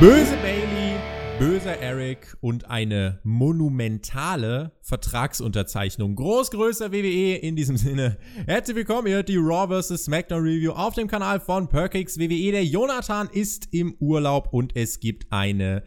[0.00, 0.96] Böse Bailey,
[1.40, 6.14] böser Eric und eine monumentale Vertragsunterzeichnung.
[6.14, 8.16] Großgrößer WWE in diesem Sinne.
[8.46, 10.04] Herzlich willkommen, ihr hört die Raw vs.
[10.04, 12.52] SmackDown Review auf dem Kanal von Perkix WWE.
[12.52, 15.82] Der Jonathan ist im Urlaub und es gibt eine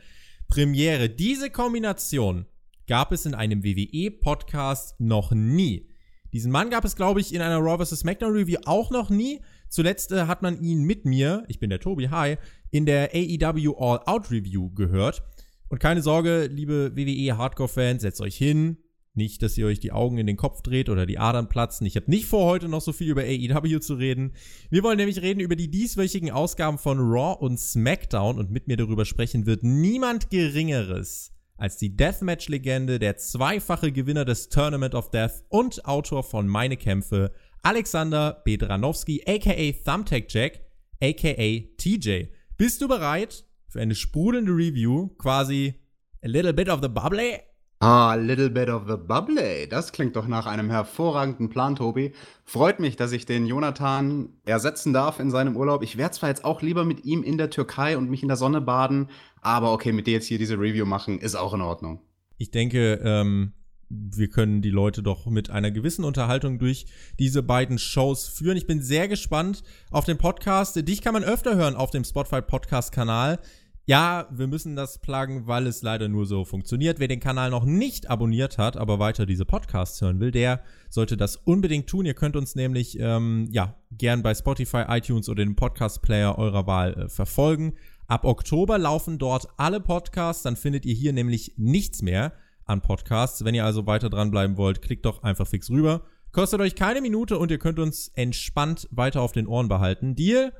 [0.49, 1.07] Premiere.
[1.07, 2.47] Diese Kombination
[2.87, 5.87] gab es in einem WWE-Podcast noch nie.
[6.33, 8.01] Diesen Mann gab es, glaube ich, in einer Raw vs.
[8.01, 9.39] SmackDown Review auch noch nie.
[9.71, 12.35] Zuletzt äh, hat man ihn mit mir, ich bin der Tobi, hi,
[12.71, 15.23] in der AEW All Out Review gehört.
[15.69, 18.77] Und keine Sorge, liebe WWE Hardcore-Fans, setzt euch hin.
[19.13, 21.87] Nicht, dass ihr euch die Augen in den Kopf dreht oder die Adern platzen.
[21.87, 24.33] Ich habe nicht vor, heute noch so viel über AEW zu reden.
[24.69, 28.75] Wir wollen nämlich reden über die dieswöchigen Ausgaben von Raw und SmackDown und mit mir
[28.75, 31.31] darüber sprechen wird niemand Geringeres
[31.61, 37.31] als die Deathmatch-Legende, der zweifache Gewinner des Tournament of Death und Autor von Meine Kämpfe,
[37.63, 40.61] Alexander Bedranowski, aka Thumbtack Jack,
[40.99, 42.29] aka TJ.
[42.57, 45.09] Bist du bereit für eine sprudelnde Review?
[45.19, 45.75] Quasi
[46.23, 47.39] a little bit of the bubbly?
[47.79, 49.67] Ah, a little bit of the bubbly.
[49.67, 52.13] Das klingt doch nach einem hervorragenden Plan, Tobi.
[52.45, 55.83] Freut mich, dass ich den Jonathan ersetzen darf in seinem Urlaub.
[55.83, 58.37] Ich wäre zwar jetzt auch lieber mit ihm in der Türkei und mich in der
[58.37, 59.09] Sonne baden,
[59.41, 62.01] aber okay, mit dir jetzt hier diese Review machen, ist auch in Ordnung.
[62.37, 63.53] Ich denke, ähm,
[63.91, 66.85] wir können die Leute doch mit einer gewissen Unterhaltung durch
[67.19, 68.57] diese beiden Shows führen.
[68.57, 70.75] Ich bin sehr gespannt auf den Podcast.
[70.87, 73.39] Dich kann man öfter hören auf dem Spotify Podcast Kanal.
[73.85, 76.99] Ja, wir müssen das pluggen, weil es leider nur so funktioniert.
[76.99, 81.17] Wer den Kanal noch nicht abonniert hat, aber weiter diese Podcasts hören will, der sollte
[81.17, 82.05] das unbedingt tun.
[82.05, 86.67] Ihr könnt uns nämlich ähm, ja gern bei Spotify, iTunes oder dem Podcast Player eurer
[86.67, 87.73] Wahl äh, verfolgen.
[88.07, 92.33] Ab Oktober laufen dort alle Podcasts, dann findet ihr hier nämlich nichts mehr
[92.71, 93.45] an Podcasts.
[93.45, 96.03] Wenn ihr also weiter dranbleiben wollt, klickt doch einfach fix rüber.
[96.31, 100.15] Kostet euch keine Minute und ihr könnt uns entspannt weiter auf den Ohren behalten.
[100.15, 100.53] Deal?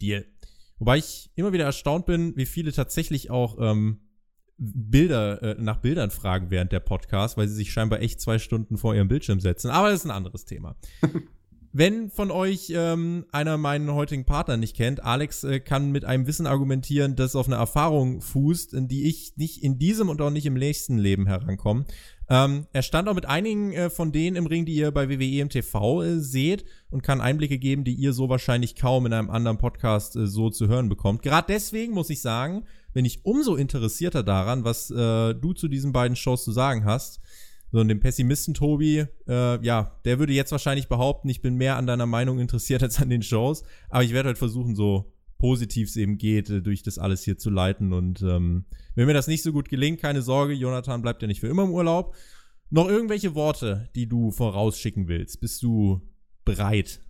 [0.00, 0.26] Deal.
[0.78, 4.00] Wobei ich immer wieder erstaunt bin, wie viele tatsächlich auch ähm,
[4.58, 8.76] Bilder, äh, nach Bildern fragen während der Podcast, weil sie sich scheinbar echt zwei Stunden
[8.76, 9.70] vor ihrem Bildschirm setzen.
[9.70, 10.76] Aber das ist ein anderes Thema.
[11.74, 16.26] Wenn von euch ähm, einer meinen heutigen Partner nicht kennt, Alex äh, kann mit einem
[16.26, 20.28] Wissen argumentieren, das auf eine Erfahrung fußt, in die ich nicht in diesem und auch
[20.28, 21.86] nicht im nächsten Leben herankomme.
[22.28, 25.40] Ähm, er stand auch mit einigen äh, von denen im Ring, die ihr bei WWE
[25.40, 29.30] im TV äh, seht und kann Einblicke geben, die ihr so wahrscheinlich kaum in einem
[29.30, 31.22] anderen Podcast äh, so zu hören bekommt.
[31.22, 35.92] Gerade deswegen muss ich sagen, bin ich umso interessierter daran, was äh, du zu diesen
[35.92, 37.20] beiden Shows zu sagen hast.
[37.72, 41.76] So, und den Pessimisten Tobi, äh, ja, der würde jetzt wahrscheinlich behaupten, ich bin mehr
[41.76, 43.64] an deiner Meinung interessiert als an den Shows.
[43.88, 47.38] Aber ich werde halt versuchen, so positiv es eben geht, äh, durch das alles hier
[47.38, 47.94] zu leiten.
[47.94, 51.40] Und ähm, wenn mir das nicht so gut gelingt, keine Sorge, Jonathan bleibt ja nicht
[51.40, 52.14] für immer im Urlaub.
[52.68, 55.40] Noch irgendwelche Worte, die du vorausschicken willst?
[55.40, 56.02] Bist du
[56.44, 57.00] bereit?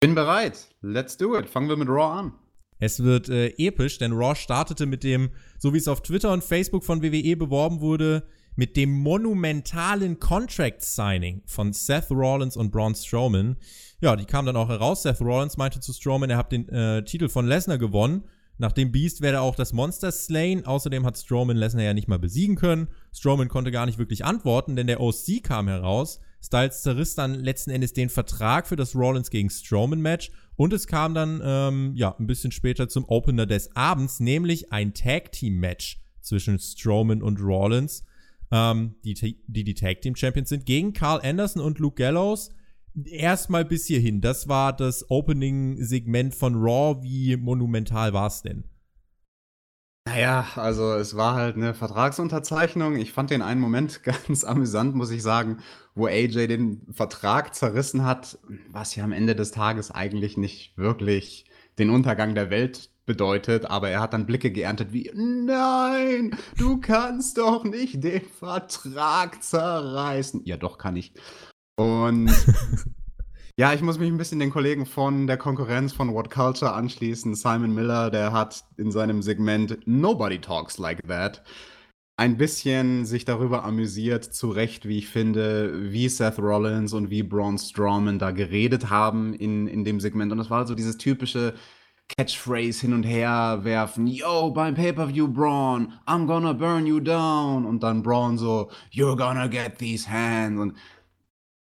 [0.00, 0.68] Bin bereit.
[0.82, 1.48] Let's do it.
[1.48, 2.32] Fangen wir mit Raw an.
[2.78, 6.44] Es wird äh, episch, denn Raw startete mit dem, so wie es auf Twitter und
[6.44, 12.92] Facebook von WWE beworben wurde, mit dem monumentalen Contract Signing von Seth Rollins und Braun
[12.92, 13.56] Strowman.
[14.00, 15.04] Ja, die kam dann auch heraus.
[15.04, 18.24] Seth Rollins meinte zu Strowman, er hat den äh, Titel von Lesnar gewonnen.
[18.56, 20.66] Nach dem Beast werde auch das Monster slain.
[20.66, 22.88] Außerdem hat Strowman Lesnar ja nicht mal besiegen können.
[23.12, 26.18] Strowman konnte gar nicht wirklich antworten, denn der OC kam heraus.
[26.42, 30.88] Styles zerriss dann letzten Endes den Vertrag für das Rollins gegen Strowman Match und es
[30.88, 35.60] kam dann ähm, ja ein bisschen später zum Opener des Abends, nämlich ein Tag Team
[35.60, 38.02] Match zwischen Strowman und Rollins
[38.50, 39.14] ähm, die,
[39.46, 42.50] die die Tag Team Champions sind, gegen Carl Anderson und Luke Gallows.
[43.04, 44.20] Erstmal bis hierhin.
[44.20, 47.02] Das war das Opening-Segment von Raw.
[47.02, 48.64] Wie monumental war es denn?
[50.08, 52.96] Naja, also es war halt eine Vertragsunterzeichnung.
[52.96, 55.58] Ich fand den einen Moment ganz amüsant, muss ich sagen,
[55.94, 58.38] wo AJ den Vertrag zerrissen hat,
[58.70, 61.44] was ja am Ende des Tages eigentlich nicht wirklich
[61.78, 67.38] den Untergang der Welt bedeutet, aber er hat dann Blicke geerntet wie, nein, du kannst
[67.38, 70.42] doch nicht den Vertrag zerreißen.
[70.44, 71.12] Ja, doch kann ich.
[71.76, 72.30] Und
[73.56, 77.34] ja, ich muss mich ein bisschen den Kollegen von der Konkurrenz von What Culture anschließen.
[77.34, 81.42] Simon Miller, der hat in seinem Segment Nobody Talks Like That
[82.18, 87.22] ein bisschen sich darüber amüsiert, zu Recht, wie ich finde, wie Seth Rollins und wie
[87.22, 90.32] Braun Strowman da geredet haben in, in dem Segment.
[90.32, 91.54] Und das war so dieses typische,
[92.16, 94.06] Catchphrase hin und her werfen.
[94.06, 97.64] Yo, beim Pay-Per-View, Braun, I'm gonna burn you down.
[97.64, 100.60] Und dann Braun so, you're gonna get these hands.
[100.60, 100.74] Und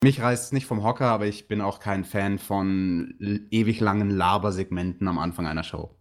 [0.04, 3.16] mich reißt es nicht vom Hocker, aber ich bin auch kein Fan von
[3.52, 5.96] ewig langen Labersegmenten am Anfang einer Show.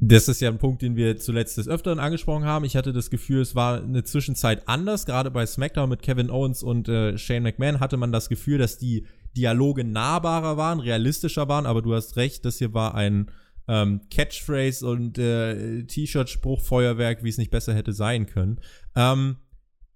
[0.00, 2.64] Das ist ja ein Punkt, den wir zuletzt des Öfteren angesprochen haben.
[2.64, 5.06] Ich hatte das Gefühl, es war eine Zwischenzeit anders.
[5.06, 8.78] Gerade bei SmackDown mit Kevin Owens und äh, Shane McMahon hatte man das Gefühl, dass
[8.78, 9.06] die
[9.38, 13.30] Dialoge nahbarer waren, realistischer waren, aber du hast recht, das hier war ein
[13.68, 18.60] ähm, Catchphrase und äh, T-Shirt-Spruchfeuerwerk, wie es nicht besser hätte sein können.
[18.96, 19.36] Ähm,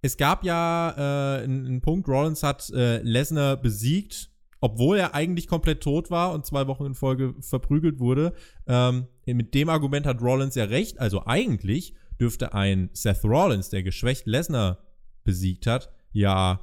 [0.01, 4.31] es gab ja äh, einen, einen Punkt, Rollins hat äh, Lesnar besiegt,
[4.61, 8.35] obwohl er eigentlich komplett tot war und zwei Wochen in Folge verprügelt wurde.
[8.69, 11.01] Ähm, mit dem Argument hat Rollins ja recht.
[11.01, 14.79] Also eigentlich dürfte ein Seth Rollins, der geschwächt Lesnar
[15.25, 16.61] besiegt hat, ja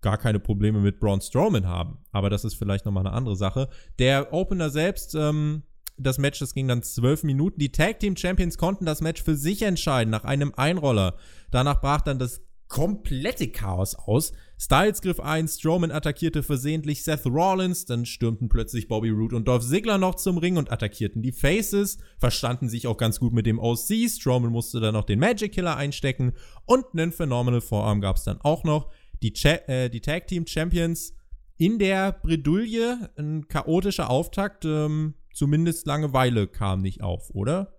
[0.00, 1.98] gar keine Probleme mit Braun Strowman haben.
[2.12, 3.68] Aber das ist vielleicht nochmal eine andere Sache.
[3.98, 5.62] Der Opener selbst, ähm,
[5.96, 7.58] das Match, das ging dann zwölf Minuten.
[7.58, 11.16] Die Tag Team Champions konnten das Match für sich entscheiden nach einem Einroller.
[11.50, 14.32] Danach brach dann das komplette Chaos aus.
[14.58, 19.64] Styles griff ein, Strowman attackierte versehentlich Seth Rollins, dann stürmten plötzlich Bobby Roode und Dolph
[19.64, 23.58] Ziggler noch zum Ring und attackierten die Faces, verstanden sich auch ganz gut mit dem
[23.58, 26.34] OC, Strowman musste dann noch den Magic Killer einstecken
[26.66, 28.90] und einen Phenomenal Vorarm gab es dann auch noch.
[29.22, 31.14] Die, Cha äh, die Tag Team Champions
[31.56, 37.78] in der Bredouille, ein chaotischer Auftakt, ähm, zumindest Langeweile kam nicht auf, oder?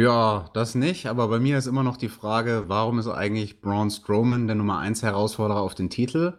[0.00, 3.90] Ja, das nicht, aber bei mir ist immer noch die Frage, warum ist eigentlich Braun
[3.90, 6.34] Strowman der Nummer 1 Herausforderer auf den Titel?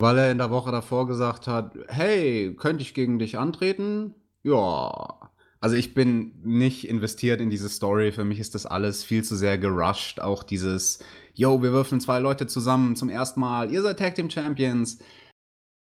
[0.00, 4.16] Weil er in der Woche davor gesagt hat, hey, könnte ich gegen dich antreten?
[4.42, 5.30] Ja.
[5.60, 8.10] Also ich bin nicht investiert in diese Story.
[8.10, 10.18] Für mich ist das alles viel zu sehr gerusht.
[10.18, 10.98] Auch dieses,
[11.34, 14.98] yo, wir würfeln zwei Leute zusammen zum ersten Mal, ihr seid Tag Team Champions.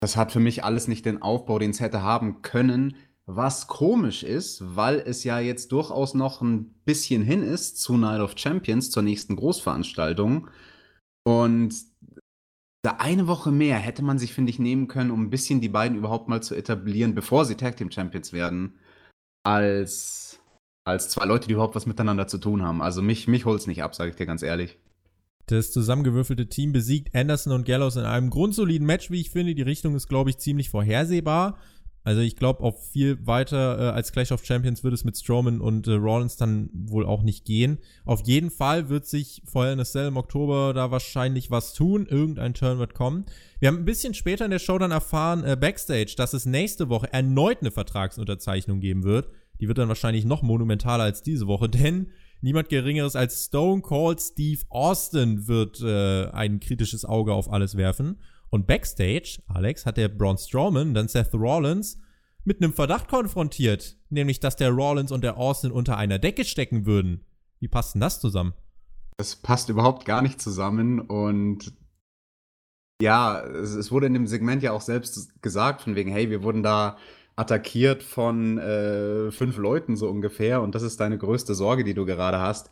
[0.00, 2.96] Das hat für mich alles nicht den Aufbau, den es hätte haben können.
[3.26, 8.20] Was komisch ist, weil es ja jetzt durchaus noch ein bisschen hin ist zu Night
[8.20, 10.50] of Champions, zur nächsten Großveranstaltung.
[11.26, 11.74] Und
[12.82, 15.70] da eine Woche mehr hätte man sich, finde ich, nehmen können, um ein bisschen die
[15.70, 18.78] beiden überhaupt mal zu etablieren, bevor sie Tag Team Champions werden,
[19.42, 20.38] als,
[20.86, 22.82] als zwei Leute, die überhaupt was miteinander zu tun haben.
[22.82, 24.78] Also mich, mich holt es nicht ab, sage ich dir ganz ehrlich.
[25.46, 29.54] Das zusammengewürfelte Team besiegt Anderson und Gallows in einem grundsoliden Match, wie ich finde.
[29.54, 31.58] Die Richtung ist, glaube ich, ziemlich vorhersehbar.
[32.06, 35.62] Also ich glaube, auf viel weiter äh, als Clash of Champions würde es mit Strowman
[35.62, 37.78] und äh, Rollins dann wohl auch nicht gehen.
[38.04, 42.06] Auf jeden Fall wird sich vorher in der Cell im Oktober da wahrscheinlich was tun.
[42.06, 43.24] Irgendein Turn wird kommen.
[43.58, 46.90] Wir haben ein bisschen später in der Show dann erfahren, äh, Backstage, dass es nächste
[46.90, 49.30] Woche erneut eine Vertragsunterzeichnung geben wird.
[49.60, 52.08] Die wird dann wahrscheinlich noch monumentaler als diese Woche, denn
[52.44, 58.20] niemand Geringeres als Stone Cold Steve Austin wird äh, ein kritisches Auge auf alles werfen.
[58.50, 61.98] Und backstage, Alex, hat der Braun Strowman dann Seth Rollins
[62.44, 66.84] mit einem Verdacht konfrontiert, nämlich dass der Rollins und der Austin unter einer Decke stecken
[66.84, 67.24] würden.
[67.58, 68.52] Wie passt denn das zusammen?
[69.16, 71.72] Das passt überhaupt gar nicht zusammen und
[73.00, 76.42] ja, es, es, wurde in dem Segment ja auch selbst gesagt, von wegen, hey, wir
[76.42, 76.98] wurden da
[77.36, 82.04] attackiert von äh, fünf Leuten so ungefähr und das ist deine größte Sorge, die du
[82.04, 82.70] gerade hast.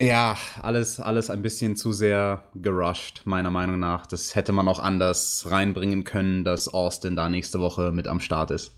[0.00, 4.04] Ja, alles, alles ein bisschen zu sehr gerusht, meiner Meinung nach.
[4.06, 8.50] Das hätte man auch anders reinbringen können, dass Austin da nächste Woche mit am Start
[8.50, 8.76] ist.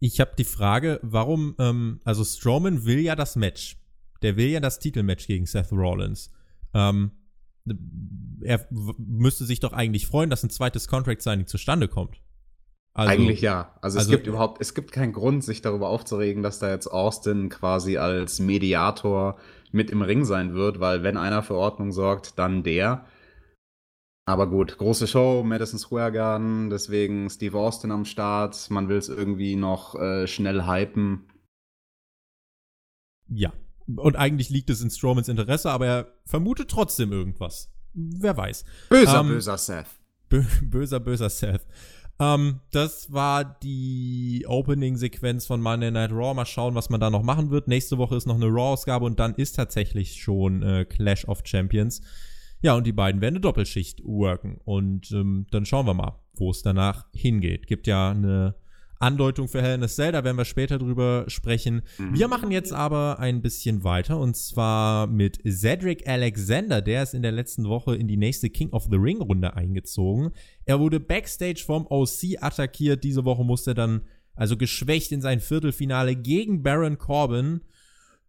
[0.00, 3.76] Ich habe die Frage, warum, ähm, also Strowman will ja das Match.
[4.22, 6.32] Der will ja das Titelmatch gegen Seth Rollins.
[6.74, 7.12] Ähm,
[8.40, 8.66] er
[8.98, 12.20] müsste sich doch eigentlich freuen, dass ein zweites Contract Signing zustande kommt.
[12.96, 13.74] Also, Eigentlich ja.
[13.82, 16.86] Also, also, es gibt überhaupt, es gibt keinen Grund, sich darüber aufzuregen, dass da jetzt
[16.86, 19.36] Austin quasi als Mediator
[19.70, 23.04] mit im Ring sein wird, weil wenn einer für Ordnung sorgt, dann der.
[24.24, 28.70] Aber gut, große Show, Madison Square Garden, deswegen Steve Austin am Start.
[28.70, 31.26] Man will es irgendwie noch äh, schnell hypen.
[33.28, 33.52] Ja.
[33.86, 37.70] Und eigentlich liegt es in Strowmans Interesse, aber er vermutet trotzdem irgendwas.
[37.92, 38.64] Wer weiß.
[38.88, 39.86] Böser, ähm, böser Seth.
[40.62, 41.66] böser, böser Seth.
[42.18, 46.34] Ähm, das war die Opening-Sequenz von Monday Night Raw.
[46.34, 47.68] Mal schauen, was man da noch machen wird.
[47.68, 52.00] Nächste Woche ist noch eine Raw-Ausgabe und dann ist tatsächlich schon äh, Clash of Champions.
[52.62, 54.58] Ja, und die beiden werden eine Doppelschicht worken.
[54.64, 57.66] Und ähm, dann schauen wir mal, wo es danach hingeht.
[57.66, 58.54] Gibt ja eine
[58.98, 61.82] Andeutung für Hell in a Cell, da werden wir später drüber sprechen.
[61.98, 62.14] Mhm.
[62.18, 67.22] Wir machen jetzt aber ein bisschen weiter und zwar mit Cedric Alexander, der ist in
[67.22, 70.32] der letzten Woche in die nächste King of the Ring Runde eingezogen.
[70.64, 74.02] Er wurde backstage vom OC attackiert, diese Woche musste er dann
[74.34, 77.62] also geschwächt in sein Viertelfinale gegen Baron Corbin.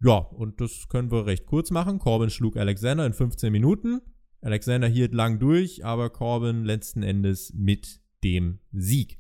[0.01, 2.00] Ja, und das können wir recht kurz machen.
[2.00, 4.01] Corbin schlug Alexander in 15 Minuten.
[4.41, 9.19] Alexander hielt lang durch, aber Corbin letzten Endes mit dem Sieg.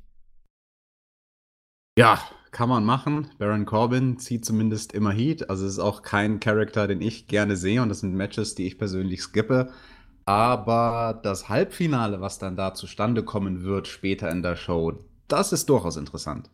[1.97, 3.27] Ja, kann man machen.
[3.39, 5.49] Baron Corbin zieht zumindest immer Heat.
[5.49, 7.81] Also es ist auch kein Charakter, den ich gerne sehe.
[7.81, 9.71] Und das sind Matches, die ich persönlich skippe.
[10.23, 14.93] Aber das Halbfinale, was dann da zustande kommen wird später in der Show,
[15.27, 16.51] das ist durchaus interessant.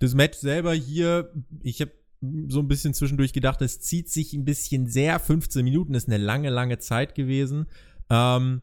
[0.00, 1.32] Das Match selber hier,
[1.62, 1.92] ich habe
[2.48, 5.20] so ein bisschen zwischendurch gedacht, es zieht sich ein bisschen sehr.
[5.20, 7.66] 15 Minuten ist eine lange, lange Zeit gewesen.
[8.10, 8.62] Ähm,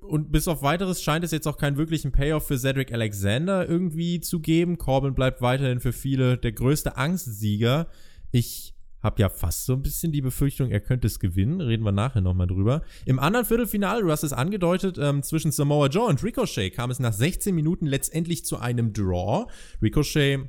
[0.00, 4.20] und bis auf weiteres scheint es jetzt auch keinen wirklichen Payoff für Cedric Alexander irgendwie
[4.20, 4.78] zu geben.
[4.78, 7.88] Corbin bleibt weiterhin für viele der größte Angstsieger.
[8.30, 11.60] Ich habe ja fast so ein bisschen die Befürchtung, er könnte es gewinnen.
[11.60, 12.82] Reden wir nachher nochmal drüber.
[13.06, 16.98] Im anderen Viertelfinale, du hast es angedeutet, ähm, zwischen Samoa Joe und Ricochet kam es
[16.98, 19.46] nach 16 Minuten letztendlich zu einem Draw.
[19.80, 20.48] Ricochet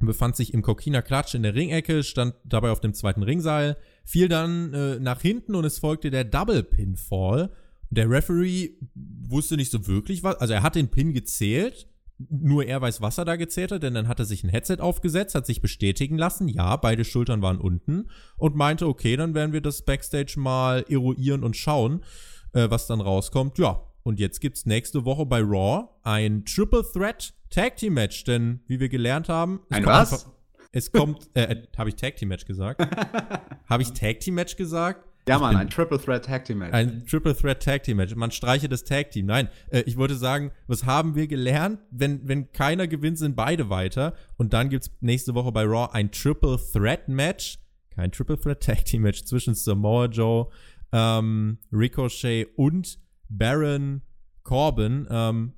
[0.00, 4.28] befand sich im Kokina Klatsch in der Ringecke, stand dabei auf dem zweiten Ringseil, fiel
[4.28, 7.50] dann äh, nach hinten und es folgte der Double Pinfall.
[7.90, 11.88] Der Referee wusste nicht so wirklich was, also er hat den Pin gezählt,
[12.28, 14.76] nur er weiß, was er da gezählt hat, denn dann hat er sich ein Headset
[14.80, 19.52] aufgesetzt, hat sich bestätigen lassen, ja, beide Schultern waren unten und meinte, okay, dann werden
[19.52, 22.04] wir das Backstage mal eruieren und schauen,
[22.52, 23.58] äh, was dann rauskommt.
[23.58, 28.60] Ja, und jetzt gibt's nächste Woche bei Raw ein Triple Threat Tag Team Match, denn
[28.66, 30.12] wie wir gelernt haben, ein was?
[30.12, 30.32] Einfach,
[30.72, 32.80] es kommt, äh, äh habe ich Tag Team Match gesagt?
[33.68, 35.04] habe ich Tag Team Match gesagt?
[35.30, 36.74] Ja, Mann, ein Triple Threat Tag Team Match.
[36.74, 38.16] Ein Triple Threat Tag Team Match.
[38.16, 39.26] Man streiche das Tag Team.
[39.26, 41.78] Nein, äh, ich wollte sagen, was haben wir gelernt?
[41.92, 44.14] Wenn, wenn keiner gewinnt, sind beide weiter.
[44.38, 47.58] Und dann gibt's nächste Woche bei Raw ein Triple Threat Match.
[47.90, 50.48] Kein Triple Threat Tag Team Match zwischen Samoa Joe,
[50.90, 54.02] ähm, Ricochet und Baron
[54.42, 55.06] Corbin.
[55.08, 55.52] Ähm,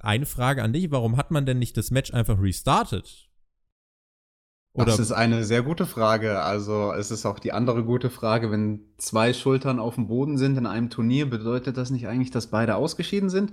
[0.00, 0.90] eine Frage an dich.
[0.90, 3.25] Warum hat man denn nicht das Match einfach restartet?
[4.76, 6.40] Oder das ist eine sehr gute Frage.
[6.40, 10.58] Also es ist auch die andere gute Frage, wenn zwei Schultern auf dem Boden sind
[10.58, 13.52] in einem Turnier, bedeutet das nicht eigentlich, dass beide ausgeschieden sind?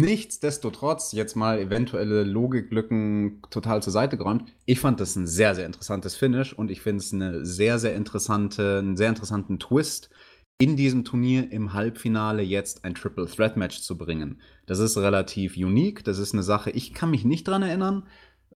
[0.00, 4.44] Nichtsdestotrotz, jetzt mal eventuelle Logiklücken total zur Seite geräumt.
[4.64, 7.94] Ich fand das ein sehr, sehr interessantes Finish und ich finde es eine sehr, sehr
[7.94, 10.10] interessante, einen sehr interessanten Twist,
[10.58, 14.40] in diesem Turnier im Halbfinale jetzt ein Triple Threat Match zu bringen.
[14.64, 16.02] Das ist relativ unique.
[16.02, 18.04] Das ist eine Sache, ich kann mich nicht dran erinnern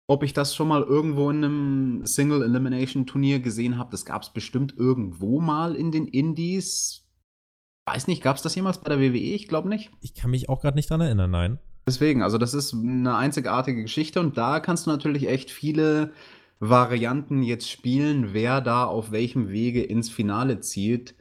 [0.08, 3.90] ob ich das schon mal irgendwo in einem Single Elimination Turnier gesehen habe.
[3.90, 7.06] Das gab es bestimmt irgendwo mal in den Indies.
[7.86, 9.18] Weiß nicht, gab es das jemals bei der WWE?
[9.18, 9.90] Ich glaube nicht.
[10.00, 11.58] Ich kann mich auch gerade nicht dran erinnern, nein.
[11.86, 16.12] Deswegen, also das ist eine einzigartige Geschichte und da kannst du natürlich echt viele
[16.58, 21.14] Varianten jetzt spielen, wer da auf welchem Wege ins Finale zielt.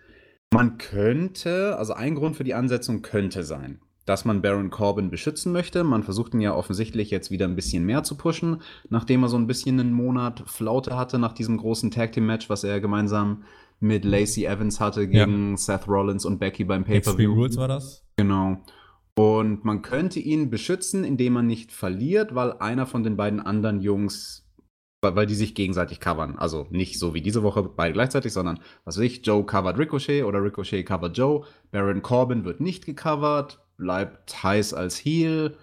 [0.53, 5.51] Man könnte, also ein Grund für die Ansetzung könnte sein, dass man Baron Corbin beschützen
[5.51, 5.83] möchte.
[5.83, 9.37] Man versucht ihn ja offensichtlich jetzt wieder ein bisschen mehr zu pushen, nachdem er so
[9.37, 13.43] ein bisschen einen Monat Flaute hatte nach diesem großen Tag Team Match, was er gemeinsam
[13.79, 15.57] mit Lacey Evans hatte gegen ja.
[15.57, 17.33] Seth Rollins und Becky beim Pay-per-View.
[17.33, 18.05] Rules war das?
[18.15, 18.57] Genau.
[19.13, 23.81] Und man könnte ihn beschützen, indem man nicht verliert, weil einer von den beiden anderen
[23.81, 24.47] Jungs
[25.01, 26.37] weil die sich gegenseitig covern.
[26.37, 30.23] Also nicht so wie diese Woche beide gleichzeitig, sondern was weiß ich, Joe covert Ricochet
[30.23, 31.45] oder Ricochet covert Joe.
[31.71, 35.55] Baron Corbin wird nicht gecovert, bleibt heiß als Heel.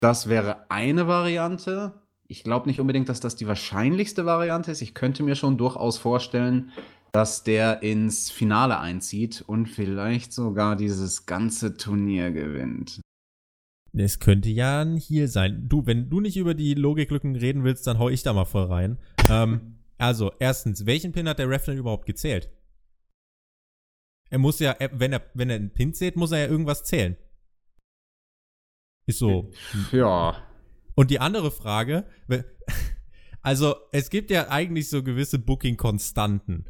[0.00, 1.94] Das wäre eine Variante.
[2.26, 4.82] Ich glaube nicht unbedingt, dass das die wahrscheinlichste Variante ist.
[4.82, 6.72] Ich könnte mir schon durchaus vorstellen,
[7.12, 13.00] dass der ins Finale einzieht und vielleicht sogar dieses ganze Turnier gewinnt.
[13.96, 15.68] Es könnte ja ein Heal sein.
[15.68, 18.64] Du, wenn du nicht über die Logiklücken reden willst, dann hau ich da mal voll
[18.64, 18.98] rein.
[19.30, 22.50] ähm, also, erstens, welchen Pin hat der Ref denn überhaupt gezählt?
[24.34, 27.16] Er muss ja, wenn er, wenn er einen Pin zählt, muss er ja irgendwas zählen.
[29.06, 29.52] Ist so.
[29.92, 30.42] Ja.
[30.96, 32.04] Und die andere Frage,
[33.42, 36.64] also es gibt ja eigentlich so gewisse Booking-Konstanten.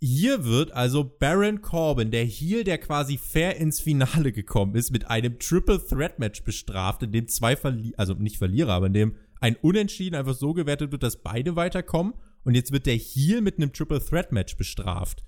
[0.00, 5.10] Hier wird also Baron Corbin, der Heel, der quasi fair ins Finale gekommen ist, mit
[5.10, 9.16] einem Triple Threat Match bestraft, in dem zwei Verlierer, also nicht Verlierer, aber in dem
[9.40, 12.14] ein Unentschieden einfach so gewertet wird, dass beide weiterkommen.
[12.44, 15.24] Und jetzt wird der Heel mit einem Triple Threat Match bestraft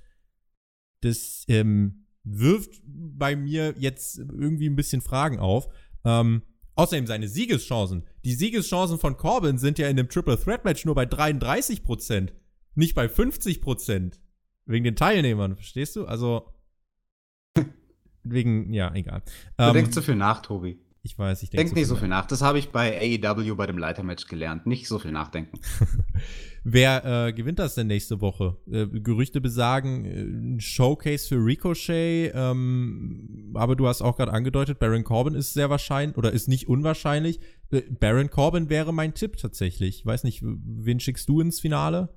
[1.03, 5.69] das ähm, wirft bei mir jetzt irgendwie ein bisschen Fragen auf.
[6.05, 6.43] Ähm,
[6.75, 8.05] außerdem seine Siegeschancen.
[8.25, 12.31] Die Siegeschancen von Corbin sind ja in dem Triple Threat Match nur bei 33%
[12.75, 14.19] nicht bei 50%
[14.65, 16.07] Wegen den Teilnehmern, verstehst du?
[16.07, 16.49] Also
[18.23, 19.23] wegen, ja, egal.
[19.57, 20.81] Du ähm, denkst zu viel nach, Tobi.
[21.05, 21.65] Ich weiß, ich denke.
[21.65, 22.27] Denk nicht so viel nach.
[22.27, 24.67] Das habe ich bei AEW bei dem Leitermatch gelernt.
[24.67, 25.59] Nicht so viel nachdenken.
[26.65, 28.57] Wer äh, gewinnt das denn nächste Woche?
[28.71, 34.79] Äh, Gerüchte besagen, äh, ein Showcase für Ricochet, ähm, aber du hast auch gerade angedeutet,
[34.79, 37.41] Baron Corbin ist sehr wahrscheinlich oder ist nicht unwahrscheinlich.
[37.73, 40.01] Äh, Baron Corbin wäre mein Tipp tatsächlich.
[40.01, 42.11] Ich weiß nicht, wen schickst du ins Finale?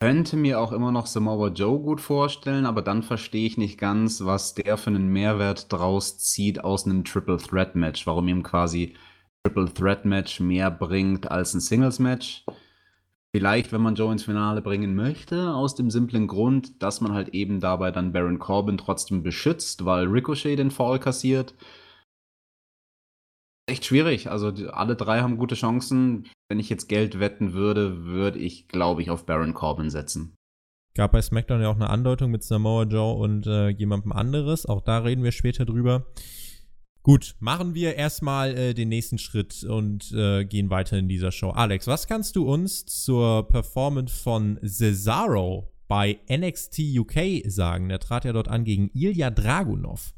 [0.00, 4.24] Könnte mir auch immer noch Samoa Joe gut vorstellen, aber dann verstehe ich nicht ganz,
[4.24, 8.06] was der für einen Mehrwert draus zieht aus einem Triple Threat Match.
[8.06, 8.94] Warum ihm quasi
[9.42, 12.44] Triple Threat Match mehr bringt als ein Singles Match.
[13.32, 17.30] Vielleicht, wenn man Joe ins Finale bringen möchte, aus dem simplen Grund, dass man halt
[17.30, 21.54] eben dabei dann Baron Corbin trotzdem beschützt, weil Ricochet den Fall kassiert
[23.68, 24.30] echt schwierig.
[24.30, 26.28] Also die, alle drei haben gute Chancen.
[26.48, 30.34] Wenn ich jetzt Geld wetten würde, würde ich, glaube ich, auf Baron Corbin setzen.
[30.94, 34.66] Gab bei SmackDown ja auch eine Andeutung mit Samoa Joe und äh, jemandem anderes.
[34.66, 36.06] Auch da reden wir später drüber.
[37.02, 41.50] Gut, machen wir erstmal äh, den nächsten Schritt und äh, gehen weiter in dieser Show.
[41.50, 47.88] Alex, was kannst du uns zur Performance von Cesaro bei NXT UK sagen?
[47.88, 50.12] Der trat ja dort an gegen Ilya Dragunov.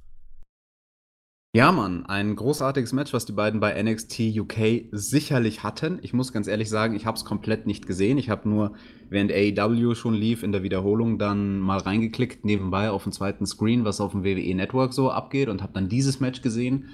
[1.52, 5.98] Ja, Mann, ein großartiges Match, was die beiden bei NXT UK sicherlich hatten.
[6.00, 8.18] Ich muss ganz ehrlich sagen, ich habe es komplett nicht gesehen.
[8.18, 8.74] Ich habe nur,
[9.08, 13.84] während AEW schon lief, in der Wiederholung dann mal reingeklickt, nebenbei auf dem zweiten Screen,
[13.84, 16.90] was auf dem WWE Network so abgeht und habe dann dieses Match gesehen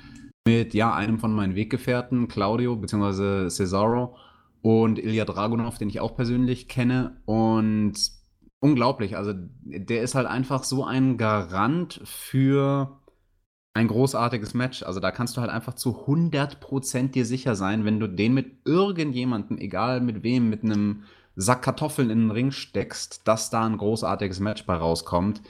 [0.46, 4.16] mit, ja, einem von meinen Weggefährten, Claudio, beziehungsweise Cesaro
[4.62, 7.92] und Ilya Dragunov, den ich auch persönlich kenne und
[8.60, 9.18] unglaublich.
[9.18, 13.02] Also, der ist halt einfach so ein Garant für
[13.76, 14.82] ein großartiges Match.
[14.82, 18.66] Also da kannst du halt einfach zu 100% dir sicher sein, wenn du den mit
[18.66, 21.04] irgendjemandem, egal mit wem, mit einem
[21.34, 25.42] Sack Kartoffeln in den Ring steckst, dass da ein großartiges Match bei rauskommt.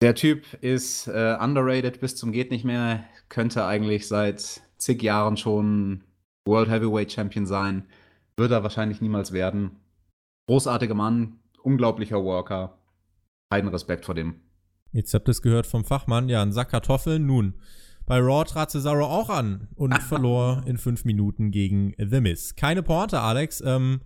[0.00, 5.36] Der Typ ist äh, underrated bis zum geht nicht mehr, könnte eigentlich seit zig Jahren
[5.36, 6.04] schon
[6.46, 7.88] World Heavyweight Champion sein,
[8.36, 9.80] wird er wahrscheinlich niemals werden.
[10.48, 12.78] Großartiger Mann, unglaublicher Worker.
[13.52, 14.40] Keinen Respekt vor dem.
[14.92, 17.24] Jetzt habt ihr es gehört vom Fachmann, ja, ein Sack Kartoffeln.
[17.24, 17.54] Nun,
[18.06, 22.56] bei Raw trat Cesaro auch an und verlor in fünf Minuten gegen The Miz.
[22.56, 23.60] Keine Porte, Alex.
[23.64, 24.00] Ähm,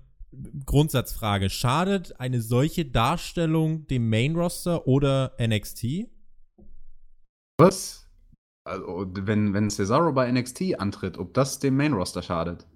[0.66, 6.06] Grundsatzfrage: Schadet eine solche Darstellung dem Main Roster oder NXT?
[7.58, 8.06] Was?
[8.66, 12.66] Also, wenn, wenn Cesaro bei NXT antritt, ob das dem Main Roster schadet?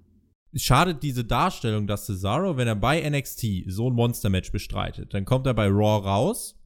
[0.54, 5.46] Schadet diese Darstellung, dass Cesaro, wenn er bei NXT so ein Monster-Match bestreitet, dann kommt
[5.46, 6.57] er bei Raw raus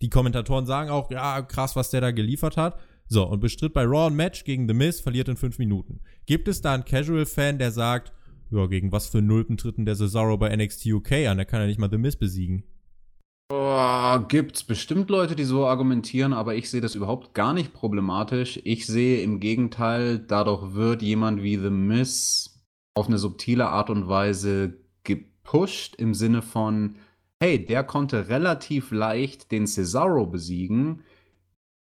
[0.00, 2.78] die Kommentatoren sagen auch, ja, krass, was der da geliefert hat.
[3.08, 6.00] So, und bestritt bei Raw ein Match gegen The Miz, verliert in fünf Minuten.
[6.26, 8.12] Gibt es da einen Casual-Fan, der sagt,
[8.50, 11.38] ja, gegen was für einen Nullten tritten der Cesaro bei NXT UK an?
[11.38, 12.64] Der kann ja nicht mal The Miz besiegen.
[13.50, 18.60] Oh, gibt's bestimmt Leute, die so argumentieren, aber ich sehe das überhaupt gar nicht problematisch.
[18.64, 22.62] Ich sehe im Gegenteil, dadurch wird jemand wie The Miz
[22.94, 26.96] auf eine subtile Art und Weise gepusht im Sinne von,
[27.40, 31.02] hey, der konnte relativ leicht den Cesaro besiegen,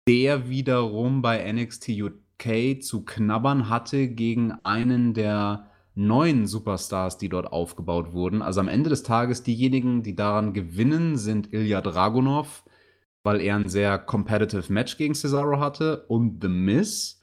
[0.08, 7.52] der wiederum bei NXT UK zu knabbern hatte gegen einen der neuen Superstars, die dort
[7.52, 8.42] aufgebaut wurden.
[8.42, 12.64] Also am Ende des Tages diejenigen, die daran gewinnen, sind Ilya Dragunov,
[13.24, 17.22] weil er ein sehr competitive Match gegen Cesaro hatte und The Miz,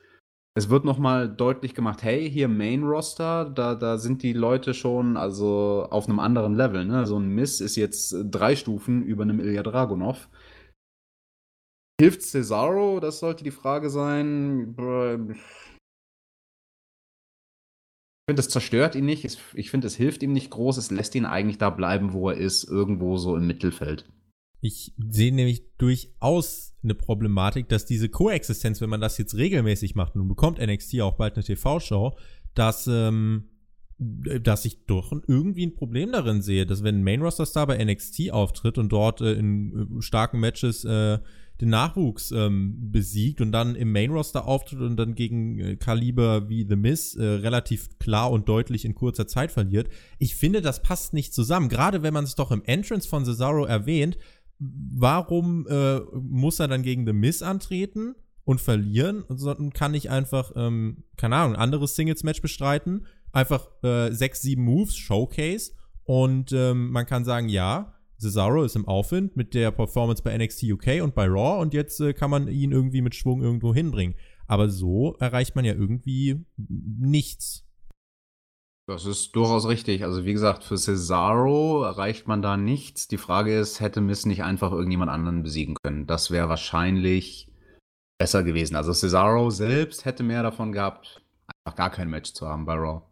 [0.55, 5.17] es wird nochmal deutlich gemacht, hey, hier Main Roster, da, da sind die Leute schon
[5.17, 6.85] also auf einem anderen Level.
[6.85, 7.07] Ne?
[7.07, 10.29] So ein Miss ist jetzt drei Stufen über einem Ilya Dragunov.
[12.01, 12.99] Hilft Cesaro?
[12.99, 14.71] Das sollte die Frage sein.
[14.71, 15.37] Ich
[18.29, 19.39] finde, es zerstört ihn nicht.
[19.55, 20.79] Ich finde, es hilft ihm nicht groß.
[20.79, 24.11] Es lässt ihn eigentlich da bleiben, wo er ist, irgendwo so im Mittelfeld.
[24.61, 30.15] Ich sehe nämlich durchaus eine Problematik, dass diese Koexistenz, wenn man das jetzt regelmäßig macht,
[30.17, 32.17] und bekommt NXT auch bald eine TV-Show,
[32.55, 33.45] dass, ähm,
[33.99, 38.77] dass ich doch irgendwie ein Problem darin sehe, dass wenn ein Main-Roster-Star bei NXT auftritt
[38.79, 41.19] und dort äh, in äh, starken Matches äh,
[41.61, 46.67] den Nachwuchs ähm, besiegt und dann im Main-Roster auftritt und dann gegen äh, Kaliber wie
[46.67, 49.89] The Miz äh, relativ klar und deutlich in kurzer Zeit verliert.
[50.19, 51.69] Ich finde, das passt nicht zusammen.
[51.69, 54.17] Gerade wenn man es doch im Entrance von Cesaro erwähnt,
[54.61, 60.53] warum äh, muss er dann gegen The Miz antreten und verlieren, sondern kann ich einfach,
[60.55, 65.73] ähm, keine Ahnung, ein anderes Singles-Match bestreiten, einfach äh, sechs, sieben Moves, Showcase
[66.05, 70.65] und ähm, man kann sagen, ja, Cesaro ist im Aufwind mit der Performance bei NXT
[70.65, 74.15] UK und bei Raw und jetzt äh, kann man ihn irgendwie mit Schwung irgendwo hinbringen.
[74.47, 77.65] Aber so erreicht man ja irgendwie nichts.
[78.91, 80.03] Das ist durchaus richtig.
[80.03, 83.07] Also wie gesagt, für Cesaro erreicht man da nichts.
[83.07, 86.09] Die Frage ist, hätte Miss nicht einfach irgendjemand anderen besiegen können?
[86.09, 87.53] Das wäre wahrscheinlich
[88.19, 88.75] besser gewesen.
[88.75, 91.23] Also Cesaro selbst hätte mehr davon gehabt,
[91.65, 93.03] einfach gar kein Match zu haben bei Raw.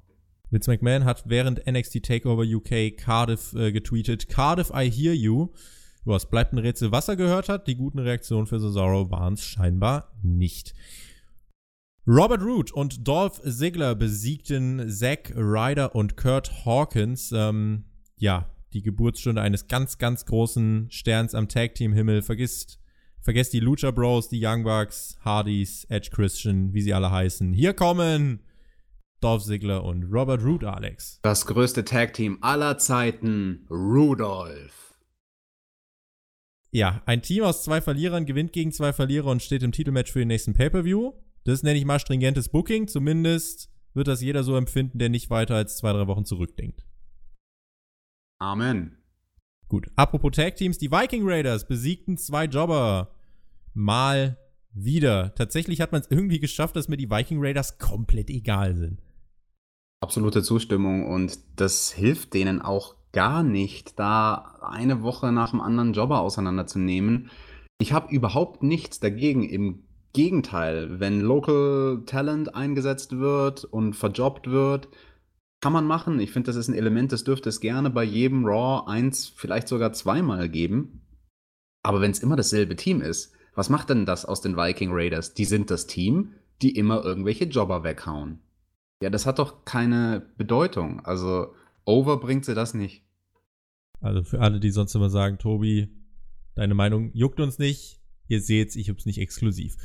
[0.50, 5.52] Vince McMahon hat während NXT Takeover UK Cardiff äh, getweetet, Cardiff, I hear you.
[6.04, 7.68] Was bleibt ein Rätsel, was er gehört hat.
[7.68, 10.74] Die guten Reaktionen für Cesaro waren es scheinbar nicht.
[12.10, 17.32] Robert Root und Dolph Ziggler besiegten Zack Ryder und Kurt Hawkins.
[17.32, 17.84] Ähm,
[18.16, 22.22] ja, die Geburtsstunde eines ganz, ganz großen Sterns am Tag-Team-Himmel.
[22.22, 22.80] Vergisst,
[23.20, 27.52] vergesst die Lucha Bros, die Young Bucks, Hardys, Edge Christian, wie sie alle heißen.
[27.52, 28.40] Hier kommen
[29.20, 31.20] Dolph Ziggler und Robert Root, Alex.
[31.20, 34.94] Das größte Tag-Team aller Zeiten, Rudolph.
[36.70, 40.20] Ja, ein Team aus zwei Verlierern gewinnt gegen zwei Verlierer und steht im Titelmatch für
[40.20, 41.12] den nächsten Pay-Per-View.
[41.48, 42.88] Das nenne ich mal stringentes Booking.
[42.88, 46.84] Zumindest wird das jeder so empfinden, der nicht weiter als zwei, drei Wochen zurückdenkt.
[48.38, 48.98] Amen.
[49.66, 49.90] Gut.
[49.96, 53.14] Apropos Tag Teams, die Viking Raiders besiegten zwei Jobber.
[53.72, 54.36] Mal
[54.74, 55.34] wieder.
[55.36, 59.00] Tatsächlich hat man es irgendwie geschafft, dass mir die Viking Raiders komplett egal sind.
[60.02, 65.94] Absolute Zustimmung und das hilft denen auch gar nicht, da eine Woche nach dem anderen
[65.94, 67.30] Jobber auseinanderzunehmen.
[67.80, 69.48] Ich habe überhaupt nichts dagegen.
[69.48, 69.87] Im
[70.18, 74.88] Gegenteil, wenn Local Talent eingesetzt wird und verjobbt wird,
[75.60, 76.18] kann man machen.
[76.18, 79.68] Ich finde, das ist ein Element, das dürfte es gerne bei jedem Raw eins, vielleicht
[79.68, 81.02] sogar zweimal geben.
[81.84, 85.34] Aber wenn es immer dasselbe Team ist, was macht denn das aus den Viking Raiders?
[85.34, 88.40] Die sind das Team, die immer irgendwelche Jobber weghauen.
[89.00, 90.98] Ja, das hat doch keine Bedeutung.
[91.06, 91.54] Also,
[91.84, 93.04] over bringt sie das nicht.
[94.00, 95.90] Also für alle, die sonst immer sagen, Tobi,
[96.56, 98.00] deine Meinung juckt uns nicht.
[98.26, 99.76] Ihr seht's, ich hab's nicht exklusiv.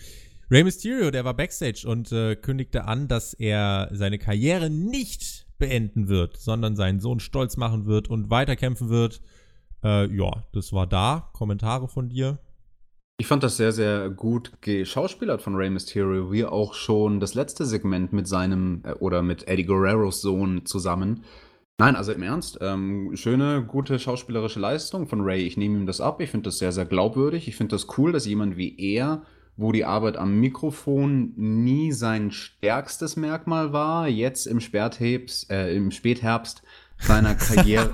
[0.52, 6.10] Rey Mysterio, der war backstage und äh, kündigte an, dass er seine Karriere nicht beenden
[6.10, 9.22] wird, sondern seinen Sohn stolz machen wird und weiterkämpfen wird.
[9.84, 11.30] Äh, ja, das war da.
[11.34, 12.40] Kommentare von dir?
[13.18, 17.66] Ich fand das sehr, sehr gut geschauspielert von Rey Mysterio, wie auch schon das letzte
[17.66, 21.24] Segment mit seinem äh, oder mit Eddie Guerreros Sohn zusammen.
[21.80, 25.44] Nein, also im Ernst, ähm, schöne, gute schauspielerische Leistung von Ray.
[25.44, 26.22] Ich nehme ihm das ab.
[26.22, 27.48] Ich finde das sehr, sehr glaubwürdig.
[27.48, 29.24] Ich finde das cool, dass jemand wie er,
[29.56, 35.92] wo die Arbeit am Mikrofon nie sein stärkstes Merkmal war, jetzt im Spätherbst, äh, im
[35.92, 36.64] Spätherbst
[37.00, 37.94] seiner Karriere.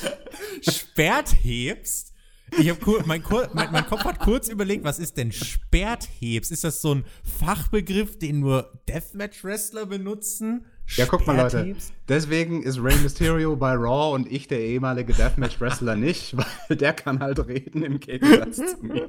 [0.62, 2.12] Spätherbst?
[2.58, 6.50] Ich hab kur mein, kur mein, mein, Kopf hat kurz überlegt, was ist denn Sperrthebs?
[6.50, 10.66] Ist das so ein Fachbegriff, den nur Deathmatch-Wrestler benutzen?
[10.96, 11.74] Ja, guck mal, Leute.
[12.08, 16.36] Deswegen ist Rey Mysterio bei Raw und ich der ehemalige Deathmatch-Wrestler nicht,
[16.68, 19.08] weil der kann halt reden im Gegensatz zu mir.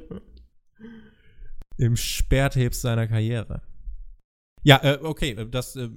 [1.77, 3.61] Im Sperrthebs seiner Karriere.
[4.63, 5.89] Ja, äh, okay, äh, das äh,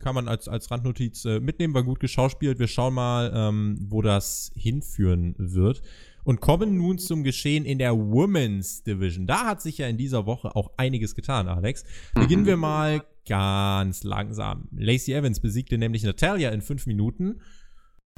[0.00, 2.58] kann man als, als Randnotiz äh, mitnehmen, war gut geschauspielt.
[2.58, 5.82] Wir schauen mal, ähm, wo das hinführen wird
[6.24, 9.26] und kommen nun zum Geschehen in der Women's Division.
[9.26, 11.84] Da hat sich ja in dieser Woche auch einiges getan, Alex.
[12.14, 14.68] Beginnen wir mal ganz langsam.
[14.72, 17.40] Lacey Evans besiegte nämlich Natalia in fünf Minuten.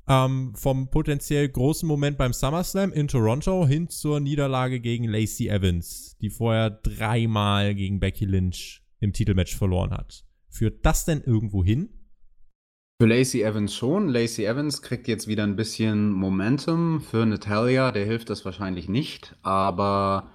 [0.07, 6.17] Ähm, vom potenziell großen Moment beim SummerSlam in Toronto hin zur Niederlage gegen Lacey Evans,
[6.21, 10.25] die vorher dreimal gegen Becky Lynch im Titelmatch verloren hat.
[10.51, 11.88] Führt das denn irgendwo hin?
[13.01, 14.09] Für Lacey Evans schon.
[14.09, 17.01] Lacey Evans kriegt jetzt wieder ein bisschen Momentum.
[17.01, 19.35] Für Natalia, der hilft das wahrscheinlich nicht.
[19.43, 20.31] Aber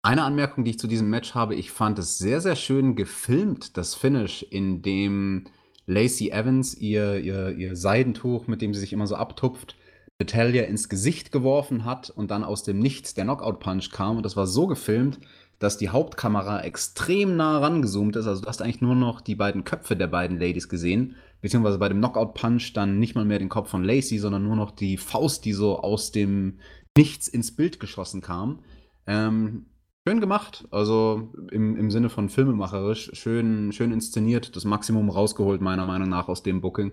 [0.00, 3.76] eine Anmerkung, die ich zu diesem Match habe, ich fand es sehr, sehr schön gefilmt,
[3.76, 5.44] das Finish, in dem
[5.86, 9.76] Lacey Evans ihr, ihr, ihr Seidentuch, mit dem sie sich immer so abtupft,
[10.18, 14.18] Natalia ins Gesicht geworfen hat und dann aus dem Nichts der Knockout-Punch kam.
[14.18, 15.18] Und das war so gefilmt,
[15.58, 18.26] dass die Hauptkamera extrem nah rangezoomt ist.
[18.26, 21.88] Also du hast eigentlich nur noch die beiden Köpfe der beiden Ladies gesehen beziehungsweise bei
[21.88, 24.96] dem Knockout Punch dann nicht mal mehr den Kopf von Lacey, sondern nur noch die
[24.96, 26.58] Faust, die so aus dem
[26.96, 28.60] Nichts ins Bild geschossen kam.
[29.06, 29.66] Ähm,
[30.06, 35.86] schön gemacht, also im, im Sinne von filmemacherisch, schön, schön inszeniert, das Maximum rausgeholt, meiner
[35.86, 36.92] Meinung nach, aus dem Booking.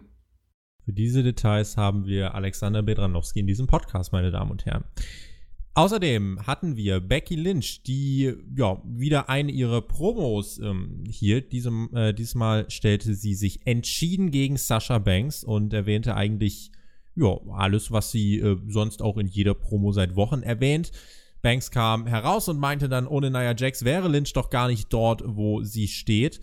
[0.86, 4.84] Für diese Details haben wir Alexander Bedranowski in diesem Podcast, meine Damen und Herren.
[5.74, 11.52] Außerdem hatten wir Becky Lynch, die ja wieder eine ihrer Promos ähm, hielt.
[11.52, 16.72] Diesem, äh, diesmal stellte sie sich entschieden gegen Sasha Banks und erwähnte eigentlich
[17.16, 20.92] ja alles, was sie äh, sonst auch in jeder Promo seit Wochen erwähnt.
[21.42, 25.24] Banks kam heraus und meinte dann, ohne Nia Jax wäre Lynch doch gar nicht dort,
[25.26, 26.42] wo sie steht.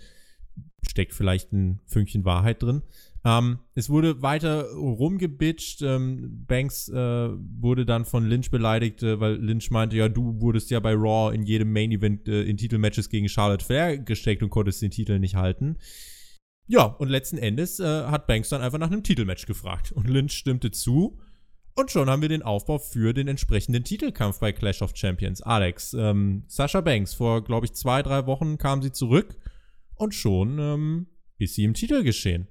[0.89, 2.83] Steckt vielleicht ein Fünkchen Wahrheit drin.
[3.25, 5.83] Ähm, es wurde weiter rumgebitcht.
[5.83, 10.71] Ähm, Banks äh, wurde dann von Lynch beleidigt, äh, weil Lynch meinte, ja, du wurdest
[10.71, 14.51] ja bei Raw in jedem Main Event äh, in Titelmatches gegen Charlotte Flair gesteckt und
[14.51, 15.77] konntest den Titel nicht halten.
[16.69, 19.93] Ja, und letzten Endes äh, hat Banks dann einfach nach einem Titelmatch gefragt.
[19.93, 21.19] Und Lynch stimmte zu.
[21.79, 25.43] Und schon haben wir den Aufbau für den entsprechenden Titelkampf bei Clash of Champions.
[25.43, 29.37] Alex, ähm, Sasha Banks, vor, glaube ich, zwei, drei Wochen kam sie zurück.
[29.95, 32.49] Und schon ähm, ist sie im Titel geschehen.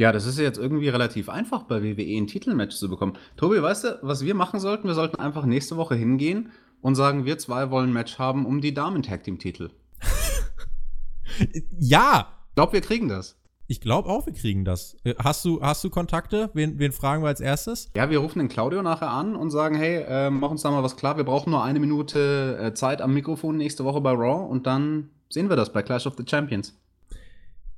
[0.00, 3.12] Ja, das ist jetzt irgendwie relativ einfach bei WWE ein Titelmatch zu bekommen.
[3.36, 4.88] Tobi, weißt du, was wir machen sollten?
[4.88, 8.62] Wir sollten einfach nächste Woche hingehen und sagen, wir zwei wollen ein Match haben um
[8.62, 9.68] die Damen-Tag-Team-Titel.
[11.78, 12.38] ja!
[12.48, 13.38] Ich glaube, wir kriegen das.
[13.72, 14.98] Ich glaube auch, wir kriegen das.
[15.02, 16.50] Äh, hast du, hast du Kontakte?
[16.52, 17.90] Wen, wen fragen wir als erstes?
[17.96, 20.82] Ja, wir rufen den Claudio nachher an und sagen, hey, äh, mach uns da mal
[20.82, 21.16] was klar.
[21.16, 25.08] Wir brauchen nur eine Minute äh, Zeit am Mikrofon nächste Woche bei Raw und dann
[25.30, 26.78] sehen wir das bei Clash of the Champions.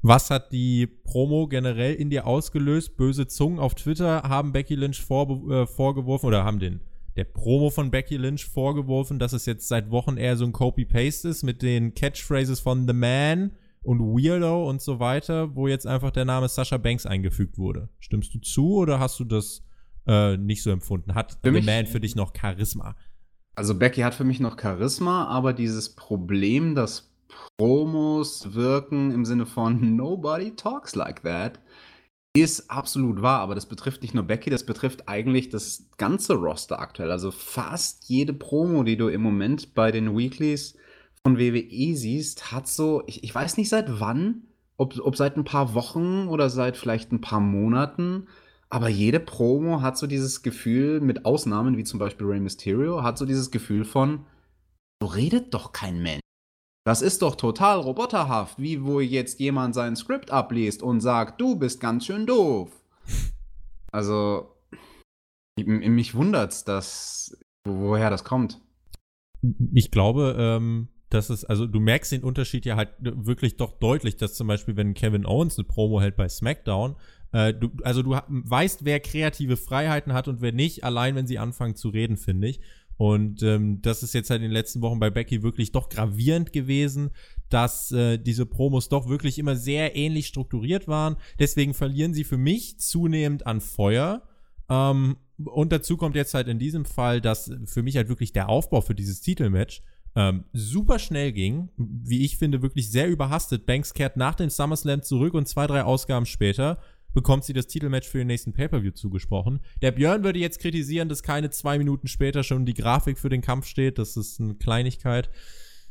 [0.03, 2.97] Was hat die Promo generell in dir ausgelöst?
[2.97, 6.81] Böse Zungen auf Twitter haben Becky Lynch vor, äh, vorgeworfen oder haben den
[7.15, 11.29] der Promo von Becky Lynch vorgeworfen, dass es jetzt seit Wochen eher so ein Copy-Paste
[11.29, 13.53] ist mit den Catchphrases von The Man
[13.85, 17.89] und Weirdo und so weiter, wo jetzt einfach der Name Sasha Banks eingefügt wurde.
[17.99, 19.63] Stimmst du zu oder hast du das
[20.07, 21.15] äh, nicht so empfunden.
[21.15, 22.97] Hat Für The mich- Man für dich noch Charisma?
[23.57, 27.13] Also Becky hat für mich noch Charisma, aber dieses Problem, dass
[27.57, 31.61] Promos wirken im Sinne von Nobody talks like that,
[32.37, 33.41] ist absolut wahr.
[33.41, 37.11] Aber das betrifft nicht nur Becky, das betrifft eigentlich das ganze Roster aktuell.
[37.13, 40.77] Also fast jede Promo, die du im Moment bei den Weeklies
[41.27, 44.43] von WWE siehst, hat so, ich, ich weiß nicht seit wann,
[44.77, 48.27] ob, ob seit ein paar Wochen oder seit vielleicht ein paar Monaten,
[48.69, 53.17] aber jede Promo hat so dieses Gefühl, mit Ausnahmen wie zum Beispiel Rey Mysterio, hat
[53.19, 54.27] so dieses Gefühl von,
[55.03, 56.21] so redet doch kein Mensch.
[56.87, 61.57] Das ist doch total roboterhaft, wie wo jetzt jemand sein Skript abliest und sagt, du
[61.57, 62.71] bist ganz schön doof.
[63.93, 64.57] Also,
[65.57, 68.61] ich- mich wundert's, dass, wo- woher das kommt.
[69.73, 74.17] Ich glaube, ähm, dass es, also du merkst den Unterschied ja halt wirklich doch deutlich,
[74.17, 76.97] dass zum Beispiel, wenn Kevin Owens eine Promo hält bei SmackDown,
[77.33, 81.39] äh, du, also du weißt, wer kreative Freiheiten hat und wer nicht, allein wenn sie
[81.39, 82.61] anfangen zu reden, finde ich.
[82.97, 86.53] Und ähm, das ist jetzt halt in den letzten Wochen bei Becky wirklich doch gravierend
[86.53, 87.11] gewesen,
[87.49, 91.17] dass äh, diese Promos doch wirklich immer sehr ähnlich strukturiert waren.
[91.39, 94.23] Deswegen verlieren sie für mich zunehmend an Feuer.
[94.69, 98.49] Ähm, und dazu kommt jetzt halt in diesem Fall, dass für mich halt wirklich der
[98.49, 99.83] Aufbau für dieses Titelmatch
[100.17, 101.71] ähm, super schnell ging.
[101.77, 103.67] Wie ich finde, wirklich sehr überhastet.
[103.67, 106.79] Banks kehrt nach dem SummerSlam zurück und zwei, drei Ausgaben später
[107.15, 109.61] bekommt sie das Titelmatch für den nächsten Pay-Per-View zugesprochen.
[109.81, 113.41] Der Björn würde jetzt kritisieren, dass keine zwei Minuten später schon die Grafik für den
[113.41, 113.99] Kampf steht.
[113.99, 115.31] Das ist eine Kleinigkeit.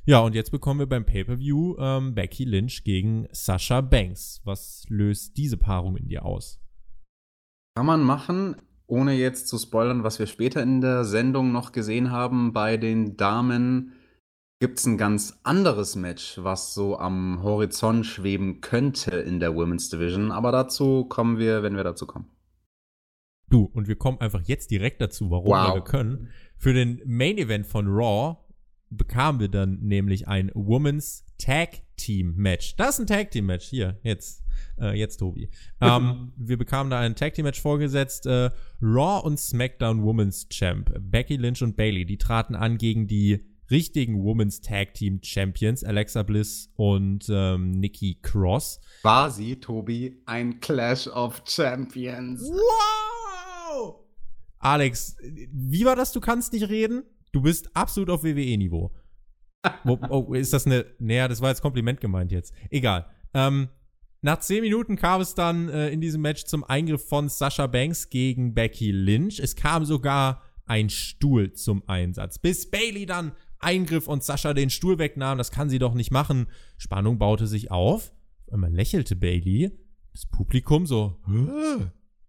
[0.06, 4.42] Ja, und jetzt bekommen wir beim Pay-Per-View ähm, Becky Lynch gegen Sasha Banks.
[4.44, 6.60] Was löst diese Paarung in dir aus?
[7.76, 12.12] Kann man machen, ohne jetzt zu spoilern, was wir später in der Sendung noch gesehen
[12.12, 12.52] haben.
[12.52, 13.94] Bei den Damen
[14.64, 19.90] gibt es ein ganz anderes Match, was so am Horizont schweben könnte in der Women's
[19.90, 20.32] Division.
[20.32, 22.30] Aber dazu kommen wir, wenn wir dazu kommen.
[23.50, 25.74] Du, und wir kommen einfach jetzt direkt dazu, warum Wow.
[25.74, 26.30] wir können.
[26.56, 28.38] Für den Main Event von Raw
[28.90, 32.78] bekamen wir dann nämlich ein Women's Tag Team Match.
[32.78, 33.66] Das ist ein Tag Team Match.
[33.66, 34.46] Hier, jetzt,
[34.80, 35.50] äh, jetzt Tobi.
[35.82, 38.28] ähm, wir bekamen da ein Tag Team Match vorgesetzt.
[38.28, 38.50] Äh,
[38.82, 40.90] Raw und SmackDown Women's Champ.
[41.02, 46.22] Becky Lynch und Bailey, die traten an gegen die richtigen Women's Tag Team Champions, Alexa
[46.24, 48.80] Bliss und ähm, Nikki Cross.
[49.02, 52.42] Quasi, Tobi, ein Clash of Champions.
[52.44, 53.96] Wow!
[54.60, 55.18] Alex,
[55.52, 56.12] wie war das?
[56.12, 57.04] Du kannst nicht reden?
[57.32, 58.92] Du bist absolut auf WWE-Niveau.
[59.84, 60.86] Wo- oh, ist das eine.
[61.00, 62.54] Naja, das war jetzt Kompliment gemeint jetzt.
[62.70, 63.08] Egal.
[63.34, 63.70] Ähm,
[64.22, 68.10] nach zehn Minuten kam es dann äh, in diesem Match zum Eingriff von Sasha Banks
[68.10, 69.40] gegen Becky Lynch.
[69.40, 72.40] Es kam sogar ein Stuhl zum Einsatz.
[72.40, 75.38] Bis Bailey dann eingriff und Sascha den Stuhl wegnahm.
[75.38, 76.48] Das kann sie doch nicht machen.
[76.78, 78.12] Spannung baute sich auf.
[78.52, 79.72] Einmal lächelte Bailey.
[80.12, 81.20] Das Publikum so.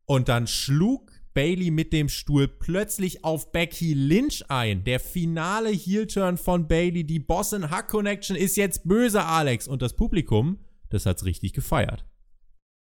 [0.06, 4.84] Und dann schlug Bailey mit dem Stuhl plötzlich auf Becky Lynch ein.
[4.84, 7.04] Der finale Heel-Turn von Bailey.
[7.04, 9.68] Die Boss in Hack Connection ist jetzt böse, Alex.
[9.68, 12.06] Und das Publikum, das hat's richtig gefeiert.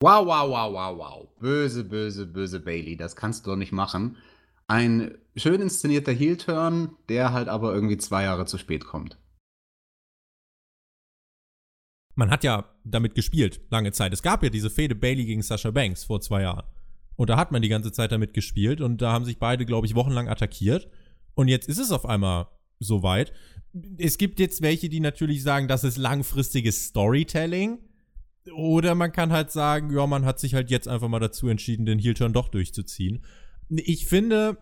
[0.00, 1.28] Wow, wow, wow, wow, wow.
[1.40, 2.96] Böse, böse, böse Bailey.
[2.96, 4.16] Das kannst du doch nicht machen.
[4.66, 9.18] Ein schön inszenierter Heel-Turn, der halt aber irgendwie zwei Jahre zu spät kommt.
[12.14, 14.12] Man hat ja damit gespielt, lange Zeit.
[14.12, 16.66] Es gab ja diese Fehde Bailey gegen Sasha Banks vor zwei Jahren.
[17.16, 19.86] Und da hat man die ganze Zeit damit gespielt und da haben sich beide, glaube
[19.86, 20.88] ich, wochenlang attackiert.
[21.34, 22.46] Und jetzt ist es auf einmal
[22.78, 23.32] soweit.
[23.98, 27.78] Es gibt jetzt welche, die natürlich sagen, das ist langfristiges Storytelling.
[28.54, 31.86] Oder man kann halt sagen, ja, man hat sich halt jetzt einfach mal dazu entschieden,
[31.86, 33.24] den Heel-Turn doch durchzuziehen.
[33.68, 34.58] Ich finde,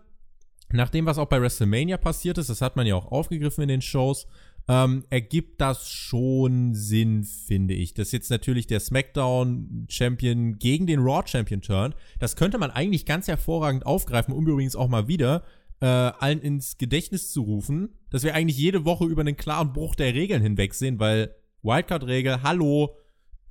[0.71, 3.67] nach dem, was auch bei WrestleMania passiert ist, das hat man ja auch aufgegriffen in
[3.67, 4.27] den Shows,
[4.67, 7.93] ähm, ergibt das schon Sinn, finde ich.
[7.93, 13.85] Dass jetzt natürlich der SmackDown-Champion gegen den Raw-Champion turnt, das könnte man eigentlich ganz hervorragend
[13.85, 15.43] aufgreifen, um übrigens auch mal wieder
[15.81, 19.95] äh, allen ins Gedächtnis zu rufen, dass wir eigentlich jede Woche über einen klaren Bruch
[19.95, 22.95] der Regeln hinwegsehen, weil Wildcard-Regel, hallo,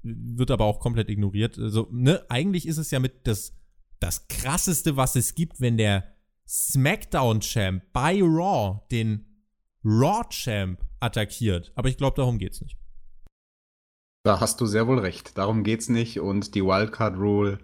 [0.02, 1.58] wird aber auch komplett ignoriert.
[1.58, 3.54] Also, ne, eigentlich ist es ja mit das,
[4.02, 6.04] das krasseste, was es gibt, wenn der
[6.46, 9.26] SmackDown-Champ bei Raw den
[9.84, 11.72] Raw-Champ attackiert.
[11.74, 12.78] Aber ich glaube, darum geht's nicht.
[14.24, 15.36] Da hast du sehr wohl recht.
[15.36, 16.20] Darum geht's nicht.
[16.20, 17.58] Und die Wildcard Rule,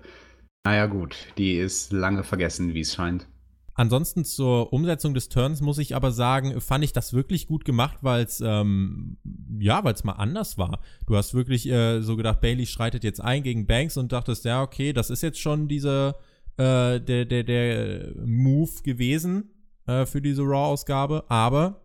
[0.65, 3.29] naja, gut, die ist lange vergessen, wie es scheint.
[3.75, 7.99] Ansonsten zur Umsetzung des Turns muss ich aber sagen, fand ich das wirklich gut gemacht,
[8.01, 9.19] weil es ähm,
[9.61, 10.81] ja, weil es mal anders war.
[11.07, 14.63] Du hast wirklich äh, so gedacht, Bailey schreitet jetzt ein gegen Banks und dachtest, ja
[14.63, 16.17] okay, das ist jetzt schon dieser
[16.59, 19.51] äh, der der der Move gewesen
[19.87, 21.85] äh, für diese Raw-Ausgabe, aber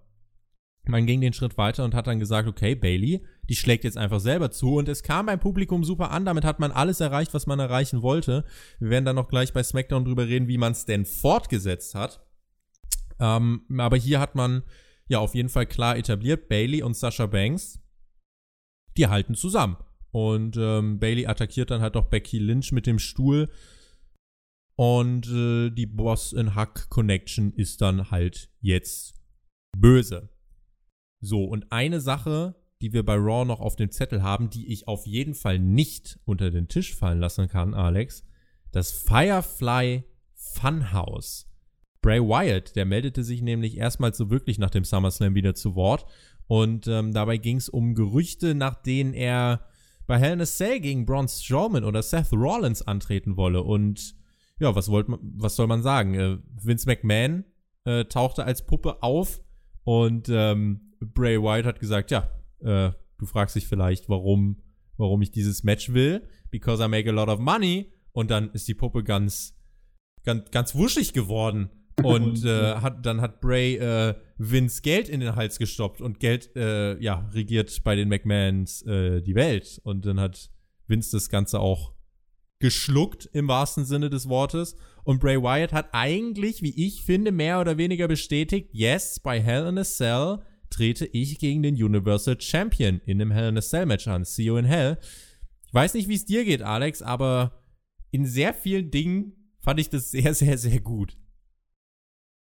[0.86, 4.20] man ging den Schritt weiter und hat dann gesagt, okay, Bailey, die schlägt jetzt einfach
[4.20, 7.48] selber zu und es kam beim Publikum super an, damit hat man alles erreicht, was
[7.48, 8.44] man erreichen wollte.
[8.80, 12.22] Wir werden dann noch gleich bei SmackDown drüber reden, wie man es denn fortgesetzt hat.
[13.20, 14.64] Ähm, aber hier hat man
[15.08, 17.80] ja auf jeden Fall klar etabliert, Bailey und Sasha Banks,
[18.98, 19.78] die halten zusammen.
[20.12, 23.50] Und ähm, Bailey attackiert dann halt auch Becky Lynch mit dem Stuhl.
[24.76, 29.14] Und äh, die Boss in Hack Connection ist dann halt jetzt
[29.78, 30.30] böse.
[31.22, 34.88] So, und eine Sache, die wir bei Raw noch auf dem Zettel haben, die ich
[34.88, 38.26] auf jeden Fall nicht unter den Tisch fallen lassen kann, Alex,
[38.72, 41.48] das Firefly Funhouse.
[42.02, 46.06] Bray Wyatt, der meldete sich nämlich erstmals so wirklich nach dem SummerSlam wieder zu Wort.
[46.48, 49.66] Und ähm, dabei ging es um Gerüchte, nach denen er
[50.06, 53.64] bei Hell in a Cell gegen Braun Strowman oder Seth Rollins antreten wolle.
[53.64, 54.16] Und
[54.64, 56.16] ja, was, wollt man, was soll man sagen?
[56.16, 57.44] Äh, Vince McMahon
[57.86, 59.42] äh, tauchte als Puppe auf
[59.84, 62.30] und ähm, Bray Wyatt hat gesagt, ja,
[62.62, 64.62] äh, du fragst dich vielleicht, warum,
[64.98, 66.28] warum ich dieses Match will.
[66.50, 67.92] Because I make a lot of money.
[68.14, 69.60] Und dann ist die Puppe ganz,
[70.24, 71.70] ganz, ganz wuschig geworden.
[72.04, 76.50] Und äh, hat, dann hat Bray äh, Vince Geld in den Hals gestoppt und Geld,
[76.56, 79.80] äh, ja, regiert bei den McMahons äh, die Welt.
[79.84, 80.50] Und dann hat
[80.88, 81.93] Vince das Ganze auch
[82.64, 84.78] geschluckt im wahrsten Sinne des Wortes.
[85.04, 89.68] Und Bray Wyatt hat eigentlich, wie ich finde, mehr oder weniger bestätigt, yes, bei Hell
[89.68, 93.86] in a Cell trete ich gegen den Universal Champion in einem Hell in a Cell
[93.86, 94.24] Match an.
[94.24, 94.98] See you in Hell.
[95.68, 97.60] Ich weiß nicht, wie es dir geht, Alex, aber
[98.12, 101.18] in sehr vielen Dingen fand ich das sehr, sehr, sehr gut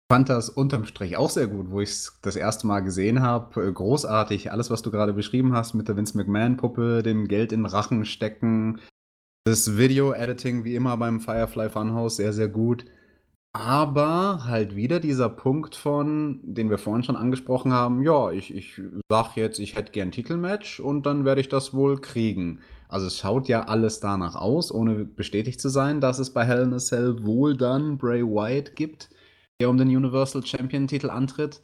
[0.10, 3.67] fand das unterm Strich auch sehr gut, wo ich es das erste Mal gesehen habe.
[3.67, 7.65] Äh, großartig, alles, was du gerade beschrieben hast mit der Vince McMahon-Puppe, dem Geld in
[7.65, 8.80] Rachen stecken.
[9.47, 12.83] Das Video-Editing, wie immer beim Firefly Funhouse, sehr, sehr gut.
[13.53, 18.81] Aber halt wieder dieser Punkt von, den wir vorhin schon angesprochen haben, ja, ich, ich
[19.07, 22.60] sag jetzt, ich hätte gern Titelmatch und dann werde ich das wohl kriegen.
[22.89, 26.63] Also es schaut ja alles danach aus, ohne bestätigt zu sein, dass es bei Hell
[26.63, 29.07] in a Cell wohl dann Bray Wyatt gibt
[29.60, 31.62] der um den Universal Champion-Titel antritt.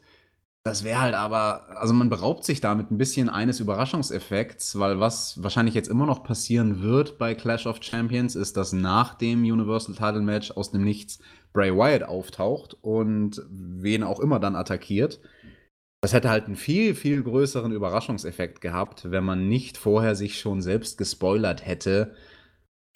[0.66, 5.42] Das wäre halt aber, also man beraubt sich damit ein bisschen eines Überraschungseffekts, weil was
[5.42, 9.94] wahrscheinlich jetzt immer noch passieren wird bei Clash of Champions, ist, dass nach dem Universal
[9.94, 11.18] Title Match aus dem Nichts
[11.52, 15.20] Bray Wyatt auftaucht und wen auch immer dann attackiert.
[16.00, 20.62] Das hätte halt einen viel, viel größeren Überraschungseffekt gehabt, wenn man nicht vorher sich schon
[20.62, 22.14] selbst gespoilert hätte,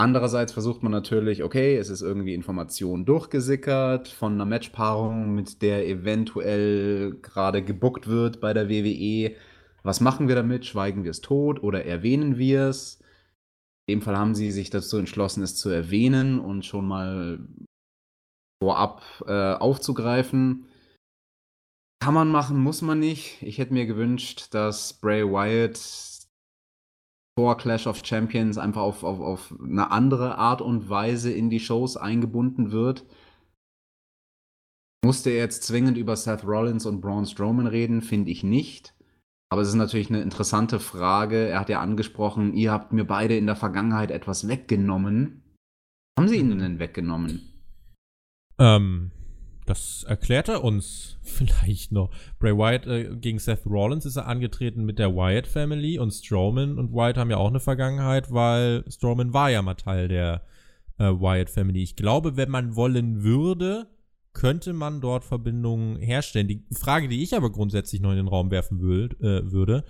[0.01, 5.89] Andererseits versucht man natürlich, okay, es ist irgendwie Information durchgesickert von einer Matchpaarung, mit der
[5.89, 9.35] eventuell gerade gebuckt wird bei der WWE.
[9.83, 10.67] Was machen wir damit?
[10.67, 13.01] Schweigen wir es tot oder erwähnen wir es?
[13.89, 17.41] In dem Fall haben sie sich dazu entschlossen, es zu erwähnen und schon mal
[18.63, 20.69] vorab äh, aufzugreifen.
[22.01, 23.43] Kann man machen, muss man nicht.
[23.43, 25.77] Ich hätte mir gewünscht, dass Bray Wyatt
[27.38, 31.61] vor Clash of Champions einfach auf, auf, auf eine andere Art und Weise in die
[31.61, 33.07] Shows eingebunden wird.
[35.05, 38.03] Musste er jetzt zwingend über Seth Rollins und Braun Strowman reden?
[38.03, 38.92] Finde ich nicht.
[39.51, 41.46] Aber es ist natürlich eine interessante Frage.
[41.46, 45.44] Er hat ja angesprochen, ihr habt mir beide in der Vergangenheit etwas weggenommen.
[46.18, 47.62] Haben sie ihnen denn weggenommen?
[48.59, 49.12] Ähm,
[49.68, 52.11] das erklärt er uns vielleicht noch.
[52.38, 56.78] Bray Wyatt äh, gegen Seth Rollins ist er angetreten mit der Wyatt Family und Strowman
[56.78, 60.42] und Wyatt haben ja auch eine Vergangenheit, weil Strowman war ja mal Teil der
[60.98, 61.83] äh, Wyatt Family.
[61.83, 63.88] Ich glaube, wenn man wollen würde,
[64.33, 66.48] könnte man dort Verbindungen herstellen.
[66.48, 69.85] Die Frage, die ich aber grundsätzlich noch in den Raum werfen würd, äh, würde,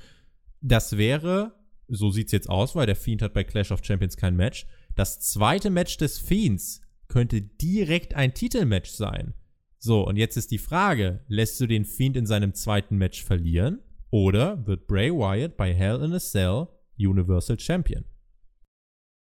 [0.61, 1.53] das wäre,
[1.87, 4.67] so sieht's jetzt aus, weil der Fiend hat bei Clash of Champions kein Match.
[4.97, 9.35] Das zweite Match des Fiends könnte direkt ein Titelmatch sein.
[9.81, 13.81] So, und jetzt ist die Frage, lässt du den Fiend in seinem zweiten Match verlieren
[14.11, 16.67] oder wird Bray Wyatt bei Hell in a Cell
[16.99, 18.05] Universal Champion?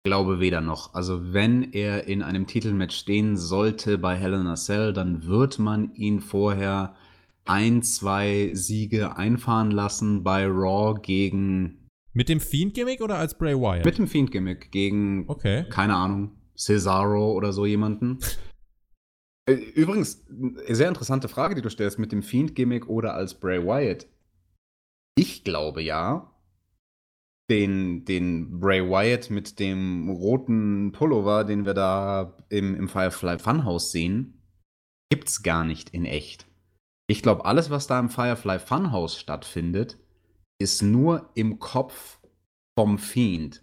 [0.04, 0.94] Ich glaube weder noch.
[0.94, 5.58] Also wenn er in einem Titelmatch stehen sollte bei Hell in a Cell, dann wird
[5.58, 6.94] man ihn vorher
[7.46, 11.88] ein, zwei Siege einfahren lassen bei Raw gegen.
[12.12, 13.84] Mit dem Fiend-Gimmick oder als Bray Wyatt?
[13.84, 15.64] Mit dem Fiend-Gimmick gegen, okay.
[15.68, 18.18] keine Ahnung, Cesaro oder so jemanden.
[19.46, 20.24] Äh, übrigens,
[20.68, 24.06] sehr interessante Frage, die du stellst, mit dem Fiend-Gimmick oder als Bray Wyatt.
[25.16, 26.34] Ich glaube ja,
[27.50, 33.92] den, den Bray Wyatt mit dem roten Pullover, den wir da im, im Firefly Funhouse
[33.92, 34.42] sehen,
[35.10, 36.46] gibt's gar nicht in echt.
[37.06, 39.98] Ich glaube, alles, was da im Firefly Funhouse stattfindet,
[40.58, 42.18] ist nur im Kopf
[42.78, 43.62] vom Fiend.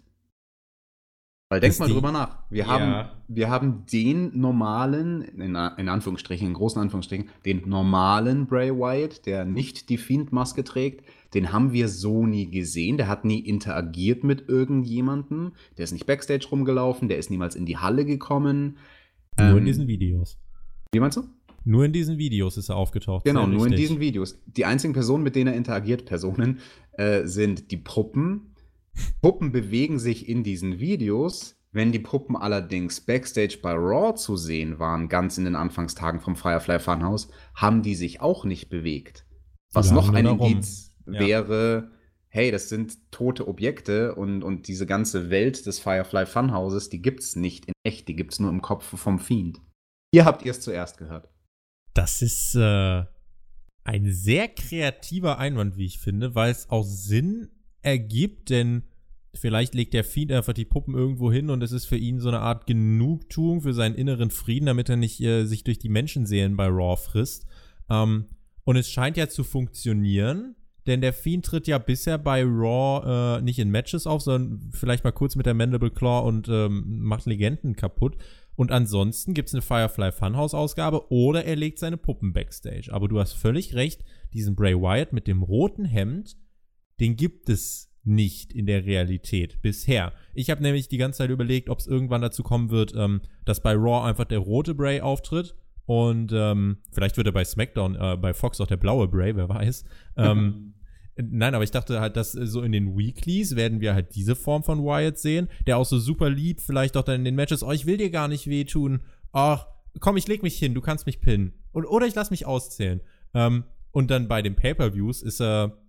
[1.52, 2.38] Weil denk mal drüber nach.
[2.48, 2.66] Wir, ja.
[2.66, 9.26] haben, wir haben den normalen, in, in, Anführungsstrichen, in großen Anführungsstrichen, den normalen Bray Wyatt,
[9.26, 11.04] der nicht die Fiend-Maske trägt.
[11.34, 12.96] den haben wir so nie gesehen.
[12.96, 15.52] Der hat nie interagiert mit irgendjemandem.
[15.76, 18.78] Der ist nicht backstage rumgelaufen, der ist niemals in die Halle gekommen.
[19.38, 20.38] Nur ähm, in diesen Videos.
[20.90, 21.24] Wie meinst du?
[21.66, 23.26] Nur in diesen Videos ist er aufgetaucht.
[23.26, 24.38] Genau, nur in diesen Videos.
[24.46, 26.60] Die einzigen Personen, mit denen er interagiert, Personen,
[26.92, 28.51] äh, sind die Puppen.
[29.20, 31.56] Puppen bewegen sich in diesen Videos.
[31.70, 36.36] Wenn die Puppen allerdings backstage bei Raw zu sehen waren, ganz in den Anfangstagen vom
[36.36, 39.26] Firefly Funhouse, haben die sich auch nicht bewegt.
[39.72, 41.98] Was noch ein Indiz wäre, ja.
[42.28, 47.36] hey, das sind tote Objekte und, und diese ganze Welt des Firefly Funhouses, die gibt's
[47.36, 49.60] nicht in echt, die gibt's nur im Kopf vom Fiend.
[50.14, 51.30] Hier habt ihr es zuerst gehört.
[51.94, 53.04] Das ist äh,
[53.84, 57.50] ein sehr kreativer Einwand, wie ich finde, weil es auch Sinn
[57.82, 58.84] ergibt, denn
[59.34, 62.28] vielleicht legt der Fiend einfach die Puppen irgendwo hin und es ist für ihn so
[62.28, 66.56] eine Art Genugtuung für seinen inneren Frieden, damit er nicht äh, sich durch die Menschenseelen
[66.56, 67.46] bei Raw frisst.
[67.88, 68.26] Ähm,
[68.64, 70.54] und es scheint ja zu funktionieren,
[70.86, 75.04] denn der Fiend tritt ja bisher bei Raw äh, nicht in Matches auf, sondern vielleicht
[75.04, 78.16] mal kurz mit der Mandible Claw und ähm, macht Legenden kaputt.
[78.54, 82.92] Und ansonsten gibt es eine Firefly Funhouse-Ausgabe oder er legt seine Puppen backstage.
[82.92, 84.04] Aber du hast völlig recht,
[84.34, 86.36] diesen Bray Wyatt mit dem roten Hemd,
[87.02, 90.12] den gibt es nicht in der Realität bisher.
[90.34, 93.62] Ich habe nämlich die ganze Zeit überlegt, ob es irgendwann dazu kommen wird, ähm, dass
[93.62, 98.16] bei Raw einfach der rote Bray auftritt und ähm, vielleicht wird er bei SmackDown, äh,
[98.16, 99.84] bei Fox auch der blaue Bray, wer weiß.
[100.16, 100.74] Ähm,
[101.16, 104.34] Nein, aber ich dachte halt, dass äh, so in den Weeklies werden wir halt diese
[104.34, 107.62] Form von Wyatt sehen, der auch so super lieb, vielleicht auch dann in den Matches,
[107.62, 109.00] oh, ich will dir gar nicht wehtun.
[109.32, 109.66] Ach,
[110.00, 111.52] komm, ich leg mich hin, du kannst mich pinnen.
[111.72, 113.00] Und, oder ich lass mich auszählen.
[113.34, 115.81] Ähm, und dann bei den Pay-Per-Views ist er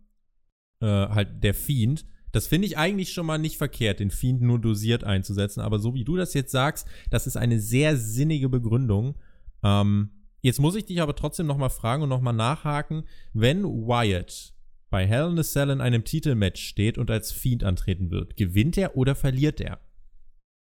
[0.84, 2.06] äh, halt der Fiend.
[2.34, 5.62] Das finde ich eigentlich schon mal nicht verkehrt, den Fiend nur dosiert einzusetzen.
[5.62, 9.16] Aber so wie du das jetzt sagst, das ist eine sehr sinnige Begründung.
[9.64, 10.10] Ähm,
[10.42, 13.04] jetzt muss ich dich aber trotzdem noch mal fragen und noch mal nachhaken,
[13.34, 14.54] wenn Wyatt
[14.90, 18.78] bei Hell in a Cell in einem Titelmatch steht und als Fiend antreten wird, gewinnt
[18.78, 19.80] er oder verliert er?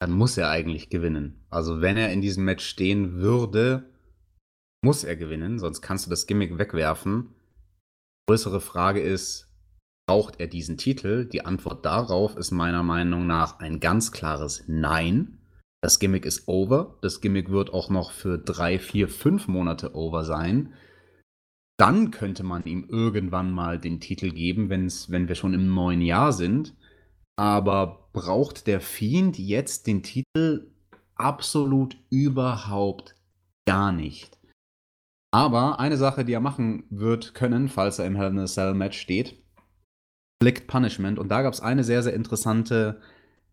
[0.01, 1.45] Dann muss er eigentlich gewinnen.
[1.51, 3.91] Also wenn er in diesem Match stehen würde,
[4.83, 7.35] muss er gewinnen, sonst kannst du das Gimmick wegwerfen.
[8.29, 9.50] Größere Frage ist,
[10.07, 11.27] braucht er diesen Titel?
[11.27, 15.39] Die Antwort darauf ist meiner Meinung nach ein ganz klares Nein.
[15.83, 16.99] Das Gimmick ist over.
[17.03, 20.75] Das Gimmick wird auch noch für drei, vier, fünf Monate over sein
[21.81, 26.03] dann könnte man ihm irgendwann mal den Titel geben, wenn's, wenn wir schon im neuen
[26.03, 26.77] Jahr sind.
[27.37, 30.73] Aber braucht der Fiend jetzt den Titel
[31.15, 33.17] absolut überhaupt
[33.67, 34.39] gar nicht.
[35.33, 38.75] Aber eine Sache, die er machen wird können, falls er im Hell in a Cell
[38.75, 39.43] Match steht,
[40.43, 41.19] Flicked Punishment.
[41.19, 43.01] Und da gab es eine sehr, sehr interessante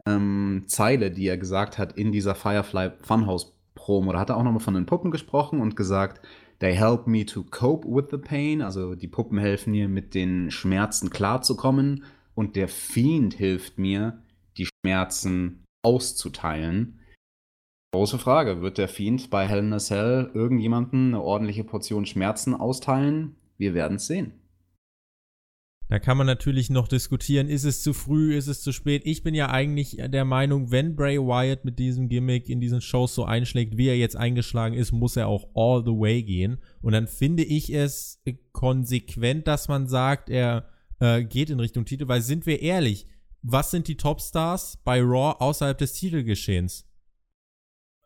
[0.06, 4.14] ähm, Zeile, die er gesagt hat in dieser Firefly Funhouse Promo.
[4.14, 6.26] Da hat er auch nochmal von den Puppen gesprochen und gesagt,
[6.60, 8.62] They help me to cope with the pain.
[8.62, 12.04] Also die Puppen helfen mir, mit den Schmerzen klarzukommen.
[12.34, 14.24] Und der Fiend hilft mir,
[14.58, 17.00] die Schmerzen auszuteilen.
[17.94, 22.54] Große Frage, wird der Fiend bei Hell in a Cell irgendjemanden eine ordentliche Portion Schmerzen
[22.54, 23.36] austeilen?
[23.58, 24.34] Wir werden es sehen.
[25.90, 29.04] Da kann man natürlich noch diskutieren, ist es zu früh, ist es zu spät.
[29.06, 33.16] Ich bin ja eigentlich der Meinung, wenn Bray Wyatt mit diesem Gimmick in diesen Shows
[33.16, 36.58] so einschlägt, wie er jetzt eingeschlagen ist, muss er auch all the way gehen.
[36.82, 38.22] Und dann finde ich es
[38.52, 40.68] konsequent, dass man sagt, er
[41.00, 43.08] äh, geht in Richtung Titel, weil sind wir ehrlich,
[43.42, 46.87] was sind die Topstars bei Raw außerhalb des Titelgeschehens?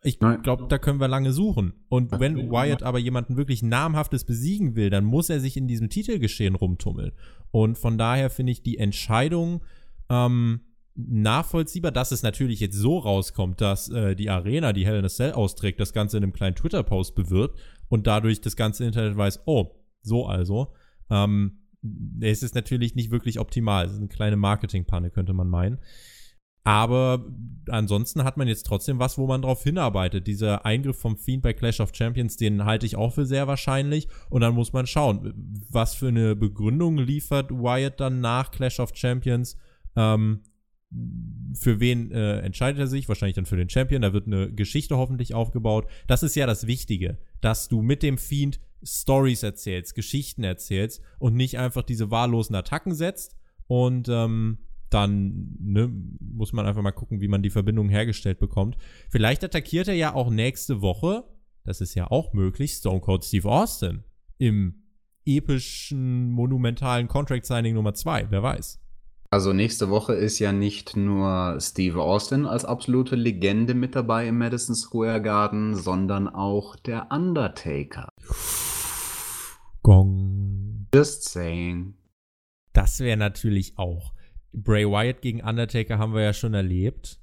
[0.03, 1.73] Ich glaube, da können wir lange suchen.
[1.87, 5.89] Und wenn Wyatt aber jemanden wirklich namhaftes besiegen will, dann muss er sich in diesem
[5.89, 7.11] Titelgeschehen rumtummeln.
[7.51, 9.61] Und von daher finde ich die Entscheidung
[10.09, 10.61] ähm,
[10.95, 15.09] nachvollziehbar, dass es natürlich jetzt so rauskommt, dass äh, die Arena, die Hell in a
[15.09, 19.43] Cell austrägt, das Ganze in einem kleinen Twitter-Post bewirbt und dadurch das ganze Internet weiß,
[19.45, 20.73] oh, so also.
[21.11, 21.59] Ähm,
[22.21, 23.85] es ist natürlich nicht wirklich optimal.
[23.85, 25.79] Es ist eine kleine Marketingpanne, könnte man meinen.
[26.63, 27.25] Aber
[27.69, 30.27] ansonsten hat man jetzt trotzdem was, wo man drauf hinarbeitet.
[30.27, 34.07] Dieser Eingriff vom Fiend bei Clash of Champions, den halte ich auch für sehr wahrscheinlich.
[34.29, 35.33] Und dann muss man schauen,
[35.69, 39.57] was für eine Begründung liefert Wyatt dann nach Clash of Champions.
[39.95, 40.41] Ähm,
[41.53, 43.07] für wen äh, entscheidet er sich?
[43.07, 44.01] Wahrscheinlich dann für den Champion.
[44.01, 45.87] Da wird eine Geschichte hoffentlich aufgebaut.
[46.07, 51.35] Das ist ja das Wichtige, dass du mit dem Fiend Stories erzählst, Geschichten erzählst und
[51.35, 53.35] nicht einfach diese wahllosen Attacken setzt.
[53.67, 54.57] Und ähm,
[54.93, 58.77] dann ne, muss man einfach mal gucken, wie man die Verbindung hergestellt bekommt.
[59.09, 61.23] Vielleicht attackiert er ja auch nächste Woche,
[61.63, 64.03] das ist ja auch möglich, Stone Cold Steve Austin
[64.37, 64.83] im
[65.25, 68.79] epischen, monumentalen Contract Signing Nummer 2, wer weiß.
[69.33, 74.37] Also nächste Woche ist ja nicht nur Steve Austin als absolute Legende mit dabei im
[74.37, 78.09] Madison Square Garden, sondern auch der Undertaker.
[79.83, 80.87] Gong.
[80.93, 81.93] Just saying.
[82.73, 84.13] Das wäre natürlich auch.
[84.53, 87.19] Bray Wyatt gegen Undertaker haben wir ja schon erlebt.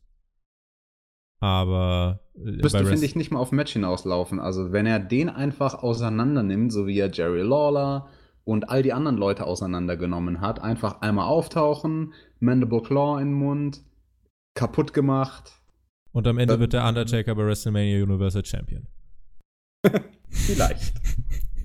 [1.41, 2.21] Aber.
[2.35, 4.41] Äh, Müsste, finde ich, nicht mal auf Match hinauslaufen.
[4.41, 8.09] Also, wenn er den einfach auseinander nimmt, so wie er Jerry Lawler
[8.45, 13.83] und all die anderen Leute auseinandergenommen hat, einfach einmal auftauchen, Mandible Claw in den Mund,
[14.55, 15.61] kaputt gemacht.
[16.13, 18.87] Und am Ende wird der Undertaker bei WrestleMania Universal Champion.
[20.31, 20.95] Vielleicht.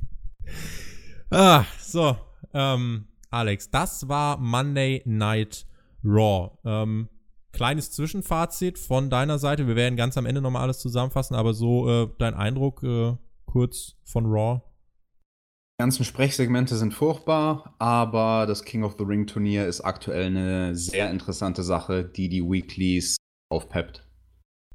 [1.32, 2.18] ah, so.
[2.54, 5.66] Ähm, Alex, das war Monday Night
[6.04, 6.52] Raw.
[6.64, 7.10] Ähm,
[7.52, 9.68] kleines Zwischenfazit von deiner Seite.
[9.68, 13.96] Wir werden ganz am Ende nochmal alles zusammenfassen, aber so äh, dein Eindruck äh, kurz
[14.04, 14.62] von Raw.
[15.80, 20.76] Die ganzen Sprechsegmente sind furchtbar, aber das King of the Ring Turnier ist aktuell eine
[20.76, 23.18] sehr interessante Sache, die die Weeklies
[23.50, 24.08] aufpeppt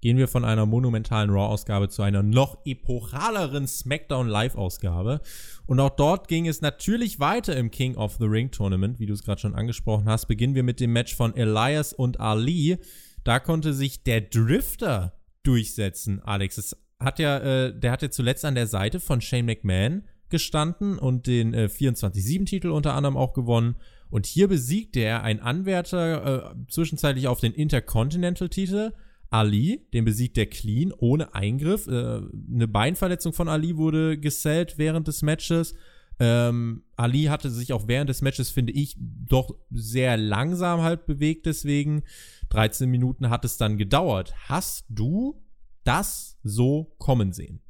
[0.00, 5.20] gehen wir von einer monumentalen Raw-Ausgabe zu einer noch epochaleren SmackDown Live-Ausgabe.
[5.66, 9.14] Und auch dort ging es natürlich weiter im King of the Ring Tournament, wie du
[9.14, 10.26] es gerade schon angesprochen hast.
[10.26, 12.78] Beginnen wir mit dem Match von Elias und Ali.
[13.24, 16.58] Da konnte sich der Drifter durchsetzen, Alex.
[16.58, 20.98] Es hat ja, äh, der hat ja zuletzt an der Seite von Shane McMahon gestanden
[20.98, 23.76] und den äh, 24-7-Titel unter anderem auch gewonnen.
[24.10, 28.92] Und hier besiegte er einen Anwärter äh, zwischenzeitlich auf den Intercontinental-Titel
[29.30, 31.86] Ali, den besiegt der Clean ohne Eingriff.
[31.86, 32.22] Äh,
[32.52, 35.74] eine Beinverletzung von Ali wurde gesellt während des Matches.
[36.20, 41.46] Ähm, Ali hatte sich auch während des Matches, finde ich, doch sehr langsam halt bewegt,
[41.46, 42.02] deswegen
[42.48, 44.34] 13 Minuten hat es dann gedauert.
[44.48, 45.42] Hast du
[45.84, 47.60] das so kommen sehen?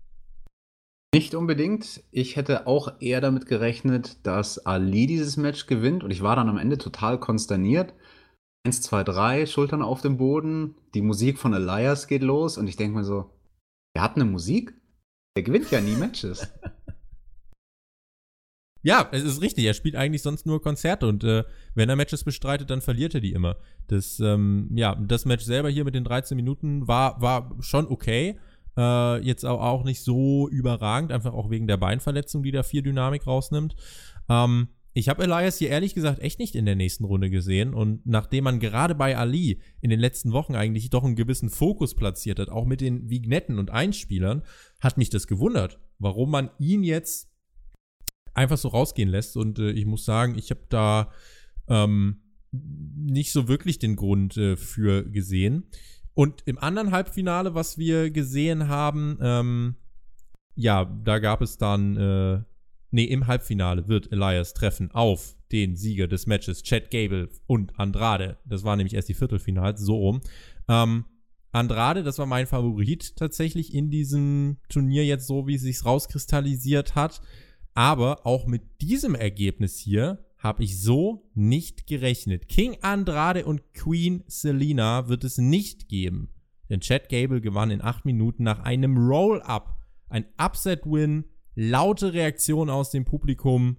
[1.14, 2.02] Nicht unbedingt.
[2.10, 6.48] Ich hätte auch eher damit gerechnet, dass Ali dieses Match gewinnt und ich war dann
[6.48, 7.94] am Ende total konsterniert.
[8.66, 12.76] 1, 2, 3, Schultern auf dem Boden, die Musik von Elias geht los und ich
[12.76, 13.30] denke mir so,
[13.94, 14.74] der hat eine Musik?
[15.36, 16.48] Der gewinnt ja nie Matches.
[18.82, 19.64] Ja, es ist richtig.
[19.64, 21.44] Er spielt eigentlich sonst nur Konzerte und äh,
[21.74, 23.56] wenn er Matches bestreitet, dann verliert er die immer.
[23.88, 28.38] Das, ähm, ja, das Match selber hier mit den 13 Minuten war, war schon okay.
[28.76, 32.82] Äh, jetzt auch, auch nicht so überragend, einfach auch wegen der Beinverletzung, die da viel
[32.82, 33.74] Dynamik rausnimmt.
[34.28, 38.04] Ähm, ich habe Elias hier ehrlich gesagt echt nicht in der nächsten Runde gesehen und
[38.06, 42.38] nachdem man gerade bei Ali in den letzten Wochen eigentlich doch einen gewissen Fokus platziert
[42.38, 44.42] hat, auch mit den Vignetten und Einspielern,
[44.80, 47.30] hat mich das gewundert, warum man ihn jetzt
[48.34, 51.12] einfach so rausgehen lässt und äh, ich muss sagen, ich habe da
[51.68, 52.22] ähm,
[52.52, 55.70] nicht so wirklich den Grund äh, für gesehen.
[56.14, 59.76] Und im anderen Halbfinale, was wir gesehen haben, ähm,
[60.54, 62.42] ja, da gab es dann äh,
[62.90, 68.38] nee, im Halbfinale wird Elias treffen auf den Sieger des Matches, Chad Gable und Andrade.
[68.44, 70.20] Das war nämlich erst die Viertelfinals, so rum.
[70.68, 71.04] Ähm,
[71.52, 76.94] Andrade, das war mein Favorit tatsächlich in diesem Turnier jetzt so, wie es sich rauskristallisiert
[76.94, 77.20] hat.
[77.74, 82.48] Aber auch mit diesem Ergebnis hier habe ich so nicht gerechnet.
[82.48, 86.30] King Andrade und Queen Selina wird es nicht geben.
[86.68, 89.78] Denn Chad Gable gewann in acht Minuten nach einem Roll-Up.
[90.08, 91.24] Ein Upset-Win
[91.60, 93.78] laute Reaktionen aus dem Publikum.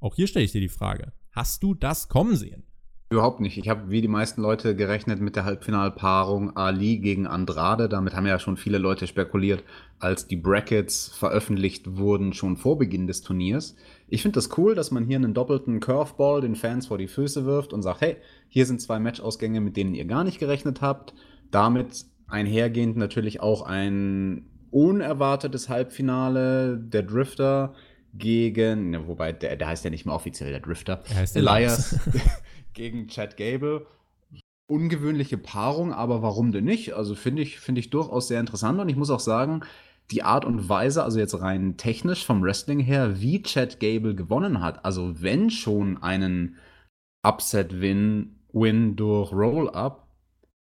[0.00, 2.64] Auch hier stelle ich dir die Frage: Hast du das kommen sehen?
[3.10, 3.56] Überhaupt nicht.
[3.56, 7.88] Ich habe wie die meisten Leute gerechnet mit der Halbfinalpaarung Ali gegen Andrade.
[7.88, 9.62] Damit haben ja schon viele Leute spekuliert,
[10.00, 13.76] als die Brackets veröffentlicht wurden, schon vor Beginn des Turniers.
[14.08, 17.46] Ich finde das cool, dass man hier einen doppelten Curveball den Fans vor die Füße
[17.46, 18.16] wirft und sagt, hey,
[18.48, 21.14] hier sind zwei Matchausgänge, mit denen ihr gar nicht gerechnet habt.
[21.50, 27.74] Damit einhergehend natürlich auch ein unerwartetes Halbfinale der Drifter
[28.14, 31.98] gegen, ne, wobei der, der heißt ja nicht mehr offiziell der Drifter, er heißt Elias
[32.72, 33.86] gegen Chad Gable.
[34.70, 36.92] Ungewöhnliche Paarung, aber warum denn nicht?
[36.92, 39.62] Also finde ich, finde ich durchaus sehr interessant und ich muss auch sagen,
[40.10, 44.60] die Art und Weise, also jetzt rein technisch vom Wrestling her, wie Chad Gable gewonnen
[44.60, 46.56] hat, also wenn schon einen
[47.26, 50.07] Upset-Win Win durch Roll-Up,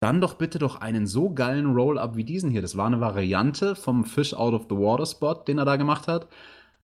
[0.01, 2.63] dann doch bitte doch einen so geilen Roll-Up wie diesen hier.
[2.63, 6.09] Das war eine Variante vom Fish Out of the Water Spot, den er da gemacht
[6.09, 6.29] hat.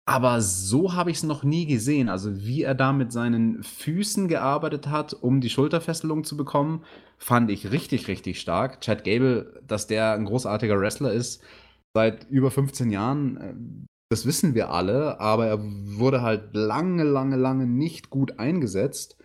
[0.07, 2.09] Aber so habe ich es noch nie gesehen.
[2.09, 6.85] Also wie er da mit seinen Füßen gearbeitet hat, um die Schulterfesselung zu bekommen,
[7.17, 8.81] fand ich richtig, richtig stark.
[8.81, 11.43] Chad Gable, dass der ein großartiger Wrestler ist,
[11.95, 13.55] seit über 15 Jahren, äh,
[14.11, 15.21] das wissen wir alle.
[15.21, 19.17] Aber er wurde halt lange, lange, lange nicht gut eingesetzt.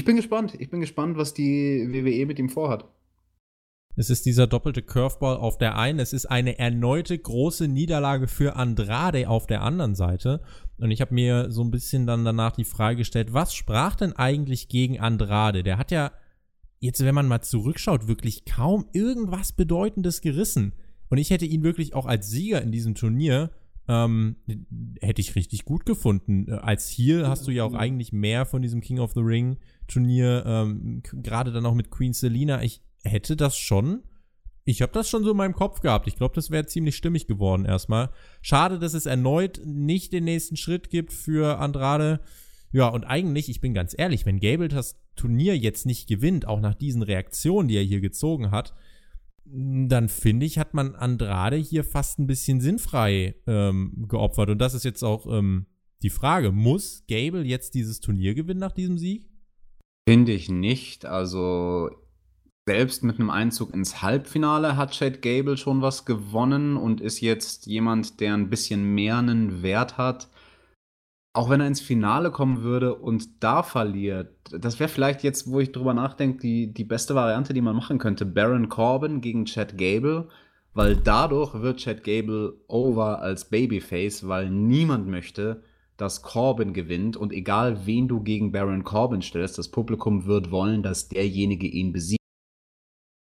[0.00, 0.54] Ich bin gespannt.
[0.58, 2.86] Ich bin gespannt, was die WWE mit ihm vorhat.
[3.96, 5.98] Es ist dieser doppelte Curveball auf der einen.
[5.98, 10.40] Es ist eine erneute große Niederlage für Andrade auf der anderen Seite.
[10.78, 14.14] Und ich habe mir so ein bisschen dann danach die Frage gestellt, was sprach denn
[14.14, 15.62] eigentlich gegen Andrade?
[15.62, 16.12] Der hat ja
[16.78, 20.72] jetzt, wenn man mal zurückschaut, wirklich kaum irgendwas Bedeutendes gerissen.
[21.10, 23.50] Und ich hätte ihn wirklich auch als Sieger in diesem Turnier
[23.90, 24.36] Ähm,
[25.00, 26.46] hätte ich richtig gut gefunden.
[26.48, 29.56] Äh, als Heel hast du ja auch eigentlich mehr von diesem King of the Ring
[29.88, 32.62] Turnier, ähm, gerade dann auch mit Queen Selina.
[32.62, 34.04] Ich hätte das schon.
[34.64, 36.06] Ich habe das schon so in meinem Kopf gehabt.
[36.06, 38.10] Ich glaube, das wäre ziemlich stimmig geworden erstmal.
[38.42, 42.20] Schade, dass es erneut nicht den nächsten Schritt gibt für Andrade.
[42.70, 46.60] Ja, und eigentlich, ich bin ganz ehrlich, wenn Gable das Turnier jetzt nicht gewinnt, auch
[46.60, 48.74] nach diesen Reaktionen, die er hier gezogen hat,
[49.52, 54.50] dann finde ich, hat man Andrade hier fast ein bisschen sinnfrei ähm, geopfert.
[54.50, 55.66] Und das ist jetzt auch ähm,
[56.02, 59.28] die Frage: Muss Gable jetzt dieses Turnier gewinnen nach diesem Sieg?
[60.08, 61.06] Finde ich nicht.
[61.06, 61.90] Also,
[62.66, 67.66] selbst mit einem Einzug ins Halbfinale hat Chad Gable schon was gewonnen und ist jetzt
[67.66, 70.28] jemand, der ein bisschen mehr einen Wert hat
[71.32, 75.60] auch wenn er ins Finale kommen würde und da verliert, das wäre vielleicht jetzt, wo
[75.60, 78.26] ich drüber nachdenke, die, die beste Variante, die man machen könnte.
[78.26, 80.28] Baron Corbin gegen Chad Gable,
[80.74, 85.62] weil dadurch wird Chad Gable over als Babyface, weil niemand möchte,
[85.96, 90.82] dass Corbin gewinnt und egal wen du gegen Baron Corbin stellst, das Publikum wird wollen,
[90.82, 92.18] dass derjenige ihn besiegt.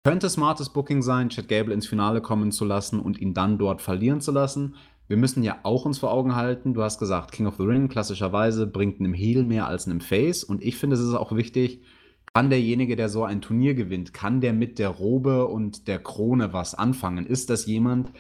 [0.05, 3.83] Könnte smartes Booking sein, Chad Gable ins Finale kommen zu lassen und ihn dann dort
[3.83, 4.77] verlieren zu lassen
[5.11, 7.89] wir müssen ja auch uns vor Augen halten, du hast gesagt, King of the Ring
[7.89, 10.45] klassischerweise bringt einem Heel mehr als einem Face.
[10.45, 11.83] Und ich finde, es ist auch wichtig,
[12.33, 16.53] kann derjenige, der so ein Turnier gewinnt, kann der mit der Robe und der Krone
[16.53, 17.27] was anfangen?
[17.27, 18.13] Ist das jemand,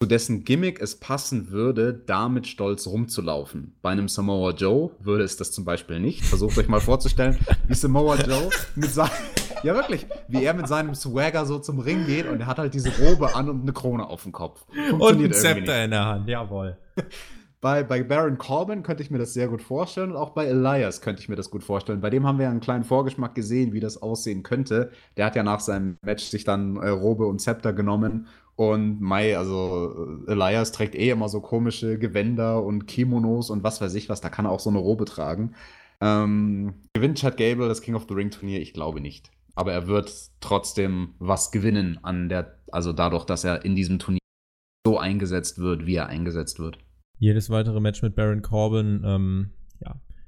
[0.00, 3.74] zu dessen Gimmick es passen würde, damit stolz rumzulaufen.
[3.82, 6.24] Bei einem Samoa Joe würde es das zum Beispiel nicht.
[6.24, 7.36] Versucht euch mal vorzustellen,
[7.66, 9.10] wie Samoa Joe mit seinem,
[9.64, 12.74] ja wirklich, wie er mit seinem Swagger so zum Ring geht und er hat halt
[12.74, 14.64] diese Robe an und eine Krone auf dem Kopf.
[15.00, 16.76] Und ein Zepter in der Hand, jawohl.
[17.60, 21.00] Bei, bei Baron Corbin könnte ich mir das sehr gut vorstellen und auch bei Elias
[21.00, 22.00] könnte ich mir das gut vorstellen.
[22.00, 24.92] Bei dem haben wir ja einen kleinen Vorgeschmack gesehen, wie das aussehen könnte.
[25.16, 28.28] Der hat ja nach seinem Match sich dann äh, Robe und Zepter genommen
[28.58, 33.80] und Mai, also äh, Elias trägt eh immer so komische Gewänder und Kimonos und was
[33.80, 35.54] weiß ich was, da kann er auch so eine Robe tragen.
[36.00, 38.60] Ähm, gewinnt Chad Gable das King of the Ring Turnier?
[38.60, 39.30] Ich glaube nicht.
[39.54, 44.18] Aber er wird trotzdem was gewinnen an der, also dadurch, dass er in diesem Turnier
[44.84, 46.78] so eingesetzt wird, wie er eingesetzt wird.
[47.20, 49.50] Jedes weitere Match mit Baron Corbin, ähm.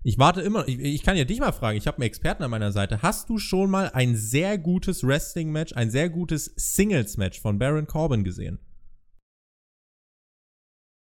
[0.02, 2.50] Ich warte immer, ich, ich kann ja dich mal fragen, ich habe einen Experten an
[2.50, 3.02] meiner Seite.
[3.02, 8.24] Hast du schon mal ein sehr gutes Wrestling-Match, ein sehr gutes Singles-Match von Baron Corbin
[8.24, 8.58] gesehen?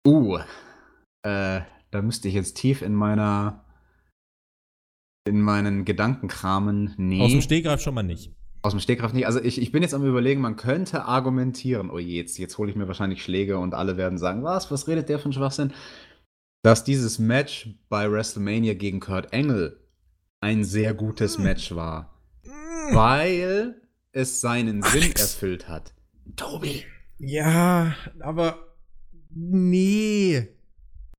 [0.05, 0.39] Uh,
[1.23, 1.61] äh,
[1.91, 3.63] da müsste ich jetzt tief in meiner,
[5.25, 6.93] in meinen Gedanken kramen.
[6.97, 7.21] Nee.
[7.21, 8.35] Aus dem Stegreif schon mal nicht.
[8.61, 9.25] Aus dem Stegreif nicht.
[9.25, 12.69] Also ich, ich bin jetzt am überlegen, man könnte argumentieren, oh je, jetzt, jetzt hole
[12.69, 15.71] ich mir wahrscheinlich Schläge und alle werden sagen, was, was redet der von Schwachsinn?
[16.63, 19.79] Dass dieses Match bei WrestleMania gegen Kurt Angle
[20.41, 21.43] ein sehr gutes mm.
[21.43, 22.13] Match war.
[22.43, 22.95] Mm.
[22.95, 23.81] Weil
[24.11, 25.01] es seinen Alex.
[25.01, 25.93] Sinn erfüllt hat.
[26.35, 26.85] Tobi.
[27.17, 28.75] Ja, aber
[29.29, 30.47] nee.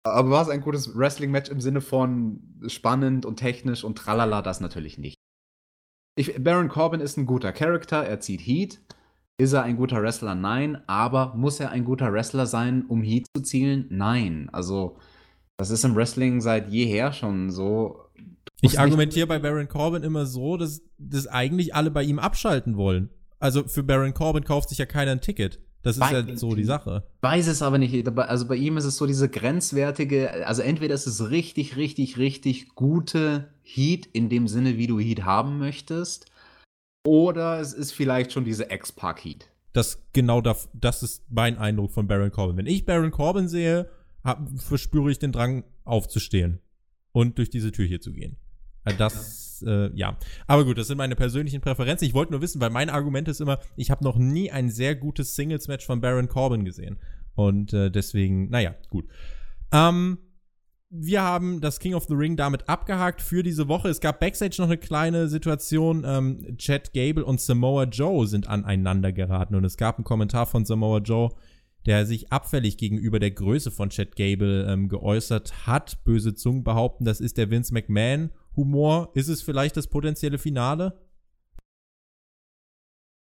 [0.04, 4.60] Aber war es ein gutes Wrestling-Match im Sinne von spannend und technisch und tralala, das
[4.60, 5.16] natürlich nicht.
[6.16, 8.80] Ich, Baron Corbin ist ein guter Charakter, er zieht Heat.
[9.38, 10.34] Ist er ein guter Wrestler?
[10.34, 10.82] Nein.
[10.88, 13.86] Aber muss er ein guter Wrestler sein, um Heat zu zielen?
[13.90, 14.50] Nein.
[14.52, 14.98] Also,
[15.62, 18.00] das ist im Wrestling seit jeher schon so.
[18.60, 23.10] Ich argumentiere bei Baron Corbin immer so, dass, dass eigentlich alle bei ihm abschalten wollen.
[23.38, 25.60] Also für Baron Corbin kauft sich ja keiner ein Ticket.
[25.82, 27.04] Das ist ja so die Sache.
[27.20, 28.08] Weiß es aber nicht.
[28.18, 32.74] Also bei ihm ist es so diese grenzwertige, also entweder ist es richtig, richtig, richtig
[32.74, 36.26] gute Heat in dem Sinne, wie du Heat haben möchtest,
[37.06, 39.48] oder es ist vielleicht schon diese X-Pack-Heat.
[39.72, 42.56] Das genau das, das ist mein Eindruck von Baron Corbin.
[42.56, 43.88] Wenn ich Baron Corbin sehe,
[44.24, 46.60] hab, verspüre ich den Drang aufzustehen
[47.12, 48.36] und durch diese Tür hier zu gehen.
[48.84, 50.16] Äh, das, äh, ja.
[50.46, 52.06] Aber gut, das sind meine persönlichen Präferenzen.
[52.06, 54.94] Ich wollte nur wissen, weil mein Argument ist immer, ich habe noch nie ein sehr
[54.94, 56.98] gutes Singles-Match von Baron Corbin gesehen.
[57.34, 59.06] Und äh, deswegen, naja, gut.
[59.72, 60.18] Ähm,
[60.94, 63.88] wir haben das King of the Ring damit abgehakt für diese Woche.
[63.88, 66.04] Es gab backstage noch eine kleine Situation.
[66.06, 70.66] Ähm, Chad Gable und Samoa Joe sind aneinander geraten und es gab einen Kommentar von
[70.66, 71.30] Samoa Joe,
[71.86, 76.04] der sich abfällig gegenüber der Größe von Chad Gable ähm, geäußert hat.
[76.04, 79.10] Böse Zungen behaupten, das ist der Vince McMahon Humor.
[79.14, 80.98] Ist es vielleicht das potenzielle Finale?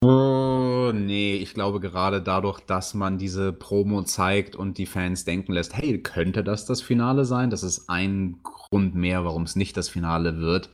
[0.04, 5.54] Oh, nee, ich glaube gerade dadurch, dass man diese Promo zeigt und die Fans denken
[5.54, 7.52] lässt, hey, könnte das das Finale sein?
[7.52, 10.72] Das ist ein Grund mehr, warum es nicht das Finale wird.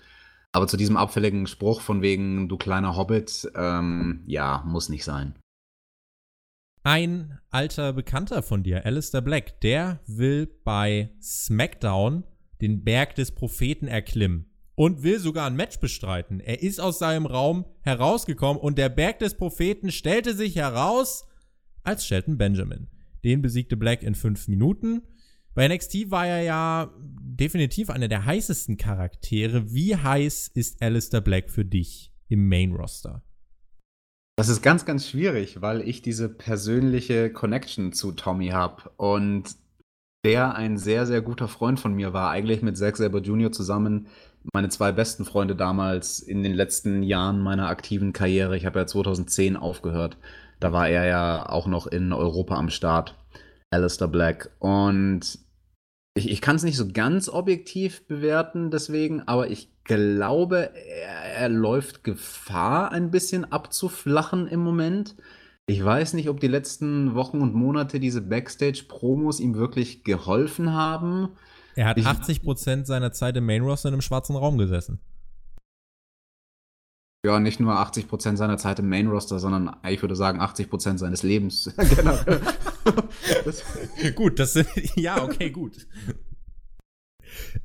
[0.53, 5.35] Aber zu diesem abfälligen Spruch von wegen, du kleiner Hobbit, ähm, ja, muss nicht sein.
[6.87, 12.23] Ein alter Bekannter von dir, Alistair Black, der will bei SmackDown
[12.61, 16.39] den Berg des Propheten erklimmen und will sogar ein Match bestreiten.
[16.39, 21.27] Er ist aus seinem Raum herausgekommen und der Berg des Propheten stellte sich heraus
[21.83, 22.87] als Shelton Benjamin.
[23.21, 25.01] Den besiegte Black in fünf Minuten.
[25.55, 29.73] Bei NXT war er ja definitiv einer der heißesten Charaktere.
[29.73, 33.26] Wie heiß ist Alistair Black für dich im Main Roster?
[34.37, 39.55] Das ist ganz, ganz schwierig, weil ich diese persönliche Connection zu Tommy habe und
[40.23, 42.29] der ein sehr, sehr guter Freund von mir war.
[42.29, 43.51] Eigentlich mit Zack Sabre Jr.
[43.51, 44.07] zusammen
[44.53, 48.55] meine zwei besten Freunde damals in den letzten Jahren meiner aktiven Karriere.
[48.55, 50.17] Ich habe ja 2010 aufgehört.
[50.59, 53.15] Da war er ja auch noch in Europa am Start.
[53.71, 54.51] Alistair Black.
[54.59, 55.39] Und
[56.17, 61.49] ich, ich kann es nicht so ganz objektiv bewerten, deswegen, aber ich glaube, er, er
[61.49, 65.15] läuft Gefahr, ein bisschen abzuflachen im Moment.
[65.67, 71.29] Ich weiß nicht, ob die letzten Wochen und Monate diese Backstage-Promos ihm wirklich geholfen haben.
[71.75, 74.99] Er hat ich, 80% seiner Zeit im Main Roster in einem schwarzen Raum gesessen.
[77.25, 81.23] Ja, nicht nur 80% seiner Zeit im Main Roster, sondern ich würde sagen 80% seines
[81.23, 82.41] Lebens generell.
[84.15, 85.87] gut, das sind, ja, okay, gut.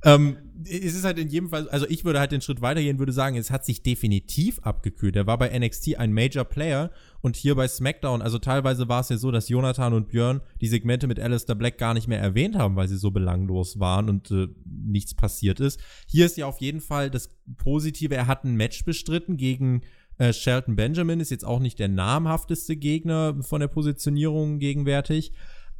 [0.04, 3.12] Ähm, es ist halt in jedem Fall, also ich würde halt den Schritt weitergehen, würde
[3.12, 5.16] sagen, es hat sich definitiv abgekühlt.
[5.16, 9.08] Er war bei NXT ein Major Player und hier bei SmackDown, also teilweise war es
[9.08, 12.56] ja so, dass Jonathan und Björn die Segmente mit Alistair Black gar nicht mehr erwähnt
[12.56, 15.80] haben, weil sie so belanglos waren und äh, nichts passiert ist.
[16.06, 19.82] Hier ist ja auf jeden Fall das Positive, er hat ein Match bestritten gegen
[20.18, 25.32] äh, Shelton Benjamin, ist jetzt auch nicht der namhafteste Gegner von der Positionierung gegenwärtig.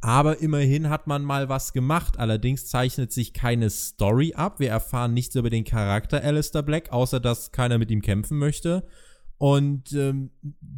[0.03, 2.19] Aber immerhin hat man mal was gemacht.
[2.19, 4.59] Allerdings zeichnet sich keine Story ab.
[4.59, 8.85] Wir erfahren nichts über den Charakter Alistair Black, außer dass keiner mit ihm kämpfen möchte.
[9.37, 10.31] Und ähm,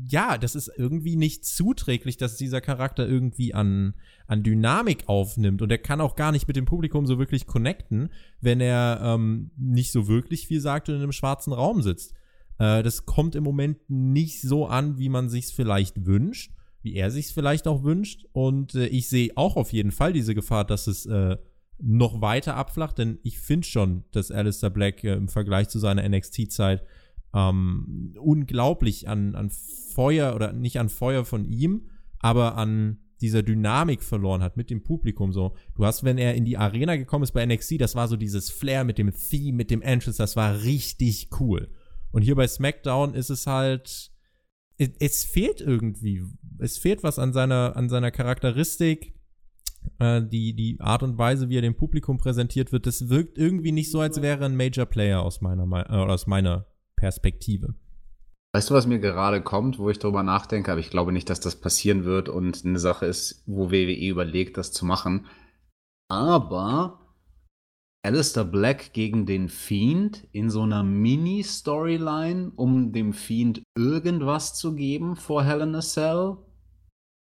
[0.07, 3.95] ja, das ist irgendwie nicht zuträglich, dass dieser Charakter irgendwie an,
[4.28, 5.63] an Dynamik aufnimmt.
[5.63, 8.11] Und er kann auch gar nicht mit dem Publikum so wirklich connecten,
[8.41, 12.13] wenn er ähm, nicht so wirklich viel sagt und in einem schwarzen Raum sitzt.
[12.59, 16.51] Äh, das kommt im Moment nicht so an, wie man sich vielleicht wünscht
[16.86, 18.25] wie er sich vielleicht auch wünscht.
[18.31, 21.36] Und äh, ich sehe auch auf jeden Fall diese Gefahr, dass es äh,
[21.79, 26.07] noch weiter abflacht, denn ich finde schon, dass Alistair Black äh, im Vergleich zu seiner
[26.07, 26.83] NXT-Zeit
[27.33, 29.49] ähm, unglaublich an, an
[29.93, 34.83] Feuer oder nicht an Feuer von ihm, aber an dieser Dynamik verloren hat mit dem
[34.83, 35.55] Publikum so.
[35.75, 38.49] Du hast, wenn er in die Arena gekommen ist bei NXT, das war so dieses
[38.49, 41.69] Flair mit dem Theme, mit dem Entrance, das war richtig cool.
[42.11, 44.11] Und hier bei SmackDown ist es halt,
[44.78, 46.23] es fehlt irgendwie,
[46.59, 49.13] es fehlt was an seiner, an seiner Charakteristik,
[49.99, 53.71] äh, die, die Art und Weise, wie er dem Publikum präsentiert wird, das wirkt irgendwie
[53.71, 56.65] nicht so, als wäre ein Major Player aus meiner, äh, aus meiner
[56.95, 57.76] Perspektive.
[58.53, 61.41] Weißt du, was mir gerade kommt, wo ich darüber nachdenke, aber ich glaube nicht, dass
[61.41, 65.26] das passieren wird und eine Sache ist, wo WWE überlegt, das zu machen.
[66.07, 67.04] Aber
[68.05, 75.15] Alistair Black gegen den Fiend in so einer Mini-Storyline, um dem Fiend irgendwas zu geben
[75.15, 76.37] vor Hell in a Cell?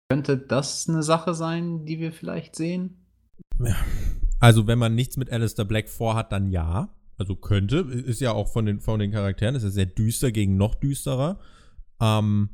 [0.10, 3.06] Könnte das eine Sache sein, die wir vielleicht sehen?
[4.40, 6.94] Also, wenn man nichts mit Alistair Black vorhat, dann ja.
[7.18, 7.78] Also könnte.
[7.78, 11.40] Ist ja auch von den, von den Charakteren, ist ja sehr düster gegen noch düsterer.
[12.00, 12.50] Ähm,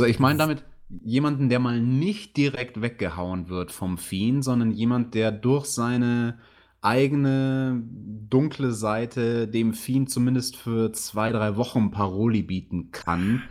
[0.00, 5.14] also ich meine damit jemanden, der mal nicht direkt weggehauen wird vom Fiend, sondern jemand,
[5.14, 6.38] der durch seine
[6.80, 7.82] eigene
[8.30, 13.42] dunkle Seite dem Fiend zumindest für zwei, drei Wochen Paroli bieten kann.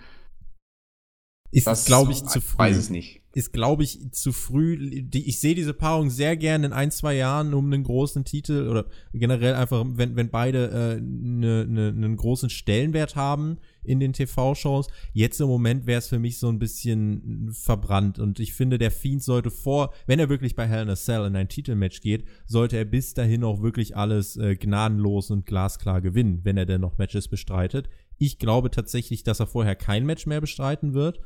[1.52, 2.58] Ist, glaube ich, zu früh.
[2.58, 5.06] Weiß es nicht ist, glaube ich, zu früh.
[5.14, 8.88] Ich sehe diese Paarung sehr gerne in ein, zwei Jahren um einen großen Titel oder
[9.14, 14.88] generell einfach, wenn, wenn beide äh, ne, ne, einen großen Stellenwert haben in den TV-Shows.
[15.14, 18.89] Jetzt im Moment wäre es für mich so ein bisschen verbrannt und ich finde, der
[18.89, 22.26] Fiend sollte vor, wenn er wirklich bei Hell in a Cell in ein Titelmatch geht,
[22.48, 26.82] sollte er bis dahin auch wirklich alles äh, gnadenlos und glasklar gewinnen, wenn er denn
[26.82, 27.88] noch Matches bestreitet.
[28.18, 31.20] Ich glaube tatsächlich, dass er vorher kein Match mehr bestreiten wird.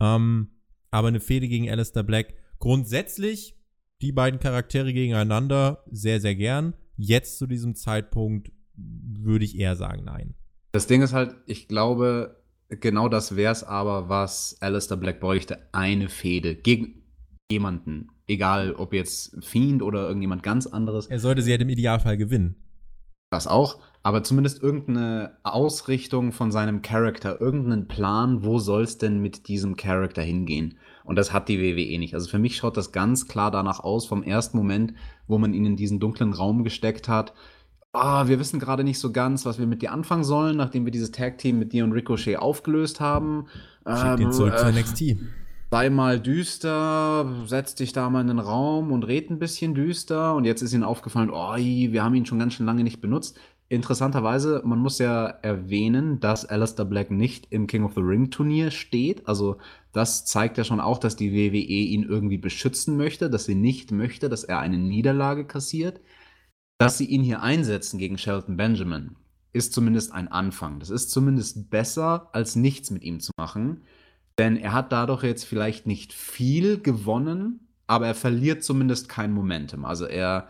[0.00, 0.48] Ähm,
[0.90, 3.56] aber eine Fehde gegen Alistair Black grundsätzlich
[4.00, 6.74] die beiden Charaktere gegeneinander sehr, sehr gern.
[6.96, 10.34] Jetzt zu diesem Zeitpunkt würde ich eher sagen, nein.
[10.72, 12.36] Das Ding ist halt, ich glaube,
[12.68, 15.58] genau das wäre es aber, was Alistair Black bräuchte.
[15.72, 17.02] Eine Fehde gegen
[17.50, 18.08] jemanden.
[18.26, 21.06] Egal, ob jetzt Fiend oder irgendjemand ganz anderes.
[21.06, 22.56] Er sollte sie halt im Idealfall gewinnen.
[23.30, 29.20] Das auch, aber zumindest irgendeine Ausrichtung von seinem Charakter, irgendeinen Plan, wo soll es denn
[29.20, 30.78] mit diesem Charakter hingehen?
[31.04, 32.14] Und das hat die WWE nicht.
[32.14, 34.94] Also für mich schaut das ganz klar danach aus, vom ersten Moment,
[35.26, 37.34] wo man ihn in diesen dunklen Raum gesteckt hat.
[37.92, 40.92] Ah, wir wissen gerade nicht so ganz, was wir mit dir anfangen sollen, nachdem wir
[40.92, 43.46] dieses Tag-Team mit dir und Ricochet aufgelöst haben.
[43.86, 45.16] Schick ähm, den zurück äh, zu NXT
[45.70, 50.34] sei mal düster, setz dich da mal in den Raum und red ein bisschen düster.
[50.34, 53.38] Und jetzt ist ihnen aufgefallen, oh, wir haben ihn schon ganz schön lange nicht benutzt.
[53.70, 58.70] Interessanterweise, man muss ja erwähnen, dass Alistair Black nicht im King of the Ring Turnier
[58.70, 59.28] steht.
[59.28, 59.58] Also
[59.92, 63.92] das zeigt ja schon auch, dass die WWE ihn irgendwie beschützen möchte, dass sie nicht
[63.92, 66.00] möchte, dass er eine Niederlage kassiert.
[66.78, 69.16] Dass sie ihn hier einsetzen gegen Shelton Benjamin,
[69.52, 70.78] ist zumindest ein Anfang.
[70.78, 73.82] Das ist zumindest besser, als nichts mit ihm zu machen.
[74.38, 79.84] Denn er hat dadurch jetzt vielleicht nicht viel gewonnen, aber er verliert zumindest kein Momentum.
[79.84, 80.48] Also er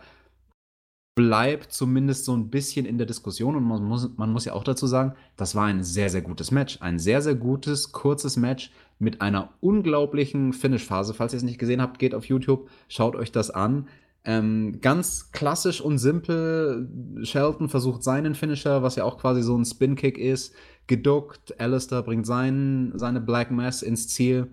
[1.15, 4.63] bleibt zumindest so ein bisschen in der Diskussion und man muss, man muss ja auch
[4.63, 6.77] dazu sagen, das war ein sehr, sehr gutes Match.
[6.81, 11.13] Ein sehr, sehr gutes, kurzes Match mit einer unglaublichen Finish-Phase.
[11.13, 13.87] Falls ihr es nicht gesehen habt, geht auf YouTube, schaut euch das an.
[14.29, 16.87] Ähm, ganz klassisch und simpel.
[17.23, 20.53] Shelton versucht seinen Finisher, was ja auch quasi so ein Spin-Kick ist,
[20.85, 21.59] geduckt.
[21.59, 24.45] Alistair bringt seinen, seine Black Mass ins Ziel.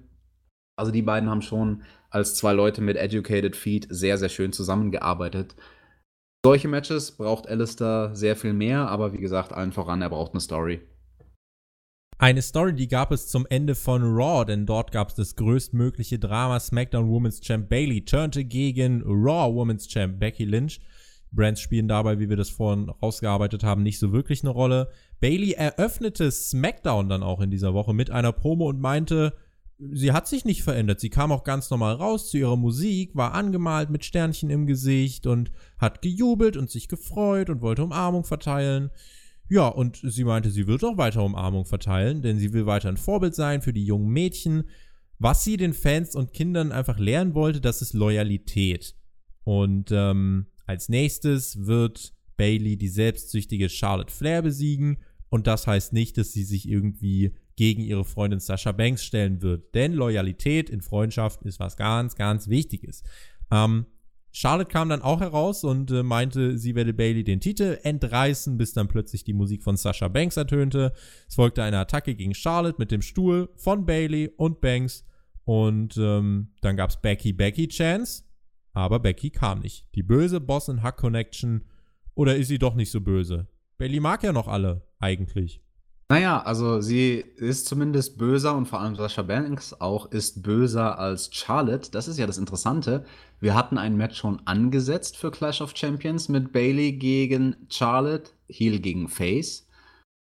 [0.79, 5.57] Also die beiden haben schon als zwei Leute mit Educated Feet sehr, sehr schön zusammengearbeitet.
[6.43, 10.41] Solche Matches braucht Alistair sehr viel mehr, aber wie gesagt, allen voran, er braucht eine
[10.41, 10.81] Story.
[12.19, 16.19] Eine Story, die gab es zum Ende von Raw, denn dort gab es das größtmögliche
[16.19, 16.59] Drama.
[16.59, 20.81] SmackDown Women's Champ Bailey turnte gegen Raw Women's Champ Becky Lynch.
[21.31, 24.89] Brands spielen dabei, wie wir das vorhin rausgearbeitet haben, nicht so wirklich eine Rolle.
[25.21, 29.35] Bailey eröffnete SmackDown dann auch in dieser Woche mit einer Promo und meinte,
[29.79, 31.01] sie hat sich nicht verändert.
[31.01, 35.27] Sie kam auch ganz normal raus zu ihrer Musik, war angemalt mit Sternchen im Gesicht
[35.27, 38.91] und hat gejubelt und sich gefreut und wollte Umarmung verteilen.
[39.49, 42.97] Ja, und sie meinte, sie wird auch weiter Umarmung verteilen, denn sie will weiter ein
[42.97, 44.65] Vorbild sein für die jungen Mädchen.
[45.19, 48.95] Was sie den Fans und Kindern einfach lernen wollte, das ist Loyalität.
[49.45, 54.99] Und ähm, als nächstes wird Bailey die selbstsüchtige Charlotte Flair besiegen.
[55.29, 59.75] Und das heißt nicht, dass sie sich irgendwie gegen ihre Freundin Sasha Banks stellen wird.
[59.75, 63.03] Denn Loyalität in Freundschaften ist was ganz, ganz Wichtiges.
[63.51, 63.87] Ähm,
[64.39, 68.75] Charlotte kam dann auch heraus und äh, meinte, sie werde Bailey den Titel entreißen, bis
[68.75, 70.93] dann plötzlich die Musik von Sasha Banks ertönte.
[71.27, 75.07] Es folgte eine Attacke gegen Charlotte mit dem Stuhl von Bailey und Banks.
[75.45, 78.25] Und ähm, dann gab's Becky Becky Chance,
[78.75, 79.87] aber Becky kam nicht.
[79.95, 81.65] Die böse Boss in Hack Connection.
[82.15, 83.47] Oder ist sie doch nicht so böse?
[83.79, 85.63] Bailey mag ja noch alle, eigentlich.
[86.09, 91.31] Naja, also sie ist zumindest böser und vor allem Sascha Banks auch ist böser als
[91.35, 91.91] Charlotte.
[91.91, 93.05] Das ist ja das Interessante.
[93.41, 98.79] Wir hatten ein Match schon angesetzt für Clash of Champions mit Bailey gegen Charlotte, Heel
[98.79, 99.67] gegen Face.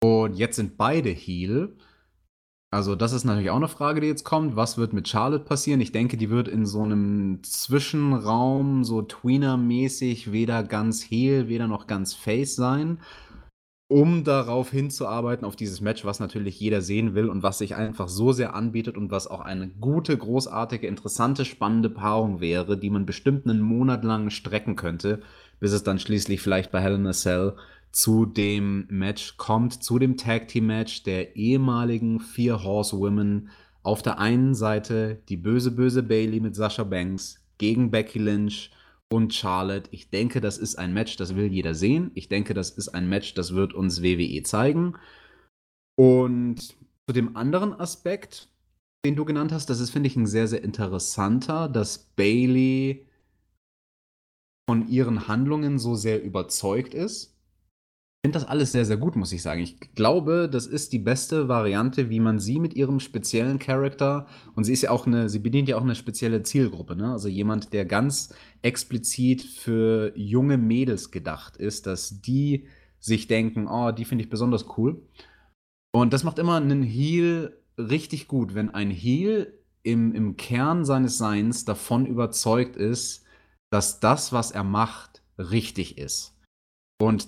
[0.01, 1.77] Und jetzt sind beide Heel.
[2.71, 4.55] Also das ist natürlich auch eine Frage, die jetzt kommt.
[4.55, 5.81] Was wird mit Charlotte passieren?
[5.81, 11.89] Ich denke, die wird in so einem Zwischenraum, so Tweener-mäßig, weder ganz Heel, weder noch
[11.89, 12.99] ganz Face sein
[13.93, 18.09] um darauf hinzuarbeiten, auf dieses Match, was natürlich jeder sehen will und was sich einfach
[18.09, 23.05] so sehr anbietet und was auch eine gute, großartige, interessante, spannende Paarung wäre, die man
[23.05, 25.21] bestimmt einen Monat lang strecken könnte,
[25.61, 27.53] bis es dann schließlich vielleicht bei Hell in Cell
[27.91, 33.51] zu dem Match kommt, zu dem Tag Team Match der ehemaligen Vier Horsewomen.
[33.83, 38.71] Auf der einen Seite die böse, böse Bailey mit Sasha Banks gegen Becky Lynch
[39.13, 39.91] und Charlotte.
[39.93, 42.11] Ich denke, das ist ein Match, das will jeder sehen.
[42.15, 44.97] Ich denke, das ist ein Match, das wird uns WWE zeigen.
[45.97, 48.49] Und zu dem anderen Aspekt,
[49.05, 53.07] den du genannt hast, das ist, finde ich, ein sehr, sehr interessanter, dass Bailey
[54.67, 57.32] von ihren Handlungen so sehr überzeugt ist
[58.25, 59.63] finde das alles sehr, sehr gut, muss ich sagen.
[59.63, 64.63] Ich glaube, das ist die beste Variante, wie man sie mit ihrem speziellen Charakter und
[64.63, 67.11] sie ist ja auch eine, sie bedient ja auch eine spezielle Zielgruppe, ne?
[67.11, 72.69] Also jemand, der ganz explizit für junge Mädels gedacht ist, dass die
[73.01, 75.03] sich denken, oh, die finde ich besonders cool.
[75.93, 79.53] Und das macht immer einen Heal richtig gut, wenn ein Heal
[79.83, 83.25] im, im Kern seines Seins davon überzeugt ist,
[83.71, 86.39] dass das, was er macht, richtig ist.
[87.01, 87.27] Und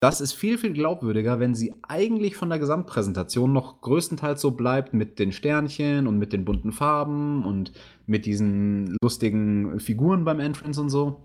[0.00, 4.94] das ist viel, viel glaubwürdiger, wenn sie eigentlich von der Gesamtpräsentation noch größtenteils so bleibt
[4.94, 7.72] mit den Sternchen und mit den bunten Farben und
[8.06, 11.24] mit diesen lustigen Figuren beim Entrance und so.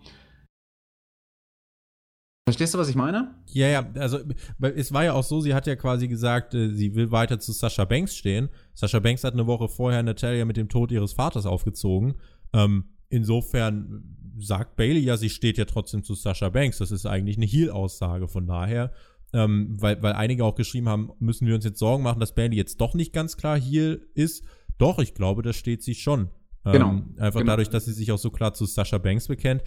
[2.46, 3.36] Verstehst du, was ich meine?
[3.48, 4.20] Ja, ja, also
[4.60, 7.54] es war ja auch so, sie hat ja quasi gesagt, äh, sie will weiter zu
[7.54, 8.50] Sascha Banks stehen.
[8.74, 12.16] Sascha Banks hat eine Woche vorher Natalia mit dem Tod ihres Vaters aufgezogen.
[12.54, 16.80] Ähm, insofern sagt Bailey ja, sie steht ja trotzdem zu Sasha Banks.
[16.80, 18.28] Das ist eigentlich eine Heal-Aussage.
[18.28, 18.92] Von daher,
[19.34, 22.56] ähm, weil, weil einige auch geschrieben haben, müssen wir uns jetzt Sorgen machen, dass Bailey
[22.56, 24.44] jetzt doch nicht ganz klar Heal ist.
[24.78, 26.30] Doch, ich glaube, da steht sie schon.
[26.66, 26.90] Ähm, genau.
[27.18, 27.52] Einfach genau.
[27.52, 29.64] dadurch, dass sie sich auch so klar zu Sasha Banks bekennt.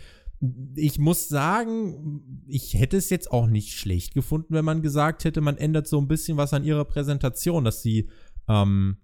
[0.75, 5.41] Ich muss sagen, ich hätte es jetzt auch nicht schlecht gefunden, wenn man gesagt hätte,
[5.41, 8.11] man ändert so ein bisschen was an ihrer Präsentation, dass sie
[8.49, 8.99] ähm,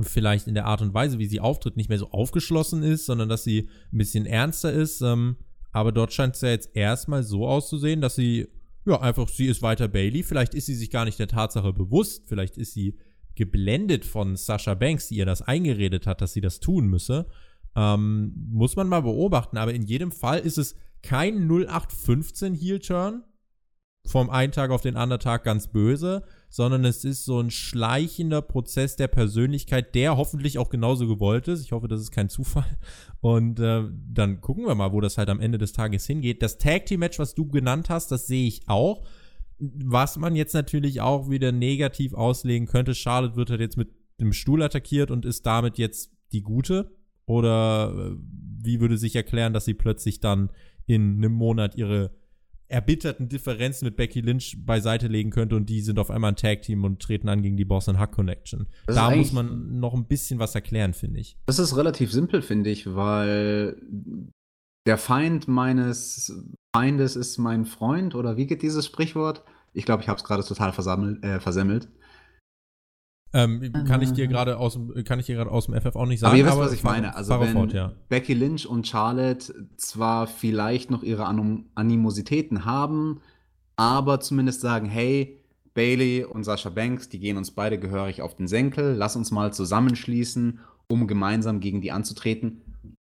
[0.00, 3.28] vielleicht in der Art und Weise, wie sie auftritt, nicht mehr so aufgeschlossen ist, sondern
[3.28, 5.00] dass sie ein bisschen ernster ist.
[5.00, 5.36] Ähm,
[5.72, 8.48] aber dort scheint es ja jetzt erstmal so auszusehen, dass sie
[8.86, 10.22] ja, einfach, sie ist weiter Bailey.
[10.22, 12.24] Vielleicht ist sie sich gar nicht der Tatsache bewusst.
[12.26, 12.96] Vielleicht ist sie
[13.34, 17.26] geblendet von Sasha Banks, die ihr das eingeredet hat, dass sie das tun müsse.
[17.74, 19.58] Ähm, muss man mal beobachten.
[19.58, 23.24] Aber in jedem Fall ist es kein 0815 Heel-Turn.
[24.06, 28.42] Vom einen Tag auf den anderen Tag ganz böse, sondern es ist so ein schleichender
[28.42, 31.62] Prozess der Persönlichkeit, der hoffentlich auch genauso gewollt ist.
[31.62, 32.78] Ich hoffe, das ist kein Zufall.
[33.20, 36.42] Und äh, dann gucken wir mal, wo das halt am Ende des Tages hingeht.
[36.42, 39.06] Das Tag Team Match, was du genannt hast, das sehe ich auch.
[39.58, 43.88] Was man jetzt natürlich auch wieder negativ auslegen könnte, Charlotte wird halt jetzt mit
[44.20, 46.90] dem Stuhl attackiert und ist damit jetzt die Gute.
[47.26, 48.16] Oder äh,
[48.62, 50.50] wie würde sich erklären, dass sie plötzlich dann
[50.86, 52.12] in einem Monat ihre
[52.68, 56.84] erbitterten Differenzen mit Becky Lynch beiseite legen könnte und die sind auf einmal ein Tag-Team
[56.84, 58.66] und treten an gegen die Boss and Huck Connection.
[58.86, 61.36] Das da muss man noch ein bisschen was erklären, finde ich.
[61.46, 63.76] Das ist relativ simpel, finde ich, weil
[64.86, 66.44] der Feind meines
[66.74, 69.44] Feindes ist mein Freund oder wie geht dieses Sprichwort?
[69.72, 71.88] Ich glaube, ich habe es gerade total äh, versemmelt.
[73.36, 74.28] Ähm, kann ich dir äh.
[74.28, 76.30] gerade aus dem kann ich dir gerade aus dem FF auch nicht sagen.
[76.30, 77.14] Aber ihr wisst, was ich meine.
[77.14, 77.92] Also wenn fort, ja.
[78.08, 83.20] Becky Lynch und Charlotte zwar vielleicht noch ihre Anim Animositäten haben,
[83.76, 85.38] aber zumindest sagen, hey,
[85.74, 88.94] Bailey und Sasha Banks, die gehen uns beide gehörig auf den Senkel.
[88.94, 92.62] Lass uns mal zusammenschließen, um gemeinsam gegen die anzutreten.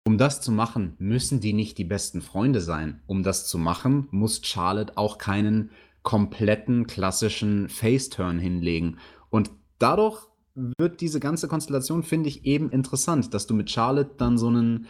[0.06, 3.00] Um das zu machen, müssen die nicht die besten Freunde sein.
[3.08, 5.70] Um das zu machen, muss Charlotte auch keinen
[6.02, 8.98] kompletten klassischen Face-Turn hinlegen.
[9.28, 9.50] Und
[9.80, 14.48] dadurch wird diese ganze Konstellation, finde ich, eben interessant, dass du mit Charlotte dann so
[14.48, 14.86] einen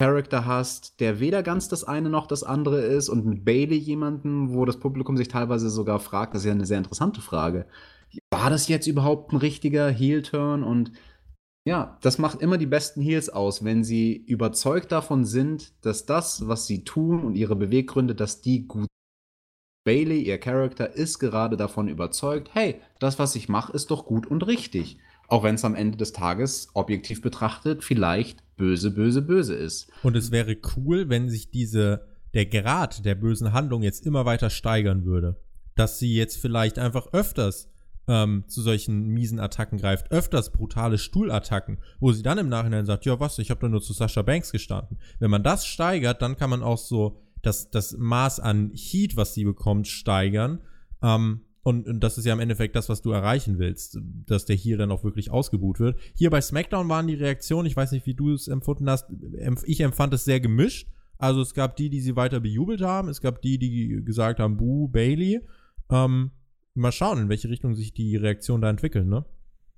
[0.00, 4.52] Charakter hast, der weder ganz das eine noch das andere ist und mit Bailey jemanden,
[4.52, 7.66] wo das Publikum sich teilweise sogar fragt, das ist ja eine sehr interessante Frage.
[8.30, 10.64] War das jetzt überhaupt ein richtiger Heel-Turn?
[10.64, 10.92] Und
[11.64, 16.48] ja, das macht immer die besten Heels aus, wenn sie überzeugt davon sind, dass das,
[16.48, 18.88] was sie tun und ihre Beweggründe, dass die gut
[19.84, 24.26] Bailey, ihr Charakter, ist gerade davon überzeugt, hey, das, was ich mache, ist doch gut
[24.26, 24.96] und richtig.
[25.28, 29.90] Auch wenn es am Ende des Tages objektiv betrachtet vielleicht böse, böse, böse ist.
[30.02, 34.48] Und es wäre cool, wenn sich diese, der Grad der bösen Handlung jetzt immer weiter
[34.48, 35.36] steigern würde.
[35.76, 37.68] Dass sie jetzt vielleicht einfach öfters
[38.06, 43.04] ähm, zu solchen miesen Attacken greift, öfters brutale Stuhlattacken, wo sie dann im Nachhinein sagt,
[43.04, 44.98] ja was, ich habe da nur zu Sascha Banks gestanden.
[45.18, 49.34] Wenn man das steigert, dann kann man auch so das, das Maß an Heat, was
[49.34, 50.60] sie bekommt, steigern.
[51.02, 54.56] Ähm, und, und, das ist ja im Endeffekt das, was du erreichen willst, dass der
[54.56, 55.98] hier dann auch wirklich ausgebuht wird.
[56.14, 59.06] Hier bei SmackDown waren die Reaktionen, ich weiß nicht, wie du es empfunden hast,
[59.64, 60.88] ich empfand es sehr gemischt.
[61.16, 64.56] Also es gab die, die sie weiter bejubelt haben, es gab die, die gesagt haben,
[64.58, 65.40] Buh, Bailey.
[65.90, 66.32] Ähm,
[66.74, 69.24] mal schauen, in welche Richtung sich die Reaktionen da entwickeln, ne?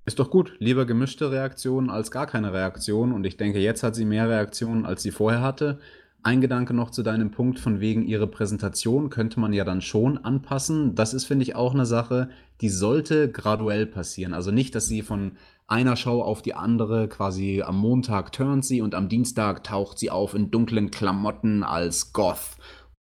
[0.05, 0.55] Ist doch gut.
[0.59, 3.11] Lieber gemischte Reaktionen als gar keine Reaktion.
[3.11, 5.79] Und ich denke, jetzt hat sie mehr Reaktionen, als sie vorher hatte.
[6.27, 10.17] Ein Gedanke noch zu deinem Punkt von wegen ihre Präsentation könnte man ja dann schon
[10.17, 10.93] anpassen.
[10.93, 12.27] Das ist, finde ich, auch eine Sache,
[12.59, 14.33] die sollte graduell passieren.
[14.33, 18.81] Also nicht, dass sie von einer Show auf die andere quasi am Montag turnt sie
[18.81, 22.57] und am Dienstag taucht sie auf in dunklen Klamotten als Goth.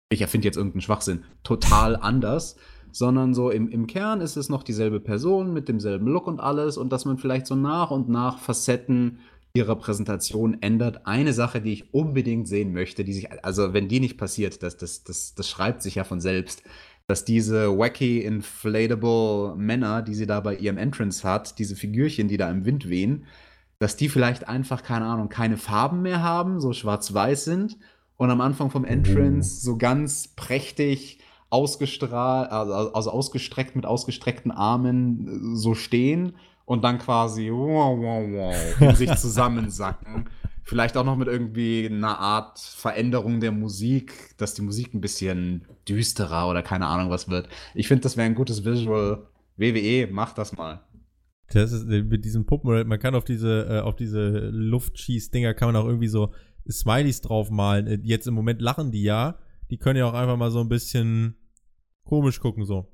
[0.10, 1.24] Ich erfinde jetzt irgendeinen Schwachsinn.
[1.42, 2.58] Total anders.
[2.92, 6.78] Sondern so im, im Kern ist es noch dieselbe Person mit demselben Look und alles
[6.78, 9.20] und dass man vielleicht so nach und nach Facetten
[9.56, 11.08] ihrer Präsentation ändert.
[11.08, 14.78] Eine Sache, die ich unbedingt sehen möchte, die sich, also wenn die nicht passiert, das,
[14.78, 16.62] das, das, das schreibt sich ja von selbst,
[17.08, 22.38] dass diese wacky, inflatable Männer, die sie da bei ihrem Entrance hat, diese Figürchen, die
[22.38, 23.26] da im Wind wehen,
[23.80, 27.78] dass die vielleicht einfach, keine Ahnung, keine Farben mehr haben, so schwarz-weiß sind
[28.18, 35.28] und am Anfang vom Entrance so ganz prächtig ausgestrahlt, also, also ausgestreckt mit ausgestreckten Armen
[35.28, 36.34] äh, so stehen
[36.66, 40.30] und dann quasi wow, wow, wow, in sich zusammensacken.
[40.64, 45.68] Vielleicht auch noch mit irgendwie einer Art Veränderung der Musik, dass die Musik ein bisschen
[45.88, 47.48] düsterer oder keine Ahnung was wird.
[47.76, 49.28] Ich finde, das wäre ein gutes Visual.
[49.58, 50.82] WWE, mach das mal.
[51.52, 55.72] Das ist äh, mit diesem Puppen, man kann auf diese, äh, auf diese Luftschieß-Dinger kann
[55.72, 56.34] man auch irgendwie so
[56.70, 57.88] Smileys draufmalen.
[57.88, 59.38] Äh, jetzt im Moment lachen die ja.
[59.70, 61.36] Die können ja auch einfach mal so ein bisschen
[62.04, 62.92] komisch gucken, so.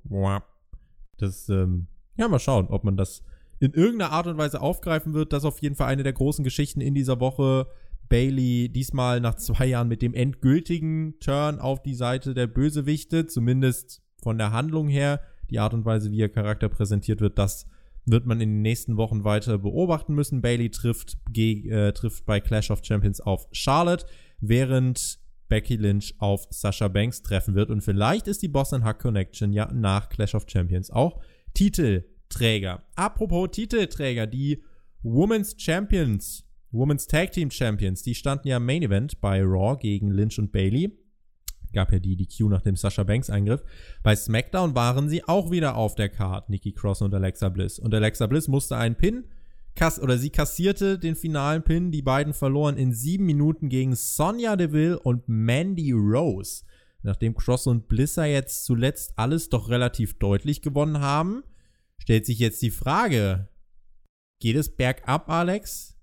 [1.17, 3.23] Das, ähm, ja, mal schauen, ob man das
[3.61, 5.31] in irgendeiner Art und Weise aufgreifen wird.
[5.31, 7.67] Das ist auf jeden Fall eine der großen Geschichten in dieser Woche.
[8.09, 14.01] Bailey diesmal nach zwei Jahren mit dem endgültigen Turn auf die Seite der Bösewichte, zumindest
[14.21, 15.21] von der Handlung her.
[15.51, 17.67] Die Art und Weise, wie ihr Charakter präsentiert wird, das
[18.05, 20.41] wird man in den nächsten Wochen weiter beobachten müssen.
[20.41, 24.07] Bailey trifft, äh, trifft bei Clash of Champions auf Charlotte,
[24.39, 27.69] während Becky Lynch auf Sasha Banks treffen wird.
[27.69, 31.21] Und vielleicht ist die Boss Huck Connection ja nach Clash of Champions auch
[31.53, 32.83] Titel Titelträger.
[32.95, 34.63] Apropos Titelträger, die
[35.03, 40.11] Women's Champions, Women's Tag Team Champions, die standen ja im Main Event bei Raw gegen
[40.11, 40.97] Lynch und Bailey.
[41.73, 43.63] Gab ja die DQ nach dem Sasha Banks Eingriff.
[44.03, 47.79] Bei SmackDown waren sie auch wieder auf der Card, Nikki Cross und Alexa Bliss.
[47.79, 49.25] Und Alexa Bliss musste einen Pin
[49.73, 51.91] kass oder sie kassierte den finalen Pin.
[51.91, 56.63] Die beiden verloren in sieben Minuten gegen Sonja Deville und Mandy Rose.
[57.03, 61.43] Nachdem Cross und Blisser jetzt zuletzt alles doch relativ deutlich gewonnen haben,
[62.01, 63.47] stellt sich jetzt die Frage:
[64.41, 65.97] Geht es bergab, Alex?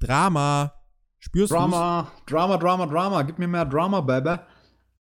[0.00, 0.74] Drama.
[1.18, 3.22] Spürst du Drama, Drama, Drama, Drama.
[3.22, 4.36] Gib mir mehr Drama, Baby.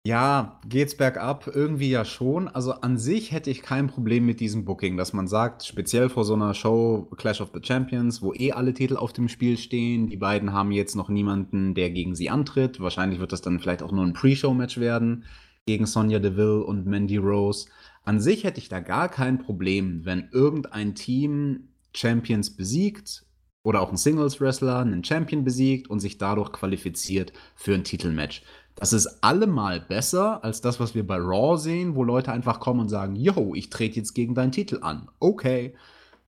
[0.04, 1.48] Ja, geht's bergab?
[1.54, 2.48] Irgendwie ja schon.
[2.48, 6.24] Also an sich hätte ich kein Problem mit diesem Booking, dass man sagt, speziell vor
[6.24, 10.08] so einer Show Clash of the Champions, wo eh alle Titel auf dem Spiel stehen,
[10.08, 12.80] die beiden haben jetzt noch niemanden, der gegen sie antritt.
[12.80, 15.26] Wahrscheinlich wird das dann vielleicht auch nur ein Pre-Show-Match werden
[15.66, 17.68] gegen Sonja Deville und Mandy Rose.
[18.08, 23.26] An sich hätte ich da gar kein Problem, wenn irgendein Team Champions besiegt
[23.64, 28.44] oder auch ein Singles-Wrestler einen Champion besiegt und sich dadurch qualifiziert für ein Titelmatch.
[28.76, 32.80] Das ist allemal besser als das, was wir bei Raw sehen, wo Leute einfach kommen
[32.80, 35.10] und sagen, yo, ich trete jetzt gegen deinen Titel an.
[35.20, 35.76] Okay.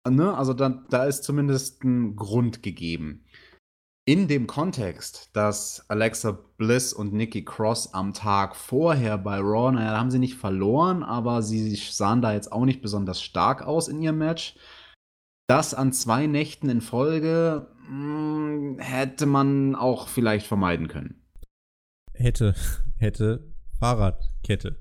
[0.06, 0.38] Ne?
[0.38, 3.24] Also da, da ist zumindest ein Grund gegeben.
[4.10, 9.92] In dem Kontext, dass Alexa Bliss und Nikki Cross am Tag vorher bei Raw, naja,
[9.92, 13.88] da haben sie nicht verloren, aber sie sahen da jetzt auch nicht besonders stark aus
[13.88, 14.56] in ihrem Match.
[15.48, 21.20] Das an zwei Nächten in Folge mh, hm, hätte man auch vielleicht vermeiden können
[22.20, 22.54] hätte,
[22.98, 24.78] hätte Fahrradkette.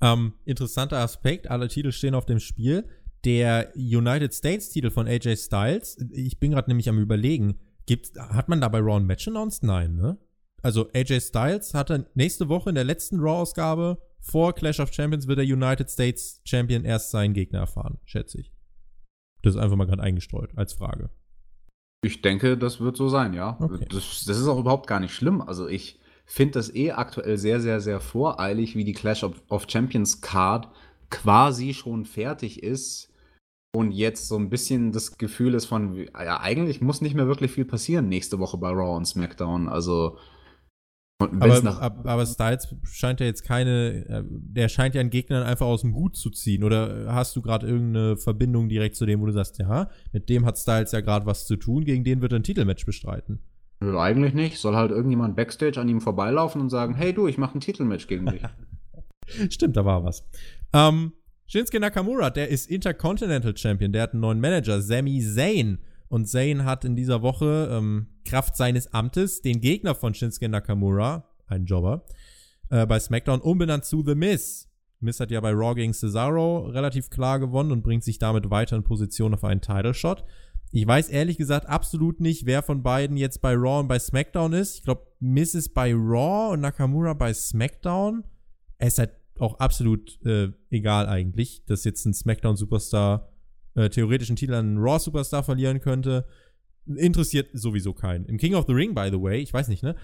[0.00, 2.88] Ähm, interessanter Aspekt, alle Titel stehen auf dem Spiel.
[3.24, 8.48] Der United States Titel von AJ Styles, ich bin gerade nämlich am überlegen, gibt's, hat
[8.48, 9.62] man da bei Raw ein Match announced?
[9.62, 10.18] Nein, ne?
[10.62, 15.38] Also AJ Styles hatte nächste Woche in der letzten Raw-Ausgabe vor Clash of Champions wird
[15.38, 18.52] der United States Champion erst seinen Gegner erfahren, schätze ich.
[19.42, 21.10] Das ist einfach mal gerade eingestreut als Frage.
[22.02, 23.56] Ich denke, das wird so sein, ja.
[23.60, 23.86] Okay.
[23.88, 25.40] Das, das, ist auch überhaupt gar nicht schlimm.
[25.40, 29.66] Also ich finde das eh aktuell sehr, sehr, sehr voreilig, wie die Clash of, of
[29.68, 30.68] Champions Card
[31.10, 33.09] quasi schon fertig ist
[33.72, 37.52] und jetzt so ein bisschen das Gefühl ist von, ja, eigentlich muss nicht mehr wirklich
[37.52, 39.68] viel passieren nächste Woche bei Raw und SmackDown.
[39.68, 40.18] Also
[41.20, 45.82] aber, aber, Styles scheint ja jetzt keine, äh, der scheint ja einen Gegnern einfach aus
[45.82, 46.64] dem Hut zu ziehen.
[46.64, 50.46] Oder hast du gerade irgendeine Verbindung direkt zu dem, wo du sagst, ja, mit dem
[50.46, 53.40] hat Styles ja gerade was zu tun, gegen den wird er ein Titelmatch bestreiten?
[53.80, 54.58] Nö, eigentlich nicht.
[54.58, 58.06] Soll halt irgendjemand Backstage an ihm vorbeilaufen und sagen, hey du, ich mache ein Titelmatch
[58.06, 58.42] gegen dich.
[59.50, 60.26] Stimmt, da war was.
[60.72, 61.12] Ähm,
[61.52, 65.80] Shinsuke Nakamura, der ist Intercontinental Champion, der hat einen neuen Manager, Sami Zayn.
[66.06, 71.28] Und Zayn hat in dieser Woche ähm, Kraft seines Amtes den Gegner von Shinsuke Nakamura,
[71.48, 72.04] ein Jobber,
[72.68, 74.68] äh, bei SmackDown umbenannt zu The Miz.
[75.00, 78.76] Miz hat ja bei Raw gegen Cesaro relativ klar gewonnen und bringt sich damit weiter
[78.76, 80.22] in Position auf einen Title Shot.
[80.70, 84.52] Ich weiß ehrlich gesagt absolut nicht, wer von beiden jetzt bei Raw und bei SmackDown
[84.52, 84.76] ist.
[84.76, 88.22] Ich glaube, Miss ist bei Raw und Nakamura bei SmackDown.
[88.78, 89.10] Es halt
[89.40, 93.28] auch absolut äh, egal eigentlich, dass jetzt ein SmackDown-Superstar
[93.74, 96.26] äh, theoretisch einen Titel an einen Raw-Superstar verlieren könnte.
[96.86, 98.24] Interessiert sowieso keinen.
[98.26, 99.94] Im King of the Ring, by the way, ich weiß nicht, ne?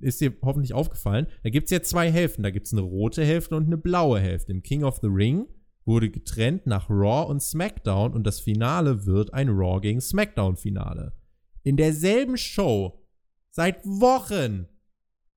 [0.00, 2.42] Ist dir hoffentlich aufgefallen, da gibt es ja zwei Hälften.
[2.42, 4.52] Da gibt es eine rote Hälfte und eine blaue Hälfte.
[4.52, 5.46] Im King of the Ring
[5.84, 11.14] wurde getrennt nach Raw und SmackDown und das Finale wird ein Raw gegen SmackDown Finale.
[11.62, 13.06] In derselben Show
[13.50, 14.68] seit Wochen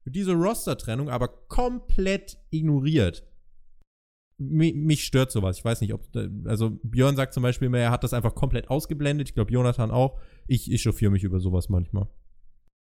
[0.04, 3.24] wird diese Roster-Trennung aber komplett ignoriert.
[4.42, 5.58] Mich, mich stört sowas.
[5.58, 6.02] Ich weiß nicht, ob.
[6.46, 9.30] Also, Björn sagt zum Beispiel immer, er hat das einfach komplett ausgeblendet.
[9.30, 10.20] Ich glaube, Jonathan auch.
[10.48, 12.08] Ich echauffiere mich über sowas manchmal.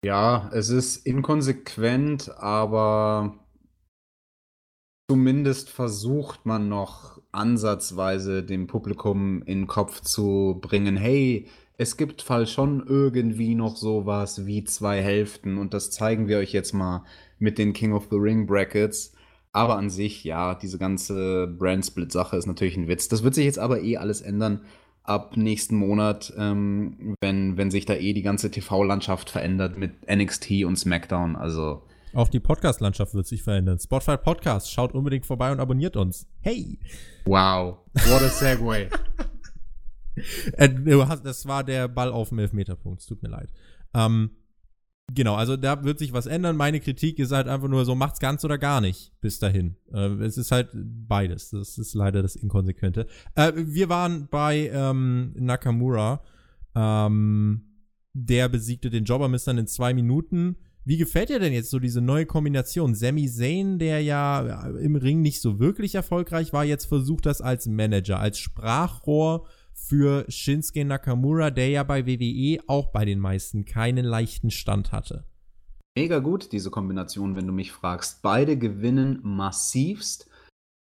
[0.05, 3.39] Ja, es ist inkonsequent, aber
[5.11, 12.23] zumindest versucht man noch ansatzweise dem Publikum in den Kopf zu bringen, hey, es gibt
[12.23, 17.05] Fall schon irgendwie noch sowas wie zwei Hälften und das zeigen wir euch jetzt mal
[17.39, 19.15] mit den King of the Ring Brackets.
[19.53, 23.09] Aber an sich, ja, diese ganze Brand-Split-Sache ist natürlich ein Witz.
[23.09, 24.61] Das wird sich jetzt aber eh alles ändern
[25.03, 30.65] ab nächsten Monat, ähm, wenn, wenn sich da eh die ganze TV-Landschaft verändert mit NXT
[30.65, 31.37] und SmackDown.
[31.37, 31.83] Also
[32.13, 33.79] auch die Podcast-Landschaft wird sich verändern.
[33.79, 36.27] Spotify Podcast, schaut unbedingt vorbei und abonniert uns.
[36.41, 36.79] Hey!
[37.25, 38.89] Wow, what a Segway.
[40.53, 40.69] Äh,
[41.23, 43.51] das war der Ball auf dem Elfmeterpunkt, es tut mir leid.
[43.95, 44.31] Ähm,
[45.15, 46.57] genau, also da wird sich was ändern.
[46.57, 49.77] Meine Kritik ist halt einfach nur so, macht's ganz oder gar nicht bis dahin.
[49.93, 51.51] Äh, es ist halt beides.
[51.51, 53.07] Das ist leider das Inkonsequente.
[53.35, 56.23] Äh, wir waren bei ähm, Nakamura.
[56.75, 57.63] Ähm,
[58.13, 62.27] der besiegte den Jobbermistern in zwei Minuten wie gefällt dir denn jetzt so diese neue
[62.27, 62.95] Kombination?
[62.95, 67.67] Sami Zayn, der ja im Ring nicht so wirklich erfolgreich war, jetzt versucht das als
[67.67, 69.47] Manager, als Sprachrohr
[69.87, 75.25] für Shinsuke Nakamura, der ja bei WWE auch bei den meisten keinen leichten Stand hatte.
[75.97, 78.23] mega gut, diese Kombination, wenn du mich fragst.
[78.23, 80.29] Beide gewinnen massivst.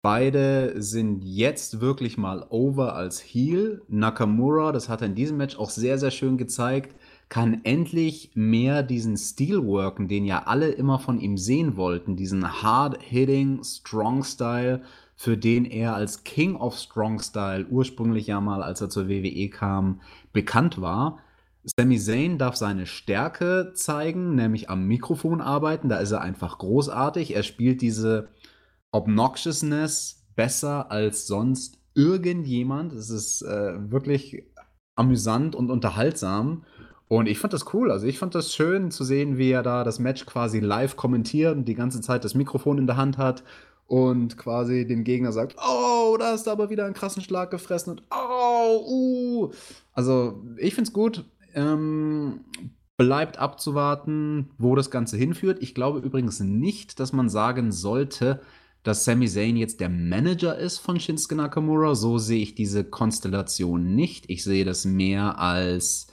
[0.02, 3.82] Beide sind jetzt wirklich mal over als Heel.
[3.88, 6.94] Nakamura, das hat er in diesem Match auch sehr, sehr schön gezeigt,
[7.28, 12.16] kann endlich mehr diesen Stil worken, den ja alle immer von ihm sehen wollten.
[12.16, 14.82] Diesen hard-hitting, strong Style,
[15.20, 19.50] für den er als King of Strong Style ursprünglich ja mal, als er zur WWE
[19.50, 20.00] kam,
[20.32, 21.18] bekannt war.
[21.62, 25.90] Sami Zayn darf seine Stärke zeigen, nämlich am Mikrofon arbeiten.
[25.90, 27.36] Da ist er einfach großartig.
[27.36, 28.30] Er spielt diese
[28.92, 32.94] Obnoxiousness besser als sonst irgendjemand.
[32.94, 34.44] Es ist äh, wirklich
[34.96, 36.64] amüsant und unterhaltsam.
[37.08, 37.90] Und ich fand das cool.
[37.90, 41.58] Also ich fand das schön zu sehen, wie er da das Match quasi live kommentiert
[41.58, 43.44] und die ganze Zeit das Mikrofon in der Hand hat
[43.90, 47.90] und quasi dem Gegner sagt, oh, da hast du aber wieder einen krassen Schlag gefressen
[47.90, 49.50] und oh, uh.
[49.92, 51.24] Also ich finde es gut.
[51.56, 52.44] Ähm,
[52.96, 55.58] bleibt abzuwarten, wo das Ganze hinführt.
[55.60, 58.40] Ich glaube übrigens nicht, dass man sagen sollte,
[58.84, 61.96] dass Sami Zayn jetzt der Manager ist von Shinsuke Nakamura.
[61.96, 64.30] So sehe ich diese Konstellation nicht.
[64.30, 66.06] Ich sehe das mehr als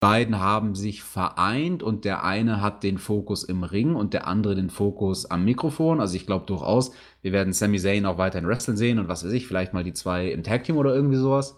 [0.00, 4.54] beiden haben sich vereint und der eine hat den Fokus im Ring und der andere
[4.54, 6.00] den Fokus am Mikrofon.
[6.00, 6.92] Also ich glaube durchaus,
[7.22, 9.92] wir werden Sami Zayn auch weiterhin wrestlen sehen und was weiß ich, vielleicht mal die
[9.92, 11.56] zwei im Tag Team oder irgendwie sowas.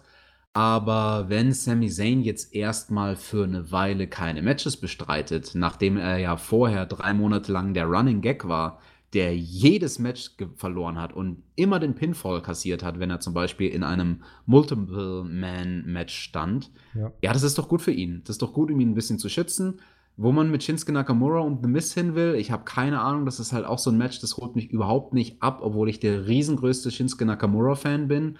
[0.53, 6.35] Aber wenn Sami Zayn jetzt erstmal für eine Weile keine Matches bestreitet, nachdem er ja
[6.35, 8.79] vorher drei Monate lang der Running Gag war,
[9.13, 13.69] der jedes Match verloren hat und immer den Pinfall kassiert hat, wenn er zum Beispiel
[13.69, 16.71] in einem Multiple-Man-Match stand.
[16.93, 17.11] Ja.
[17.21, 17.33] ja.
[17.33, 18.21] das ist doch gut für ihn.
[18.23, 19.81] Das ist doch gut, um ihn ein bisschen zu schützen.
[20.17, 23.39] Wo man mit Shinsuke Nakamura und The Miz hin will, ich habe keine Ahnung, das
[23.39, 26.27] ist halt auch so ein Match, das holt mich überhaupt nicht ab, obwohl ich der
[26.27, 28.37] riesengrößte Shinsuke Nakamura-Fan bin.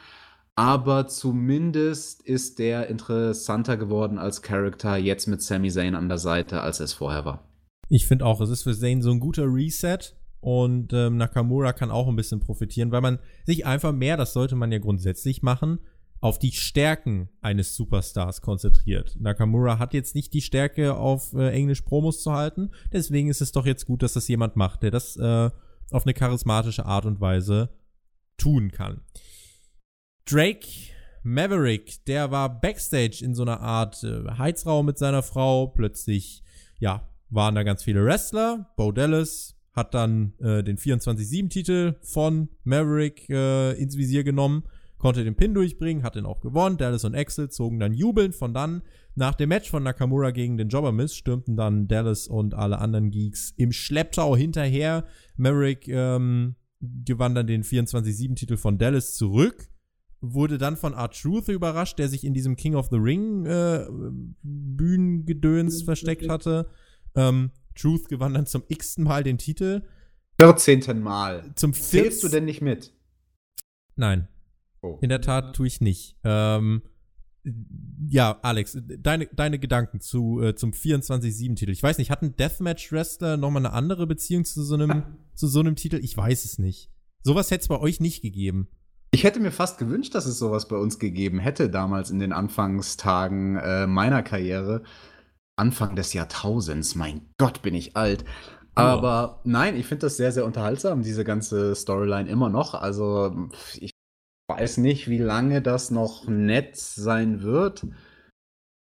[0.56, 6.61] Aber zumindest ist der interessanter geworden als Charakter jetzt mit Sami Zayn an der Seite,
[6.61, 7.48] als es vorher war.
[7.89, 9.99] Ich finde auch, es ist für Zayn so ein guter Reset
[10.42, 14.56] und ähm, Nakamura kann auch ein bisschen profitieren, weil man sich einfach mehr, das sollte
[14.56, 15.80] man ja grundsätzlich machen,
[16.20, 19.18] auf die Stärken eines Superstars konzentriert.
[19.20, 23.52] Nakamura hat jetzt nicht die Stärke, auf äh, Englisch Promos zu halten, deswegen ist es
[23.52, 25.50] doch jetzt gut, dass das jemand macht, der das äh,
[25.92, 27.70] auf eine charismatische Art und Weise
[28.38, 29.02] tun kann.
[30.26, 30.68] Drake
[31.24, 35.68] Maverick, der war backstage in so einer Art äh, Heizraum mit seiner Frau.
[35.68, 36.44] Plötzlich,
[36.80, 38.72] ja, waren da ganz viele Wrestler.
[38.76, 44.64] Bo Dallas, hat dann äh, den 24-7-Titel von Maverick äh, ins Visier genommen,
[44.98, 46.77] konnte den Pin durchbringen, hat den auch gewonnen.
[46.77, 48.81] Dallas und Axel zogen dann jubelnd von dann.
[49.15, 53.11] Nach dem Match von Nakamura gegen den Jobber Miss stürmten dann Dallas und alle anderen
[53.11, 55.06] Geeks im Schlepptau hinterher.
[55.38, 59.72] Maverick ähm, gewann dann den 24-7-Titel von Dallas zurück
[60.22, 63.85] wurde dann von Art Truth überrascht, der sich in diesem King of the Ring äh,
[64.43, 66.69] Bühnengedöns versteckt hatte.
[67.15, 69.84] Ähm, Truth gewann dann zum x-ten Mal den Titel.
[70.39, 71.02] 14.
[71.02, 71.52] Mal.
[71.56, 72.93] Zum Zählst du denn nicht mit?
[73.95, 74.27] Nein.
[74.81, 74.98] Oh.
[75.02, 76.18] In der Tat tue ich nicht.
[76.23, 76.81] Ähm,
[78.07, 81.72] ja, Alex, deine, deine Gedanken zu, äh, zum 24-7-Titel.
[81.72, 85.03] Ich weiß nicht, hat ein Deathmatch-Wrestler nochmal eine andere Beziehung zu so einem,
[85.35, 85.99] zu so einem Titel?
[86.02, 86.91] Ich weiß es nicht.
[87.23, 88.68] Sowas hätte es bei euch nicht gegeben.
[89.14, 92.31] Ich hätte mir fast gewünscht, dass es sowas bei uns gegeben hätte, damals in den
[92.31, 94.84] Anfangstagen äh, meiner Karriere.
[95.56, 96.95] Anfang des Jahrtausends.
[96.95, 98.26] Mein Gott, bin ich alt.
[98.73, 99.41] Aber oh.
[99.44, 102.73] nein, ich finde das sehr, sehr unterhaltsam, diese ganze Storyline immer noch.
[102.73, 103.49] Also
[103.80, 103.91] ich
[104.48, 107.86] weiß nicht, wie lange das noch nett sein wird.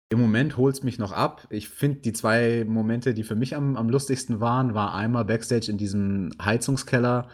[0.09, 1.47] Im Moment holt es mich noch ab.
[1.49, 5.69] Ich finde, die zwei Momente, die für mich am, am lustigsten waren, war einmal Backstage
[5.69, 7.27] in diesem Heizungskeller,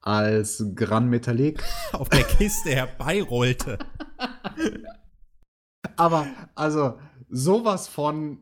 [0.00, 1.62] als Gran Metallic
[1.92, 3.78] auf der Kiste herbeirollte.
[5.96, 6.98] Aber also
[7.28, 8.38] sowas von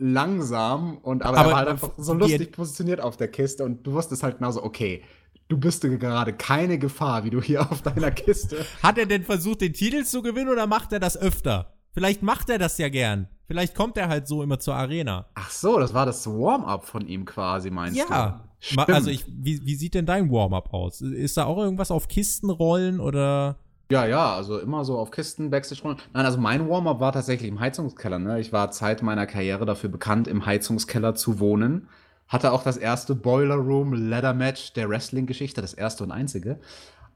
[0.00, 3.86] langsam und aber, aber er war halt einfach so lustig positioniert auf der Kiste und
[3.86, 5.02] du wusstest halt genauso, okay,
[5.48, 8.64] du bist gerade keine Gefahr, wie du hier auf deiner Kiste.
[8.82, 11.74] Hat er denn versucht, den Titel zu gewinnen oder macht er das öfter?
[11.92, 13.28] Vielleicht macht er das ja gern.
[13.46, 15.26] Vielleicht kommt er halt so immer zur Arena.
[15.34, 18.04] Ach so, das war das Warm-up von ihm quasi, meinst ja.
[18.06, 18.76] du?
[18.76, 18.84] Ja.
[18.86, 21.00] Also ich, wie, wie sieht denn dein Warm-up aus?
[21.00, 23.58] Ist da auch irgendwas auf Kistenrollen oder?
[23.90, 25.96] Ja, ja, also immer so auf Kisten, Backstage rollen.
[26.12, 28.20] Nein, also mein Warm-up war tatsächlich im Heizungskeller.
[28.20, 28.38] Ne?
[28.38, 31.88] Ich war Zeit meiner Karriere dafür bekannt, im Heizungskeller zu wohnen.
[32.28, 36.60] Hatte auch das erste Boiler Room Ladder Match der Wrestling-Geschichte, das erste und einzige.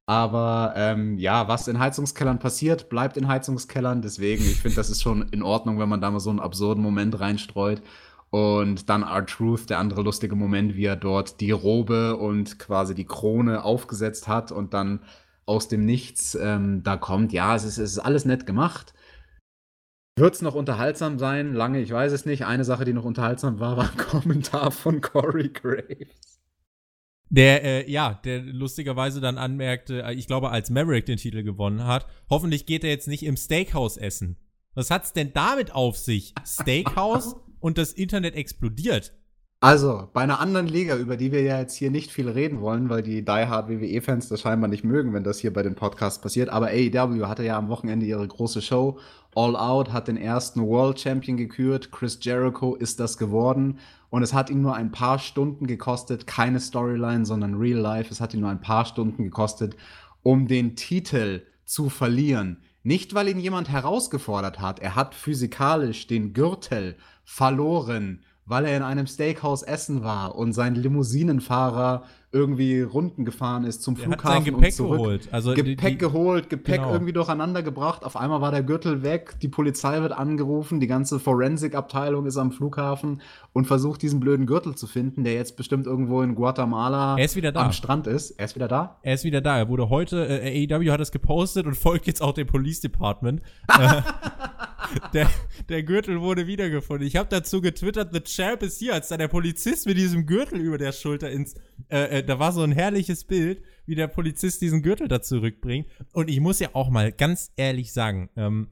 [0.06, 4.02] Aber ähm, ja, was in Heizungskellern passiert, bleibt in Heizungskellern.
[4.02, 6.82] Deswegen, ich finde, das ist schon in Ordnung, wenn man da mal so einen absurden
[6.82, 7.82] Moment reinstreut.
[8.30, 13.04] Und dann R-Truth, der andere lustige Moment, wie er dort die Robe und quasi die
[13.04, 14.98] Krone aufgesetzt hat und dann
[15.46, 17.32] aus dem Nichts ähm, da kommt.
[17.32, 18.94] Ja, es ist, es ist alles nett gemacht.
[20.16, 21.54] Wird es noch unterhaltsam sein?
[21.54, 22.46] Lange, ich weiß es nicht.
[22.46, 26.40] Eine Sache, die noch unterhaltsam war, war ein Kommentar von Corey Graves.
[27.30, 31.84] Der, äh, ja, der lustigerweise dann anmerkte, äh, ich glaube, als Maverick den Titel gewonnen
[31.84, 34.36] hat, hoffentlich geht er jetzt nicht im Steakhouse essen.
[34.74, 36.34] Was hat's denn damit auf sich?
[36.46, 39.12] Steakhouse und das Internet explodiert.
[39.64, 42.90] Also, bei einer anderen Liga, über die wir ja jetzt hier nicht viel reden wollen,
[42.90, 46.20] weil die Die Hard WWE-Fans das scheinbar nicht mögen, wenn das hier bei den Podcasts
[46.20, 46.50] passiert.
[46.50, 48.98] Aber AEW hatte ja am Wochenende ihre große Show.
[49.34, 51.92] All Out hat den ersten World Champion gekürt.
[51.92, 53.78] Chris Jericho ist das geworden.
[54.10, 56.26] Und es hat ihn nur ein paar Stunden gekostet.
[56.26, 58.10] Keine Storyline, sondern Real Life.
[58.12, 59.76] Es hat ihn nur ein paar Stunden gekostet,
[60.22, 62.58] um den Titel zu verlieren.
[62.82, 64.80] Nicht, weil ihn jemand herausgefordert hat.
[64.80, 70.74] Er hat physikalisch den Gürtel verloren weil er in einem Steakhouse essen war und sein
[70.74, 74.98] Limousinenfahrer irgendwie Runden gefahren ist zum Er Flughafen hat sein Gepäck und zurück.
[74.98, 75.28] geholt.
[75.30, 76.92] Also Gepäck die, geholt, Gepäck genau.
[76.92, 78.04] irgendwie durcheinander gebracht.
[78.04, 82.50] Auf einmal war der Gürtel weg, die Polizei wird angerufen, die ganze Forensik-Abteilung ist am
[82.50, 83.22] Flughafen
[83.52, 87.36] und versucht, diesen blöden Gürtel zu finden, der jetzt bestimmt irgendwo in Guatemala Er ist
[87.36, 87.66] wieder da.
[87.66, 88.32] am Strand ist.
[88.32, 88.98] Er ist wieder da?
[89.02, 89.56] Er ist wieder da.
[89.56, 93.42] Er wurde heute, äh, AEW hat es gepostet und folgt jetzt auch dem Police Department.
[95.12, 95.30] Der,
[95.68, 97.06] der Gürtel wurde wiedergefunden.
[97.06, 100.60] Ich habe dazu getwittert, The Champ ist hier, als da der Polizist mit diesem Gürtel
[100.60, 101.54] über der Schulter ins,
[101.88, 105.86] äh, äh, da war so ein herrliches Bild, wie der Polizist diesen Gürtel da zurückbringt.
[106.12, 108.68] Und ich muss ja auch mal ganz ehrlich sagen, ähm,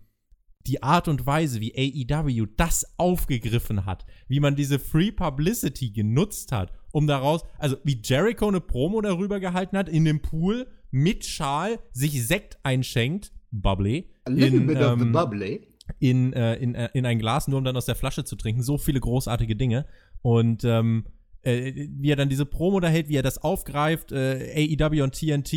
[0.66, 6.52] die Art und Weise, wie AEW das aufgegriffen hat, wie man diese Free Publicity genutzt
[6.52, 11.24] hat, um daraus, also wie Jericho eine Promo darüber gehalten hat, in dem Pool mit
[11.24, 15.66] Schal sich Sekt einschenkt, bubbly, A little in, bit of the ähm, bubbly.
[15.98, 18.62] In, äh, in, äh, in ein Glas, nur um dann aus der Flasche zu trinken.
[18.62, 19.86] So viele großartige Dinge.
[20.22, 21.06] Und ähm,
[21.42, 25.14] äh, wie er dann diese Promo da hält, wie er das aufgreift, äh, AEW und
[25.14, 25.52] TNT.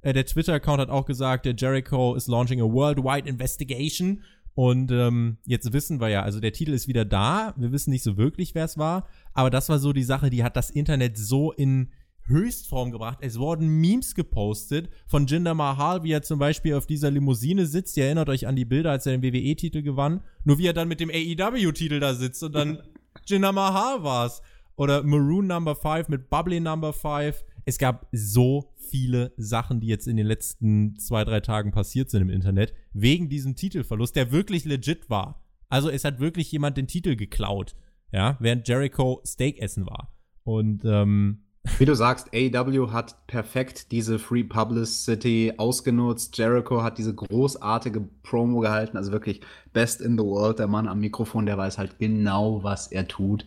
[0.00, 4.22] Äh, der Twitter-Account hat auch gesagt, der Jericho is launching a worldwide investigation.
[4.54, 7.52] Und ähm, jetzt wissen wir ja, also der Titel ist wieder da.
[7.58, 9.06] Wir wissen nicht so wirklich, wer es war.
[9.34, 11.90] Aber das war so die Sache, die hat das Internet so in
[12.26, 13.18] Höchstform gebracht.
[13.20, 17.96] Es wurden Memes gepostet von Jinder Mahal, wie er zum Beispiel auf dieser Limousine sitzt.
[17.96, 20.22] Ihr erinnert euch an die Bilder, als er den WWE-Titel gewann.
[20.44, 22.82] Nur wie er dann mit dem AEW-Titel da sitzt und dann
[23.26, 24.42] Jinder Mahal war's.
[24.76, 27.44] Oder Maroon Number 5 mit Bubbly Number 5.
[27.64, 32.22] Es gab so viele Sachen, die jetzt in den letzten zwei, drei Tagen passiert sind
[32.22, 35.42] im Internet, wegen diesem Titelverlust, der wirklich legit war.
[35.68, 37.74] Also es hat wirklich jemand den Titel geklaut,
[38.12, 40.14] ja, während Jericho Steak essen war.
[40.44, 41.45] Und ähm,
[41.78, 46.38] Wie du sagst, AEW hat perfekt diese Free Publicity ausgenutzt.
[46.38, 50.58] Jericho hat diese großartige Promo gehalten, also wirklich best in the world.
[50.58, 53.44] Der Mann am Mikrofon, der weiß halt genau, was er tut.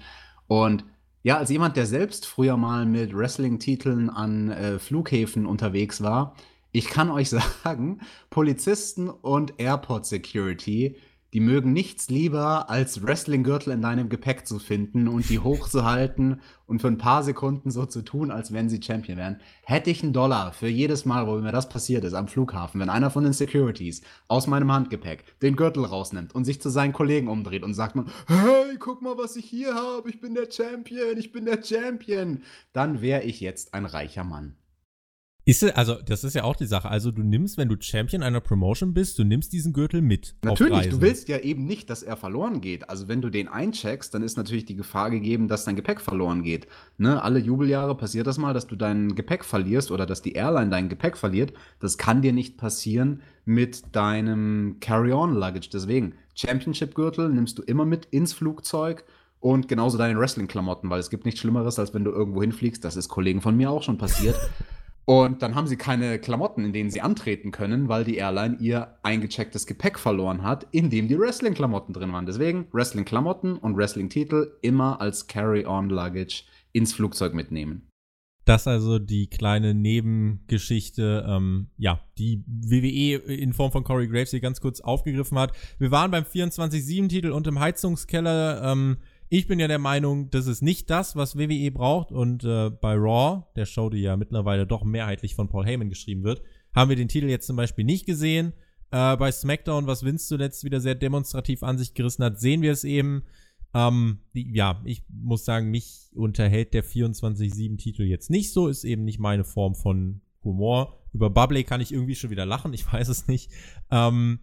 [0.47, 0.85] Und
[1.23, 6.35] ja, als jemand, der selbst früher mal mit Wrestling-Titeln an äh, Flughäfen unterwegs war,
[6.71, 7.29] ich kann euch
[7.63, 10.95] sagen, Polizisten und Airport Security,
[11.33, 16.81] die mögen nichts lieber, als Wrestling-Gürtel in deinem Gepäck zu finden und die hochzuhalten und
[16.81, 19.39] für ein paar Sekunden so zu tun, als wenn sie Champion wären.
[19.63, 22.89] Hätte ich einen Dollar für jedes Mal, wo mir das passiert ist am Flughafen, wenn
[22.89, 27.27] einer von den Securities aus meinem Handgepäck den Gürtel rausnimmt und sich zu seinen Kollegen
[27.27, 27.95] umdreht und sagt
[28.27, 32.43] hey, guck mal, was ich hier habe, ich bin der Champion, ich bin der Champion,
[32.73, 34.55] dann wäre ich jetzt ein reicher Mann.
[35.49, 36.89] Ist also, das ist ja auch die Sache.
[36.89, 40.35] Also, du nimmst, wenn du Champion einer Promotion bist, du nimmst diesen Gürtel mit.
[40.43, 42.87] Natürlich, du willst ja eben nicht, dass er verloren geht.
[42.87, 46.43] Also wenn du den eincheckst, dann ist natürlich die Gefahr gegeben, dass dein Gepäck verloren
[46.43, 46.67] geht.
[46.99, 47.23] Ne?
[47.23, 50.87] Alle Jubeljahre passiert das mal, dass du dein Gepäck verlierst oder dass die Airline dein
[50.87, 51.53] Gepäck verliert.
[51.79, 55.69] Das kann dir nicht passieren mit deinem Carry-on-Luggage.
[55.73, 59.03] Deswegen, Championship-Gürtel nimmst du immer mit ins Flugzeug.
[59.39, 62.83] Und genauso deine Wrestling-Klamotten, weil es gibt nichts Schlimmeres, als wenn du irgendwo hinfliegst.
[62.83, 64.35] Das ist Kollegen von mir auch schon passiert.
[65.09, 68.99] Und dann haben sie keine Klamotten, in denen sie antreten können, weil die Airline ihr
[69.01, 72.27] eingechecktes Gepäck verloren hat, in dem die Wrestling-Klamotten drin waren.
[72.27, 77.87] Deswegen Wrestling-Klamotten und Wrestling-Titel immer als Carry-on-Luggage ins Flugzeug mitnehmen.
[78.45, 84.41] Das also die kleine Nebengeschichte, ähm, ja, die WWE in Form von Corey Graves hier
[84.41, 85.53] ganz kurz aufgegriffen hat.
[85.79, 88.61] Wir waren beim 24-7-Titel und im Heizungskeller.
[88.63, 88.97] Ähm,
[89.29, 92.11] ich bin ja der Meinung, das ist nicht das, was WWE braucht.
[92.11, 96.23] Und äh, bei Raw, der Show, die ja mittlerweile doch mehrheitlich von Paul Heyman geschrieben
[96.23, 96.41] wird,
[96.73, 98.53] haben wir den Titel jetzt zum Beispiel nicht gesehen.
[98.91, 102.71] Äh, bei SmackDown, was Vince zuletzt wieder sehr demonstrativ an sich gerissen hat, sehen wir
[102.71, 103.23] es eben.
[103.75, 109.19] Ähm, ja, ich muss sagen, mich unterhält der 24-7-Titel jetzt nicht so, ist eben nicht
[109.19, 110.97] meine Form von Humor.
[111.13, 113.51] Über Bubble kann ich irgendwie schon wieder lachen, ich weiß es nicht.
[113.91, 114.39] Ähm,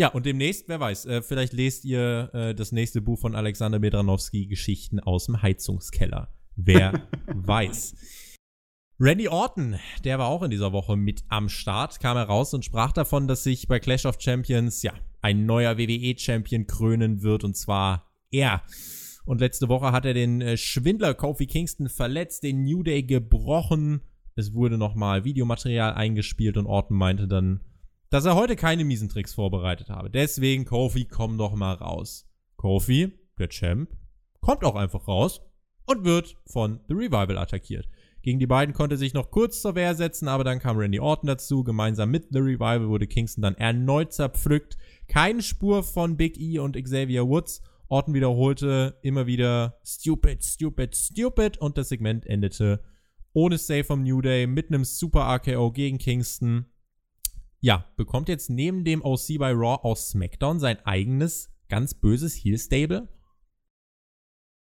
[0.00, 3.78] ja, und demnächst, wer weiß, äh, vielleicht lest ihr äh, das nächste Buch von Alexander
[3.78, 6.32] Medranowski, Geschichten aus dem Heizungskeller.
[6.56, 7.96] Wer weiß.
[8.98, 12.92] Randy Orton, der war auch in dieser Woche mit am Start, kam heraus und sprach
[12.92, 18.10] davon, dass sich bei Clash of Champions, ja, ein neuer WWE-Champion krönen wird, und zwar
[18.30, 18.62] er.
[19.26, 24.00] Und letzte Woche hat er den äh, Schwindler Kofi Kingston verletzt, den New Day gebrochen.
[24.34, 27.60] Es wurde nochmal Videomaterial eingespielt und Orton meinte dann,
[28.10, 30.10] dass er heute keine miesen Tricks vorbereitet habe.
[30.10, 32.28] Deswegen, Kofi, komm doch mal raus.
[32.56, 33.90] Kofi, der Champ,
[34.40, 35.40] kommt auch einfach raus
[35.86, 37.88] und wird von The Revival attackiert.
[38.22, 41.00] Gegen die beiden konnte er sich noch kurz zur Wehr setzen, aber dann kam Randy
[41.00, 41.64] Orton dazu.
[41.64, 44.76] Gemeinsam mit The Revival wurde Kingston dann erneut zerpflückt.
[45.08, 47.62] Keine Spur von Big E und Xavier Woods.
[47.88, 52.82] Orton wiederholte immer wieder stupid, stupid, stupid und das Segment endete
[53.32, 56.66] ohne Save vom New Day mit einem Super RKO gegen Kingston.
[57.62, 62.58] Ja, bekommt jetzt neben dem OC bei Raw aus SmackDown sein eigenes ganz böses Heel
[62.58, 63.08] Stable?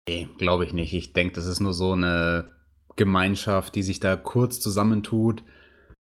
[0.10, 0.94] Nee, glaube ich nicht.
[0.94, 2.52] Ich denke, das ist nur so eine
[2.98, 5.44] Gemeinschaft, die sich da kurz zusammentut,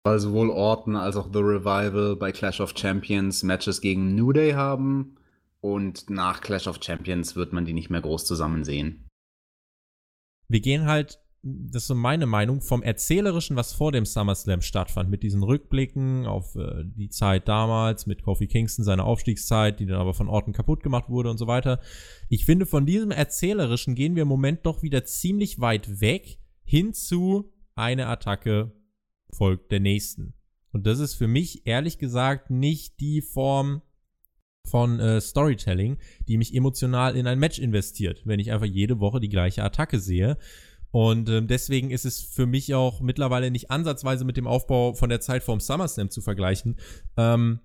[0.06, 4.54] weil sowohl Orton als auch The Revival bei Clash of Champions Matches gegen New Day
[4.54, 5.18] haben
[5.60, 9.10] und nach Clash of Champions wird man die nicht mehr groß zusammen sehen.
[10.48, 15.10] Wir gehen halt das ist so meine Meinung, vom Erzählerischen, was vor dem SummerSlam stattfand,
[15.10, 19.99] mit diesen Rückblicken auf äh, die Zeit damals, mit Kofi Kingston, seine Aufstiegszeit, die dann
[19.99, 21.80] aber von Orten kaputt gemacht wurde und so weiter.
[22.28, 26.94] Ich finde, von diesem Erzählerischen gehen wir im Moment doch wieder ziemlich weit weg hin
[26.94, 28.74] zu eine Attacke
[29.32, 30.34] folgt der nächsten.
[30.72, 33.82] Und das ist für mich ehrlich gesagt nicht die Form
[34.66, 35.98] von äh, Storytelling,
[36.28, 39.99] die mich emotional in ein Match investiert, wenn ich einfach jede Woche die gleiche Attacke
[39.99, 40.38] sehe.
[40.91, 45.10] Und ähm, deswegen ist es für mich auch mittlerweile nicht ansatzweise mit dem Aufbau von
[45.10, 46.78] der Zeit vorm SummerSlam zu vergleichen.
[47.16, 47.60] Ähm,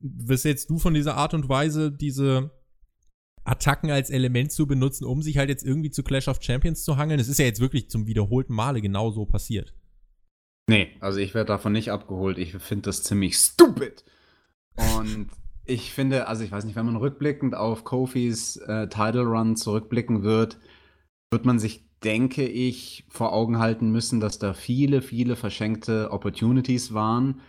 [0.00, 2.52] was jetzt du von dieser Art und Weise, diese
[3.44, 6.96] Attacken als Element zu benutzen, um sich halt jetzt irgendwie zu Clash of Champions zu
[6.96, 7.18] hangeln?
[7.18, 9.74] Es ist ja jetzt wirklich zum wiederholten Male genau so passiert.
[10.68, 12.38] Nee, also ich werde davon nicht abgeholt.
[12.38, 14.04] Ich finde das ziemlich stupid.
[14.76, 15.28] Und
[15.64, 20.22] ich finde, also ich weiß nicht, wenn man rückblickend auf Kofis äh, Title Run zurückblicken
[20.22, 20.58] wird,
[21.30, 26.94] wird man sich denke ich, vor Augen halten müssen, dass da viele, viele verschenkte Opportunities
[26.94, 27.40] waren.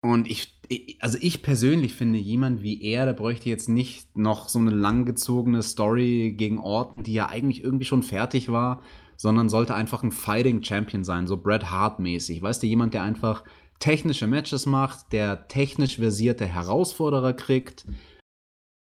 [0.00, 0.60] Und ich,
[1.00, 5.62] also ich persönlich finde, jemand wie er, der bräuchte jetzt nicht noch so eine langgezogene
[5.62, 8.82] Story gegen Orton, die ja eigentlich irgendwie schon fertig war,
[9.16, 12.40] sondern sollte einfach ein Fighting Champion sein, so Bret Hart mäßig.
[12.40, 13.42] Weißt du, jemand, der einfach
[13.80, 17.86] technische Matches macht, der technisch versierte Herausforderer kriegt.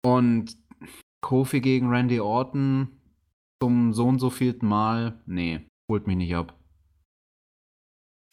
[0.04, 0.58] Und
[1.22, 3.01] Kofi gegen Randy Orton,
[3.62, 6.58] zum so und so vielten Mal, nee, holt mich nicht ab.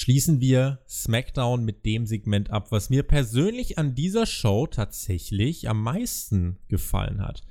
[0.00, 5.82] Schließen wir SmackDown mit dem Segment ab, was mir persönlich an dieser Show tatsächlich am
[5.82, 7.42] meisten gefallen hat.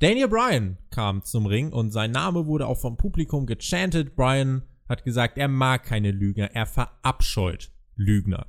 [0.00, 4.16] Daniel Bryan kam zum Ring und sein Name wurde auch vom Publikum gechantet.
[4.16, 8.46] Bryan hat gesagt, er mag keine Lügner, er verabscheut Lügner.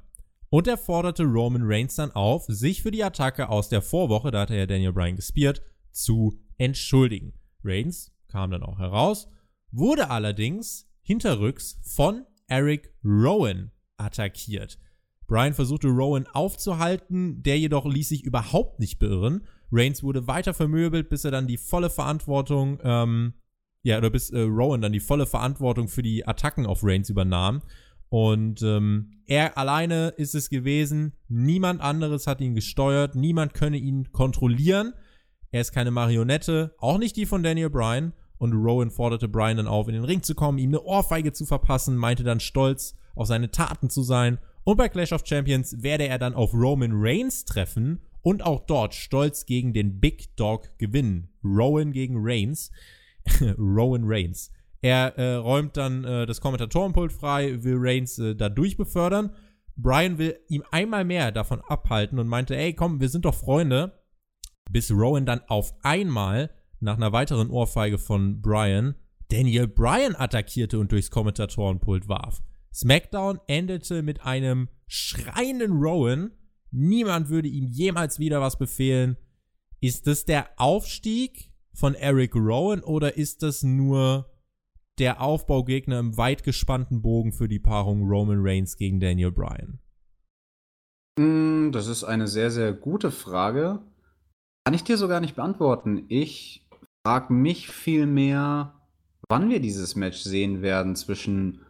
[0.49, 4.41] Und er forderte Roman Reigns dann auf, sich für die Attacke aus der Vorwoche, da
[4.41, 5.61] hatte er Daniel Bryan gespiert,
[5.91, 7.33] zu entschuldigen.
[7.63, 9.29] Reigns kam dann auch heraus,
[9.71, 14.77] wurde allerdings hinterrücks von Eric Rowan attackiert.
[15.27, 19.45] Brian versuchte Rowan aufzuhalten, der jedoch ließ sich überhaupt nicht beirren.
[19.71, 23.33] Reigns wurde weiter vermöbelt, bis er dann die volle Verantwortung, ähm,
[23.83, 27.61] ja, oder bis äh, Rowan dann die volle Verantwortung für die Attacken auf Reigns übernahm.
[28.09, 31.13] Und ähm, er alleine ist es gewesen.
[31.27, 33.15] Niemand anderes hat ihn gesteuert.
[33.15, 34.93] Niemand könne ihn kontrollieren.
[35.51, 38.13] Er ist keine Marionette, auch nicht die von Daniel Bryan.
[38.37, 41.45] Und Rowan forderte Bryan dann auf, in den Ring zu kommen, ihm eine Ohrfeige zu
[41.45, 44.37] verpassen, meinte dann stolz auf seine Taten zu sein.
[44.63, 48.93] Und bei Clash of Champions werde er dann auf Roman Reigns treffen und auch dort
[48.93, 51.29] stolz gegen den Big Dog gewinnen.
[51.43, 52.71] Rowan gegen Reigns.
[53.57, 54.51] Rowan Reigns.
[54.81, 59.31] Er äh, räumt dann äh, das Kommentatorenpult frei, will Reigns äh, da durchbefördern.
[59.75, 63.93] Brian will ihm einmal mehr davon abhalten und meinte, ey, komm, wir sind doch Freunde
[64.71, 68.95] bis Rowan dann auf einmal nach einer weiteren Ohrfeige von Brian
[69.29, 72.41] Daniel Bryan attackierte und durchs Kommentatorenpult warf.
[72.73, 76.31] SmackDown endete mit einem schreienden Rowan.
[76.71, 79.17] Niemand würde ihm jemals wieder was befehlen.
[79.81, 84.31] Ist das der Aufstieg von Eric Rowan oder ist das nur
[84.97, 89.79] der Aufbaugegner im weit gespannten Bogen für die Paarung Roman Reigns gegen Daniel Bryan?
[91.19, 93.81] Hm, das ist eine sehr, sehr gute Frage.
[94.67, 96.03] Kann ich dir so gar nicht beantworten.
[96.09, 96.67] Ich
[97.01, 98.73] frage mich vielmehr,
[99.29, 101.61] wann wir dieses Match sehen werden zwischen,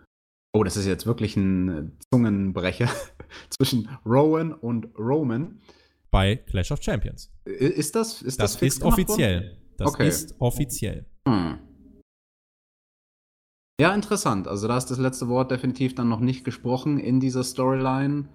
[0.52, 2.90] oh, das ist jetzt wirklich ein Zungenbrecher,
[3.52, 5.62] zwischen Rowan und Roman.
[6.10, 7.32] Bei Clash of Champions.
[7.46, 9.60] Ist das, ist das, das ist offiziell.
[9.78, 10.08] Das okay.
[10.08, 11.06] ist offiziell.
[11.30, 11.60] Hm.
[13.80, 14.48] Ja, interessant.
[14.48, 18.28] Also da ist das letzte Wort definitiv dann noch nicht gesprochen in dieser Storyline.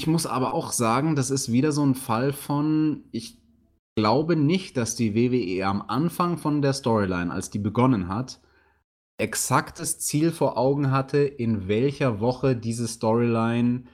[0.00, 3.36] Ich muss aber auch sagen, das ist wieder so ein Fall von, ich
[3.94, 8.40] glaube nicht, dass die WWE am Anfang von der Storyline, als die begonnen hat,
[9.18, 13.84] exaktes Ziel vor Augen hatte, in welcher Woche diese Storyline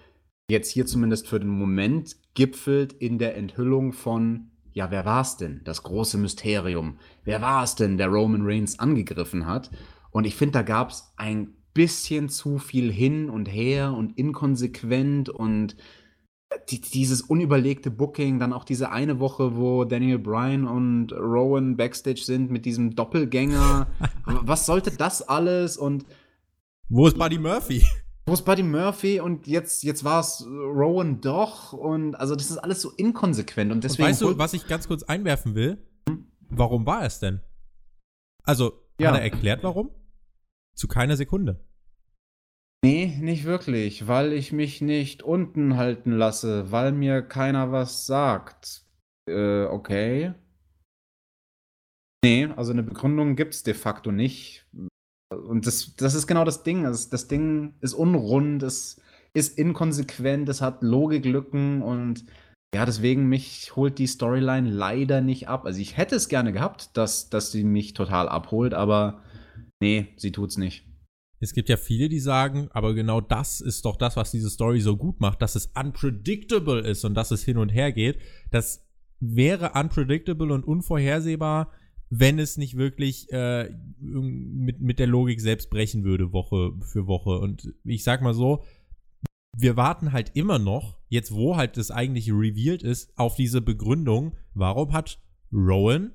[0.49, 5.39] jetzt hier zumindest für den Moment gipfelt in der Enthüllung von, ja, wer war es
[5.39, 5.63] denn?
[5.65, 7.01] Das große Mysterium.
[7.25, 9.73] Wer war es denn, der Roman Reigns angegriffen hat?
[10.13, 15.29] Und ich finde, da gab es ein bisschen zu viel hin und her und inkonsequent
[15.29, 15.77] und
[16.71, 22.23] die, dieses unüberlegte Booking, dann auch diese eine Woche, wo Daniel Bryan und Rowan backstage
[22.23, 23.89] sind mit diesem Doppelgänger.
[24.25, 25.77] Was sollte das alles?
[25.77, 26.07] Und
[26.89, 27.85] wo ist Buddy Murphy?
[28.27, 29.21] Wo ist Buddy Murphy?
[29.21, 31.73] Und jetzt, jetzt war es Rowan doch.
[31.73, 33.71] Und also das ist alles so inkonsequent.
[33.71, 34.05] Und deswegen.
[34.05, 35.79] Und weißt du, was ich ganz kurz einwerfen will?
[36.49, 37.41] Warum war es denn?
[38.45, 39.11] Also, ja.
[39.11, 39.91] hat er erklärt, warum?
[40.75, 41.66] Zu keiner Sekunde.
[42.87, 48.85] Nee, nicht wirklich, weil ich mich nicht unten halten lasse, weil mir keiner was sagt.
[49.29, 50.35] Äh, okay.
[52.25, 54.69] Nee, also eine Begründung gibt's de facto nicht.
[55.33, 56.85] Und das, das ist genau das Ding.
[56.85, 59.03] Das, das Ding ist unrund, es
[59.35, 62.25] ist inkonsequent, es hat Logiklücken und
[62.73, 65.65] ja, deswegen mich holt die Storyline leider nicht ab.
[65.65, 69.25] Also ich hätte es gerne gehabt, dass, dass sie mich total abholt, aber
[69.83, 70.86] nee, sie tut's nicht.
[71.39, 74.81] Es gibt ja viele, die sagen, aber genau das ist doch das, was diese Story
[74.81, 78.19] so gut macht, dass es unpredictable ist und dass es hin und her geht.
[78.51, 78.87] Das
[79.21, 81.73] wäre unpredictable und unvorhersehbar,
[82.09, 87.39] wenn es nicht wirklich äh, mit, mit der Logik selbst brechen würde, Woche für Woche.
[87.39, 88.65] Und ich sag mal so,
[89.59, 94.37] wir warten halt immer noch, jetzt wo halt das eigentliche revealed ist, auf diese Begründung,
[94.55, 95.19] warum hat
[95.53, 96.13] Rowan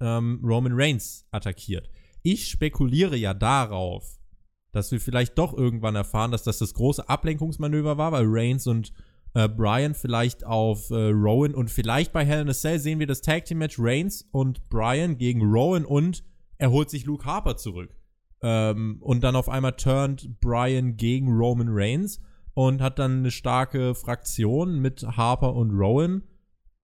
[0.00, 1.90] ähm, Roman Reigns attackiert.
[2.22, 4.18] Ich spekuliere ja darauf,
[4.72, 8.92] dass wir vielleicht doch irgendwann erfahren, dass das das große Ablenkungsmanöver war, weil Reigns und
[9.34, 13.06] äh, Brian vielleicht auf äh, Rowan und vielleicht bei Hell in a Cell sehen wir
[13.06, 16.24] das Tag Team Match Reigns und Brian gegen Rowan und
[16.58, 17.94] er holt sich Luke Harper zurück.
[18.42, 22.20] Ähm, und dann auf einmal turnt Brian gegen Roman Reigns
[22.54, 26.22] und hat dann eine starke Fraktion mit Harper und Rowan.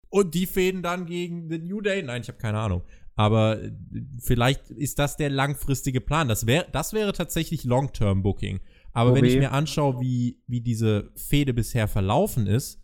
[0.08, 2.02] Und die fäden dann gegen The New Day.
[2.02, 2.82] Nein, ich habe keine Ahnung.
[3.16, 3.72] Aber äh,
[4.18, 6.28] vielleicht ist das der langfristige Plan.
[6.28, 8.60] Das, wär, das wäre tatsächlich Long-Term-Booking.
[8.92, 9.22] Aber okay.
[9.22, 12.80] wenn ich mir anschaue, wie, wie diese Fehde bisher verlaufen ist,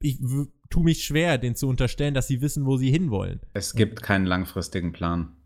[0.00, 0.20] ich
[0.70, 3.40] tue mich schwer, den zu unterstellen, dass sie wissen, wo sie hinwollen.
[3.52, 5.36] Es gibt keinen langfristigen Plan.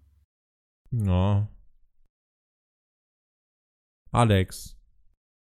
[0.91, 1.49] Ja.
[4.11, 4.79] Alex.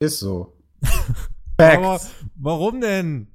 [0.00, 0.56] Ist so.
[1.58, 2.00] Aber
[2.36, 3.28] warum denn?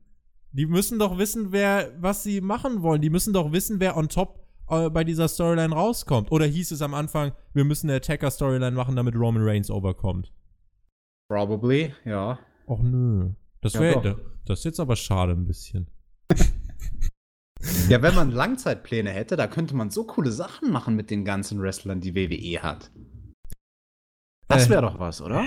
[0.52, 3.02] Die müssen doch wissen, wer, was sie machen wollen.
[3.02, 6.32] Die müssen doch wissen, wer on top bei dieser Storyline rauskommt.
[6.32, 10.32] Oder hieß es am Anfang, wir müssen eine Attacker-Storyline machen, damit Roman Reigns overkommt?
[11.30, 12.40] Probably, ja.
[12.68, 13.32] Och nö.
[13.62, 14.16] Das wäre, ja,
[14.46, 15.90] das ist jetzt aber schade ein bisschen.
[17.90, 21.60] ja, wenn man Langzeitpläne hätte, da könnte man so coole Sachen machen mit den ganzen
[21.62, 22.92] Wrestlern, die WWE hat.
[24.48, 25.46] Das wäre äh, doch was, oder?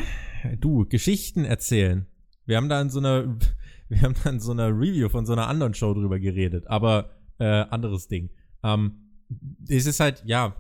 [0.59, 2.07] Du, Geschichten erzählen.
[2.45, 3.39] Wir haben da in so einer,
[3.89, 7.11] wir haben da in so einer Review von so einer anderen Show drüber geredet, aber
[7.39, 8.31] äh, anderes Ding.
[8.65, 9.08] Ähm,
[9.69, 10.57] es ist halt, ja,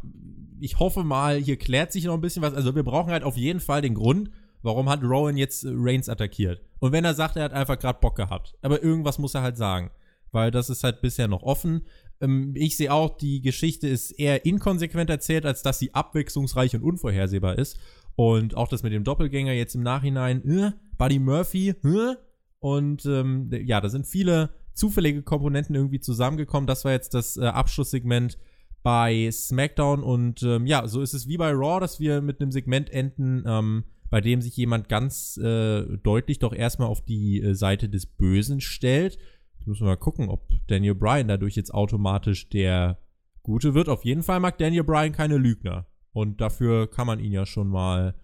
[0.61, 2.55] ich hoffe mal, hier klärt sich noch ein bisschen was.
[2.55, 4.31] Also wir brauchen halt auf jeden Fall den Grund,
[4.63, 6.61] warum hat Rowan jetzt äh, Reigns attackiert.
[6.81, 8.57] Und wenn er sagt, er hat einfach gerade Bock gehabt.
[8.63, 9.91] Aber irgendwas muss er halt sagen.
[10.31, 11.87] Weil das ist halt bisher noch offen.
[12.21, 16.83] Ähm, ich sehe auch, die Geschichte ist eher inkonsequent erzählt, als dass sie abwechslungsreich und
[16.83, 17.79] unvorhersehbar ist.
[18.17, 22.17] Und auch das mit dem Doppelgänger jetzt im Nachhinein, äh, Buddy Murphy, äh,
[22.61, 26.67] und ähm, ja, da sind viele zufällige Komponenten irgendwie zusammengekommen.
[26.67, 28.39] Das war jetzt das äh, Abschlusssegment
[28.83, 32.53] bei SmackDown und ähm, ja, so ist es wie bei Raw, dass wir mit einem
[32.53, 37.55] Segment enden, ähm, bei dem sich jemand ganz äh, deutlich doch erstmal auf die äh,
[37.55, 39.19] Seite des Bösen stellt.
[39.59, 42.99] Jetzt müssen wir mal gucken, ob Daniel Bryan dadurch jetzt automatisch der
[43.43, 43.89] Gute wird.
[43.89, 45.87] Auf jeden Fall mag Daniel Bryan keine Lügner.
[46.13, 48.15] Und dafür kann man ihn ja schon mal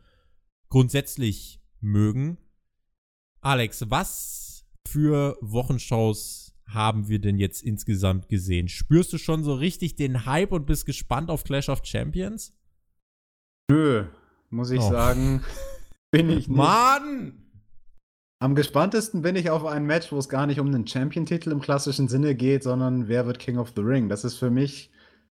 [0.68, 2.38] grundsätzlich mögen.
[3.40, 8.68] Alex, was für Wochenshows haben wir denn jetzt insgesamt gesehen?
[8.68, 12.52] Spürst du schon so richtig den Hype und bist gespannt auf Clash of Champions?
[13.70, 14.04] Nö,
[14.50, 14.90] muss ich oh.
[14.90, 15.42] sagen,
[16.10, 16.56] bin ich nicht.
[16.56, 17.40] Mann!
[18.40, 21.60] Am gespanntesten bin ich auf ein Match, wo es gar nicht um einen Champion-Titel im
[21.60, 24.08] klassischen Sinne geht, sondern wer wird King of the Ring?
[24.08, 24.90] Das ist für mich,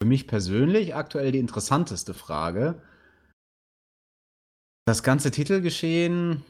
[0.03, 2.83] für mich persönlich aktuell die interessanteste Frage.
[4.87, 6.43] Das ganze Titelgeschehen.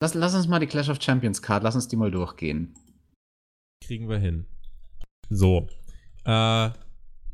[0.00, 2.74] Lass, lass uns mal die Clash of Champions Card, lass uns die mal durchgehen.
[3.84, 4.46] Kriegen wir hin.
[5.28, 5.68] So.
[6.24, 6.70] Äh,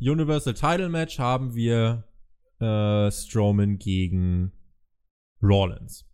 [0.00, 2.04] Universal Title Match haben wir
[2.60, 4.52] äh, Strowman gegen
[5.42, 6.04] Rollins.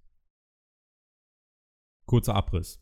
[2.06, 2.80] Kurzer Abriss.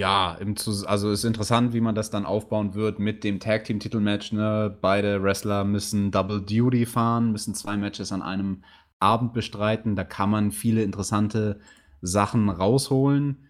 [0.00, 0.38] Ja,
[0.86, 4.32] also ist interessant, wie man das dann aufbauen wird mit dem Tag Team Titelmatch.
[4.32, 4.76] Ne?
[4.80, 8.64] Beide Wrestler müssen Double Duty fahren, müssen zwei Matches an einem
[8.98, 9.94] Abend bestreiten.
[9.94, 11.60] Da kann man viele interessante
[12.00, 13.48] Sachen rausholen.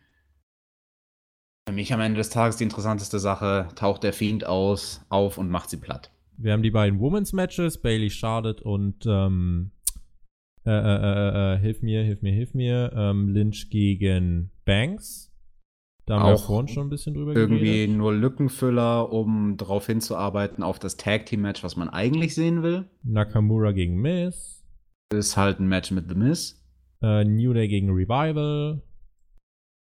[1.68, 5.48] Für mich am Ende des Tages die interessanteste Sache, taucht der Fiend aus, auf und
[5.48, 6.10] macht sie platt.
[6.36, 9.70] Wir haben die beiden Women's Matches, Bailey Charlotte und ähm,
[10.64, 15.32] äh, äh, äh, äh, hilf mir, hilf mir, hilf mir, ähm, Lynch gegen Banks.
[16.06, 17.96] Da haben wir vorhin schon ein bisschen drüber irgendwie geredet.
[17.96, 22.86] nur Lückenfüller, um darauf hinzuarbeiten auf das Tag Team Match, was man eigentlich sehen will.
[23.04, 24.64] Nakamura gegen Miz.
[25.14, 26.60] Ist halt ein Match mit The Miz.
[27.02, 28.82] Äh, New Day gegen Revival.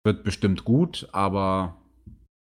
[0.05, 1.77] Wird bestimmt gut, aber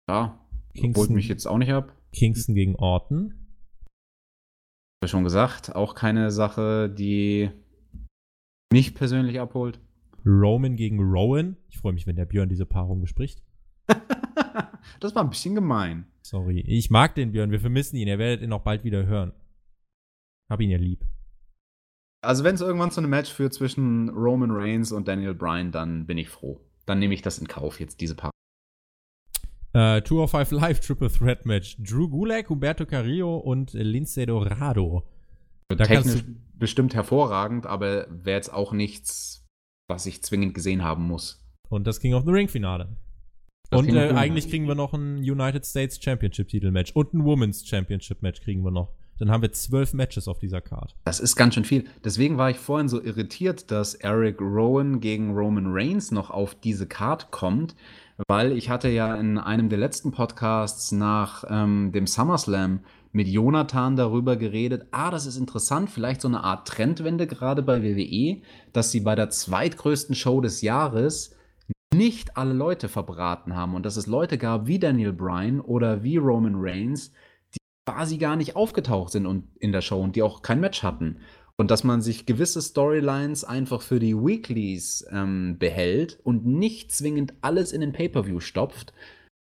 [0.09, 0.39] ja,
[0.73, 1.95] Kingston, holt mich jetzt auch nicht ab.
[2.11, 3.33] Kingston gegen Orton.
[5.03, 7.51] Hab schon gesagt, auch keine Sache, die
[8.71, 9.79] mich persönlich abholt.
[10.25, 11.57] Roman gegen Rowan.
[11.69, 13.43] Ich freue mich, wenn der Björn diese Paarung bespricht.
[14.99, 16.07] das war ein bisschen gemein.
[16.21, 16.61] Sorry.
[16.61, 18.07] Ich mag den Björn, wir vermissen ihn.
[18.07, 19.33] Ihr werdet ihn auch bald wieder hören.
[20.49, 21.05] Hab ihn ja lieb.
[22.23, 26.05] Also, wenn es irgendwann zu einem Match führt zwischen Roman Reigns und Daniel Bryan, dann
[26.05, 26.61] bin ich froh.
[26.85, 28.33] Dann nehme ich das in Kauf, jetzt diese Paarung.
[29.75, 31.77] Uh, Tour of Five Live Triple Threat Match.
[31.79, 35.03] Drew Gulak, Humberto Carrillo und Lince Dorado.
[35.69, 36.23] Da Technisch
[36.53, 39.47] bestimmt hervorragend, aber wäre jetzt auch nichts,
[39.89, 41.43] was ich zwingend gesehen haben muss.
[41.69, 42.95] Und das King of the Ring Finale.
[43.71, 47.65] Das und äh, eigentlich kriegen wir noch ein United States Championship Titelmatch und ein Women's
[47.67, 48.93] Championship Match kriegen wir noch.
[49.19, 50.95] Dann haben wir zwölf Matches auf dieser Card.
[51.05, 51.85] Das ist ganz schön viel.
[52.03, 56.87] Deswegen war ich vorhin so irritiert, dass Eric Rowan gegen Roman Reigns noch auf diese
[56.87, 57.75] Card kommt,
[58.27, 62.79] weil ich hatte ja in einem der letzten Podcasts nach ähm, dem SummerSlam
[63.11, 67.83] mit Jonathan darüber geredet, ah, das ist interessant, vielleicht so eine Art Trendwende gerade bei
[67.83, 68.41] WWE,
[68.73, 71.35] dass sie bei der zweitgrößten Show des Jahres
[71.93, 76.17] nicht alle Leute verbraten haben und dass es Leute gab wie Daniel Bryan oder wie
[76.17, 77.11] Roman Reigns,
[77.85, 81.17] quasi gar nicht aufgetaucht sind und in der Show und die auch kein Match hatten.
[81.55, 87.33] Und dass man sich gewisse Storylines einfach für die Weeklies ähm, behält und nicht zwingend
[87.41, 88.93] alles in den Pay-Per-View stopft,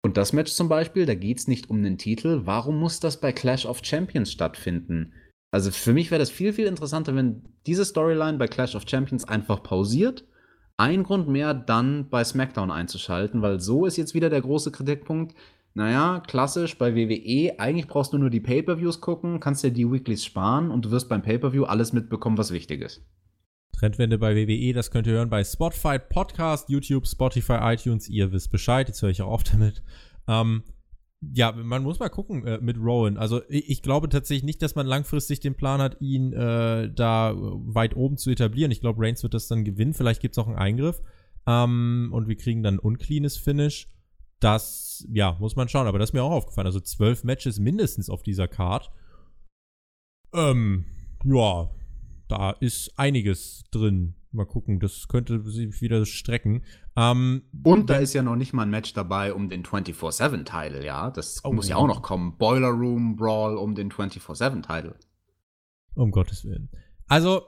[0.07, 2.43] und das Match zum Beispiel, da geht es nicht um den Titel.
[2.45, 5.11] Warum muss das bei Clash of Champions stattfinden?
[5.51, 9.25] Also für mich wäre das viel, viel interessanter, wenn diese Storyline bei Clash of Champions
[9.25, 10.23] einfach pausiert.
[10.77, 15.35] Ein Grund mehr, dann bei SmackDown einzuschalten, weil so ist jetzt wieder der große Kritikpunkt.
[15.73, 20.25] Naja, klassisch bei WWE, eigentlich brauchst du nur die Pay-Per-Views gucken, kannst dir die Weeklies
[20.25, 23.05] sparen und du wirst beim Pay-Per-View alles mitbekommen, was wichtig ist.
[23.73, 28.09] Trendwende bei WWE, das könnt ihr hören bei Spotify, Podcast, YouTube, Spotify, iTunes.
[28.09, 29.83] Ihr wisst Bescheid, jetzt höre ich auch auf damit.
[30.27, 30.63] Ähm,
[31.21, 33.17] ja, man muss mal gucken äh, mit Rowan.
[33.17, 37.33] Also ich, ich, glaube tatsächlich nicht, dass man langfristig den Plan hat, ihn äh, da
[37.35, 38.71] weit oben zu etablieren.
[38.71, 39.93] Ich glaube, Reigns wird das dann gewinnen.
[39.93, 41.01] Vielleicht gibt es auch einen Eingriff.
[41.47, 43.89] Ähm, und wir kriegen dann ein uncleanes Finish.
[44.39, 45.87] Das, ja, muss man schauen.
[45.87, 46.67] Aber das ist mir auch aufgefallen.
[46.67, 48.91] Also zwölf Matches mindestens auf dieser Card.
[50.33, 50.85] Ähm,
[51.23, 51.69] ja,
[52.27, 54.15] da ist einiges drin.
[54.31, 56.63] Mal gucken, das könnte sich wieder strecken.
[56.95, 61.09] Ähm, und da ist ja noch nicht mal ein Match dabei um den 24-7-Title, ja.
[61.09, 62.37] Das oh, muss ja auch noch kommen.
[62.37, 64.95] Boiler Room Brawl um den 24-7-Title.
[65.95, 66.69] Um Gottes Willen.
[67.07, 67.41] Also,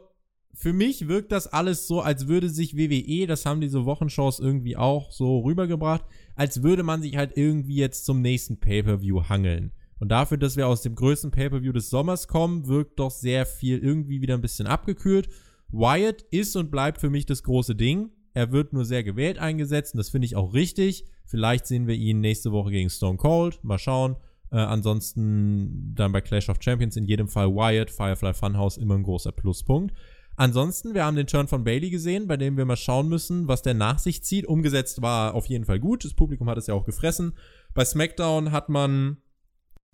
[0.53, 4.75] für mich wirkt das alles so, als würde sich WWE, das haben diese Wochenshows irgendwie
[4.75, 6.03] auch so rübergebracht,
[6.35, 9.71] als würde man sich halt irgendwie jetzt zum nächsten Pay-Per-View hangeln.
[9.99, 13.79] Und dafür, dass wir aus dem größten Pay-Per-View des Sommers kommen, wirkt doch sehr viel
[13.79, 15.29] irgendwie wieder ein bisschen abgekühlt.
[15.69, 18.09] Wyatt ist und bleibt für mich das große Ding.
[18.33, 21.05] Er wird nur sehr gewählt eingesetzt und das finde ich auch richtig.
[21.25, 23.63] Vielleicht sehen wir ihn nächste Woche gegen Stone Cold.
[23.63, 24.15] Mal schauen.
[24.51, 29.03] Äh, ansonsten dann bei Clash of Champions in jedem Fall Wyatt, Firefly Funhouse immer ein
[29.03, 29.93] großer Pluspunkt.
[30.39, 33.61] Ansonsten, wir haben den Turn von Bailey gesehen, bei dem wir mal schauen müssen, was
[33.61, 34.45] der nach sich zieht.
[34.45, 36.05] Umgesetzt war auf jeden Fall gut.
[36.05, 37.33] Das Publikum hat es ja auch gefressen.
[37.73, 39.17] Bei SmackDown hat man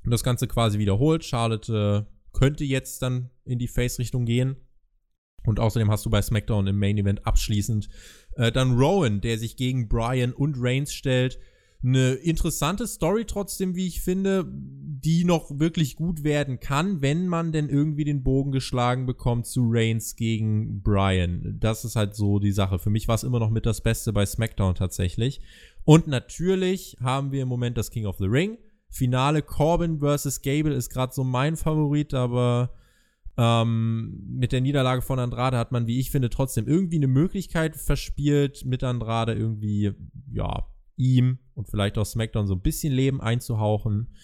[0.06, 1.26] das Ganze quasi wiederholt.
[1.26, 4.58] Charlotte äh, könnte jetzt dann in die Face-Richtung gehen.
[5.48, 7.90] Und außerdem hast du bei SmackDown im Main Event abschließend
[8.36, 11.40] äh, dann Rowan, der sich gegen Brian und Reigns stellt.
[11.84, 14.46] Eine interessante Story trotzdem, wie ich finde,
[15.06, 19.68] die noch wirklich gut werden kann, wenn man denn irgendwie den Bogen geschlagen bekommt zu
[19.70, 21.58] Reigns gegen Brian.
[21.60, 22.80] Das ist halt so die Sache.
[22.80, 25.42] Für mich war es immer noch mit das Beste bei SmackDown tatsächlich.
[25.84, 28.58] Und natürlich haben wir im Moment das King of the Ring.
[28.90, 32.72] Finale Corbin versus Gable ist gerade so mein Favorit, aber
[33.38, 37.76] ähm, mit der Niederlage von Andrade hat man, wie ich finde, trotzdem irgendwie eine Möglichkeit
[37.76, 39.92] verspielt, mit Andrade irgendwie,
[40.32, 40.66] ja,
[40.98, 44.16] ihm und vielleicht auch SmackDown so ein bisschen Leben einzuhauchen.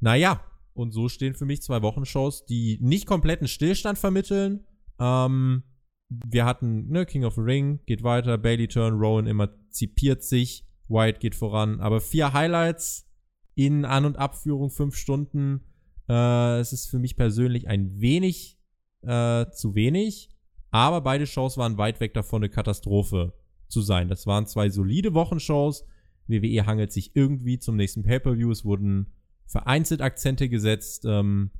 [0.00, 0.40] Naja,
[0.74, 4.66] und so stehen für mich zwei Wochenshows, die nicht kompletten Stillstand vermitteln.
[4.98, 5.64] Ähm,
[6.08, 11.20] wir hatten, ne, King of the Ring geht weiter, Bailey Turn, Rowan emanzipiert sich Wyatt
[11.20, 11.80] geht voran.
[11.80, 13.08] Aber vier Highlights
[13.54, 15.62] in An- und Abführung, fünf Stunden.
[16.08, 18.58] Äh, es ist für mich persönlich ein wenig
[19.02, 20.30] äh, zu wenig.
[20.70, 23.34] Aber beide Shows waren weit weg davon, eine Katastrophe
[23.68, 24.08] zu sein.
[24.08, 25.84] Das waren zwei solide Wochenshows.
[26.26, 28.50] WWE hangelt sich irgendwie zum nächsten Pay-Per-View.
[28.50, 29.12] Es wurden
[29.46, 31.04] vereinzelt Akzente gesetzt.
[31.06, 31.50] Ähm,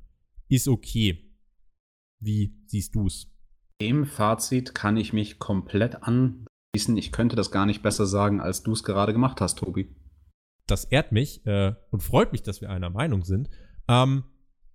[0.49, 1.33] ist okay.
[2.21, 3.29] Wie siehst du's?
[3.81, 6.97] Dem Fazit kann ich mich komplett anschließen.
[6.97, 9.95] Ich könnte das gar nicht besser sagen, als du es gerade gemacht hast, Tobi.
[10.67, 13.51] Das ehrt mich äh, und freut mich, dass wir einer Meinung sind.
[13.89, 14.25] Ähm,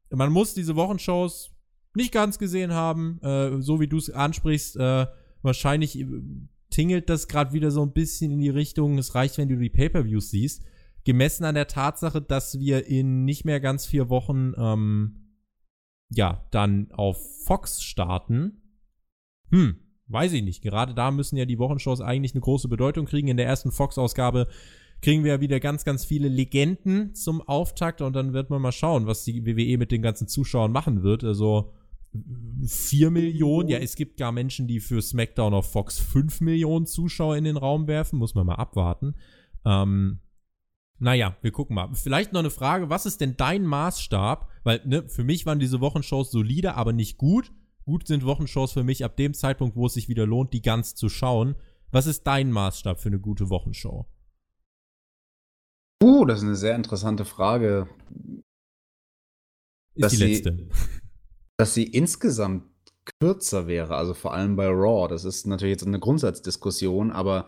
[0.09, 1.53] man muss diese Wochenshows
[1.95, 4.75] nicht ganz gesehen haben, äh, so wie du es ansprichst.
[4.77, 5.07] Äh,
[5.41, 6.05] wahrscheinlich äh,
[6.77, 9.71] tingelt das gerade wieder so ein bisschen in die Richtung, es reicht, wenn du die
[9.71, 10.63] Pay-Per-Views siehst.
[11.05, 15.33] Gemessen an der Tatsache, dass wir in nicht mehr ganz vier Wochen ähm,
[16.11, 18.61] ja, dann auf Fox starten.
[19.49, 20.61] Hm, weiß ich nicht.
[20.61, 23.27] Gerade da müssen ja die Wochenshows eigentlich eine große Bedeutung kriegen.
[23.27, 24.47] In der ersten Fox-Ausgabe
[25.01, 28.71] kriegen wir ja wieder ganz, ganz viele Legenden zum Auftakt und dann wird man mal
[28.71, 31.23] schauen, was die WWE mit den ganzen Zuschauern machen wird.
[31.23, 31.73] Also
[32.65, 37.37] 4 Millionen, ja, es gibt gar Menschen, die für SmackDown auf Fox 5 Millionen Zuschauer
[37.37, 39.15] in den Raum werfen, muss man mal abwarten.
[39.65, 40.19] Ähm,
[40.99, 41.93] naja, wir gucken mal.
[41.93, 44.49] Vielleicht noch eine Frage, was ist denn dein Maßstab?
[44.63, 47.51] Weil, ne, für mich waren diese Wochenshows solide, aber nicht gut.
[47.85, 50.95] Gut sind Wochenshows für mich ab dem Zeitpunkt, wo es sich wieder lohnt, die ganz
[50.95, 51.55] zu schauen.
[51.91, 54.07] Was ist dein Maßstab für eine gute Wochenshow?
[56.03, 57.87] Uh, das ist eine sehr interessante Frage.
[59.95, 60.69] Ist die letzte.
[61.57, 62.63] Dass sie insgesamt
[63.19, 65.07] kürzer wäre, also vor allem bei Raw.
[65.07, 67.47] Das ist natürlich jetzt eine Grundsatzdiskussion, aber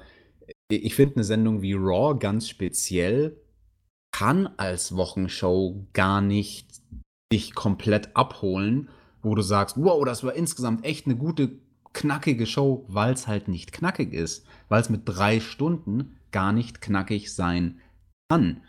[0.70, 3.38] ich finde eine Sendung wie Raw ganz speziell
[4.12, 6.82] kann als Wochenshow gar nicht
[7.32, 8.90] dich komplett abholen,
[9.22, 11.60] wo du sagst, wow, das war insgesamt echt eine gute,
[11.94, 16.82] knackige Show, weil es halt nicht knackig ist, weil es mit drei Stunden gar nicht
[16.82, 17.80] knackig sein
[18.30, 18.62] kann.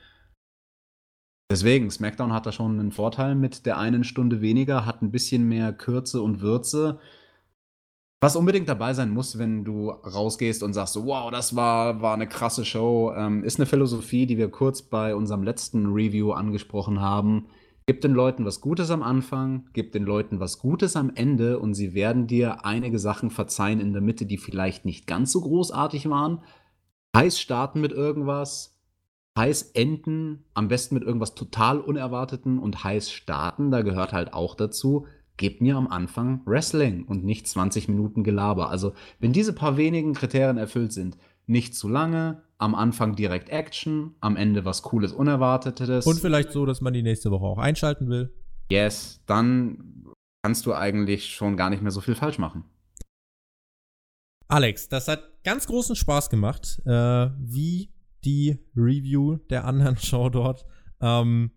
[1.51, 5.49] Deswegen, SmackDown hat da schon einen Vorteil mit der einen Stunde weniger, hat ein bisschen
[5.49, 7.01] mehr Kürze und Würze.
[8.21, 12.29] Was unbedingt dabei sein muss, wenn du rausgehst und sagst, wow, das war, war eine
[12.29, 17.47] krasse Show, ähm, ist eine Philosophie, die wir kurz bei unserem letzten Review angesprochen haben.
[17.87, 21.75] Gib den Leuten was Gutes am Anfang, gib den Leuten was Gutes am Ende und
[21.75, 26.09] sie werden dir einige Sachen verzeihen in der Mitte, die vielleicht nicht ganz so großartig
[26.09, 26.45] waren.
[27.17, 28.80] Heiß starten mit irgendwas,
[29.41, 34.55] heiß enden, am besten mit irgendwas total Unerwarteten und heiß starten, da gehört halt auch
[34.55, 35.07] dazu,
[35.39, 38.69] gebt mir am Anfang Wrestling und nicht 20 Minuten Gelaber.
[38.69, 44.15] Also, wenn diese paar wenigen Kriterien erfüllt sind, nicht zu lange, am Anfang direkt Action,
[44.21, 46.07] am Ende was Cooles, Unerwartetes.
[46.07, 48.35] Und vielleicht so, dass man die nächste Woche auch einschalten will.
[48.71, 50.05] Yes, dann
[50.45, 52.65] kannst du eigentlich schon gar nicht mehr so viel falsch machen.
[54.49, 57.89] Alex, das hat ganz großen Spaß gemacht, äh, wie
[58.25, 60.65] die Review der anderen Show dort.
[61.01, 61.53] Ähm,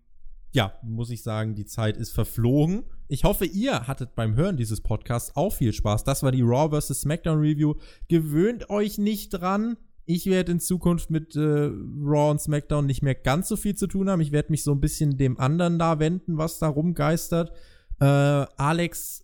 [0.52, 2.84] ja, muss ich sagen, die Zeit ist verflogen.
[3.08, 6.04] Ich hoffe, ihr hattet beim Hören dieses Podcasts auch viel Spaß.
[6.04, 7.00] Das war die Raw vs.
[7.00, 7.74] SmackDown Review.
[8.08, 9.76] Gewöhnt euch nicht dran.
[10.06, 13.86] Ich werde in Zukunft mit äh, Raw und SmackDown nicht mehr ganz so viel zu
[13.86, 14.20] tun haben.
[14.20, 17.52] Ich werde mich so ein bisschen dem anderen da wenden, was da rumgeistert.
[18.00, 19.23] Äh, Alex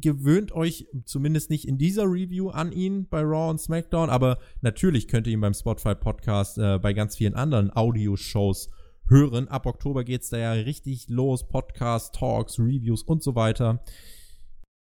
[0.00, 5.08] gewöhnt euch zumindest nicht in dieser Review an ihn bei Raw und SmackDown, aber natürlich
[5.08, 8.70] könnt ihr ihn beim Spotify Podcast äh, bei ganz vielen anderen Audioshows
[9.08, 9.48] hören.
[9.48, 11.48] Ab Oktober geht es da ja richtig los.
[11.48, 13.82] Podcasts, Talks, Reviews und so weiter.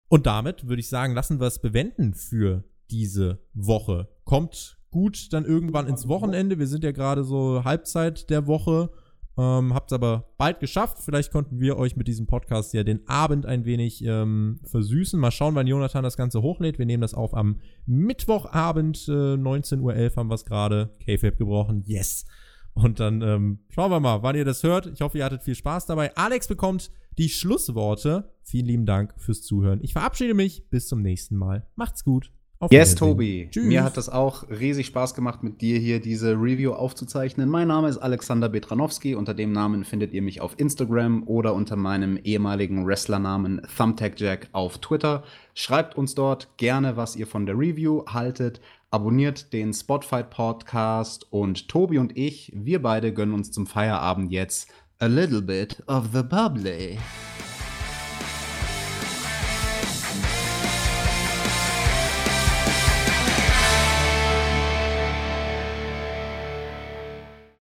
[0.09, 4.09] Und damit würde ich sagen, lassen wir es bewenden für diese Woche.
[4.25, 6.59] Kommt gut dann irgendwann ins Wochenende.
[6.59, 8.91] Wir sind ja gerade so Halbzeit der Woche.
[9.39, 10.99] Ähm, habt es aber bald geschafft.
[10.99, 15.19] Vielleicht konnten wir euch mit diesem Podcast ja den Abend ein wenig ähm, versüßen.
[15.19, 16.81] Mal schauen, wann Jonathan das Ganze hochlädt.
[16.81, 20.91] Wir nehmen das auf am Mittwochabend, äh, 19.11 Uhr haben wir es gerade.
[21.05, 21.85] K-Fab gebrochen.
[21.87, 22.27] Yes.
[22.75, 24.87] Und dann ähm, schauen wir mal, wann ihr das hört.
[24.87, 26.17] Ich hoffe, ihr hattet viel Spaß dabei.
[26.17, 28.33] Alex bekommt die Schlussworte.
[28.43, 29.81] Vielen lieben Dank fürs Zuhören.
[29.83, 30.69] Ich verabschiede mich.
[30.69, 31.67] Bis zum nächsten Mal.
[31.77, 32.33] Macht's gut.
[32.61, 33.49] Auf yes, Tobi.
[33.53, 33.67] Tschüss.
[33.67, 37.49] Mir hat das auch riesig Spaß gemacht, mit dir hier diese Review aufzuzeichnen.
[37.49, 39.15] Mein Name ist Alexander Betranowski.
[39.15, 44.49] Unter dem Namen findet ihr mich auf Instagram oder unter meinem ehemaligen Wrestlernamen Thumbtack Jack
[44.51, 45.23] auf Twitter.
[45.55, 48.61] Schreibt uns dort gerne, was ihr von der Review haltet.
[48.91, 54.69] Abonniert den Spotify Podcast und Tobi und ich, wir beide gönnen uns zum Feierabend jetzt
[54.99, 56.99] a little bit of the bubbly.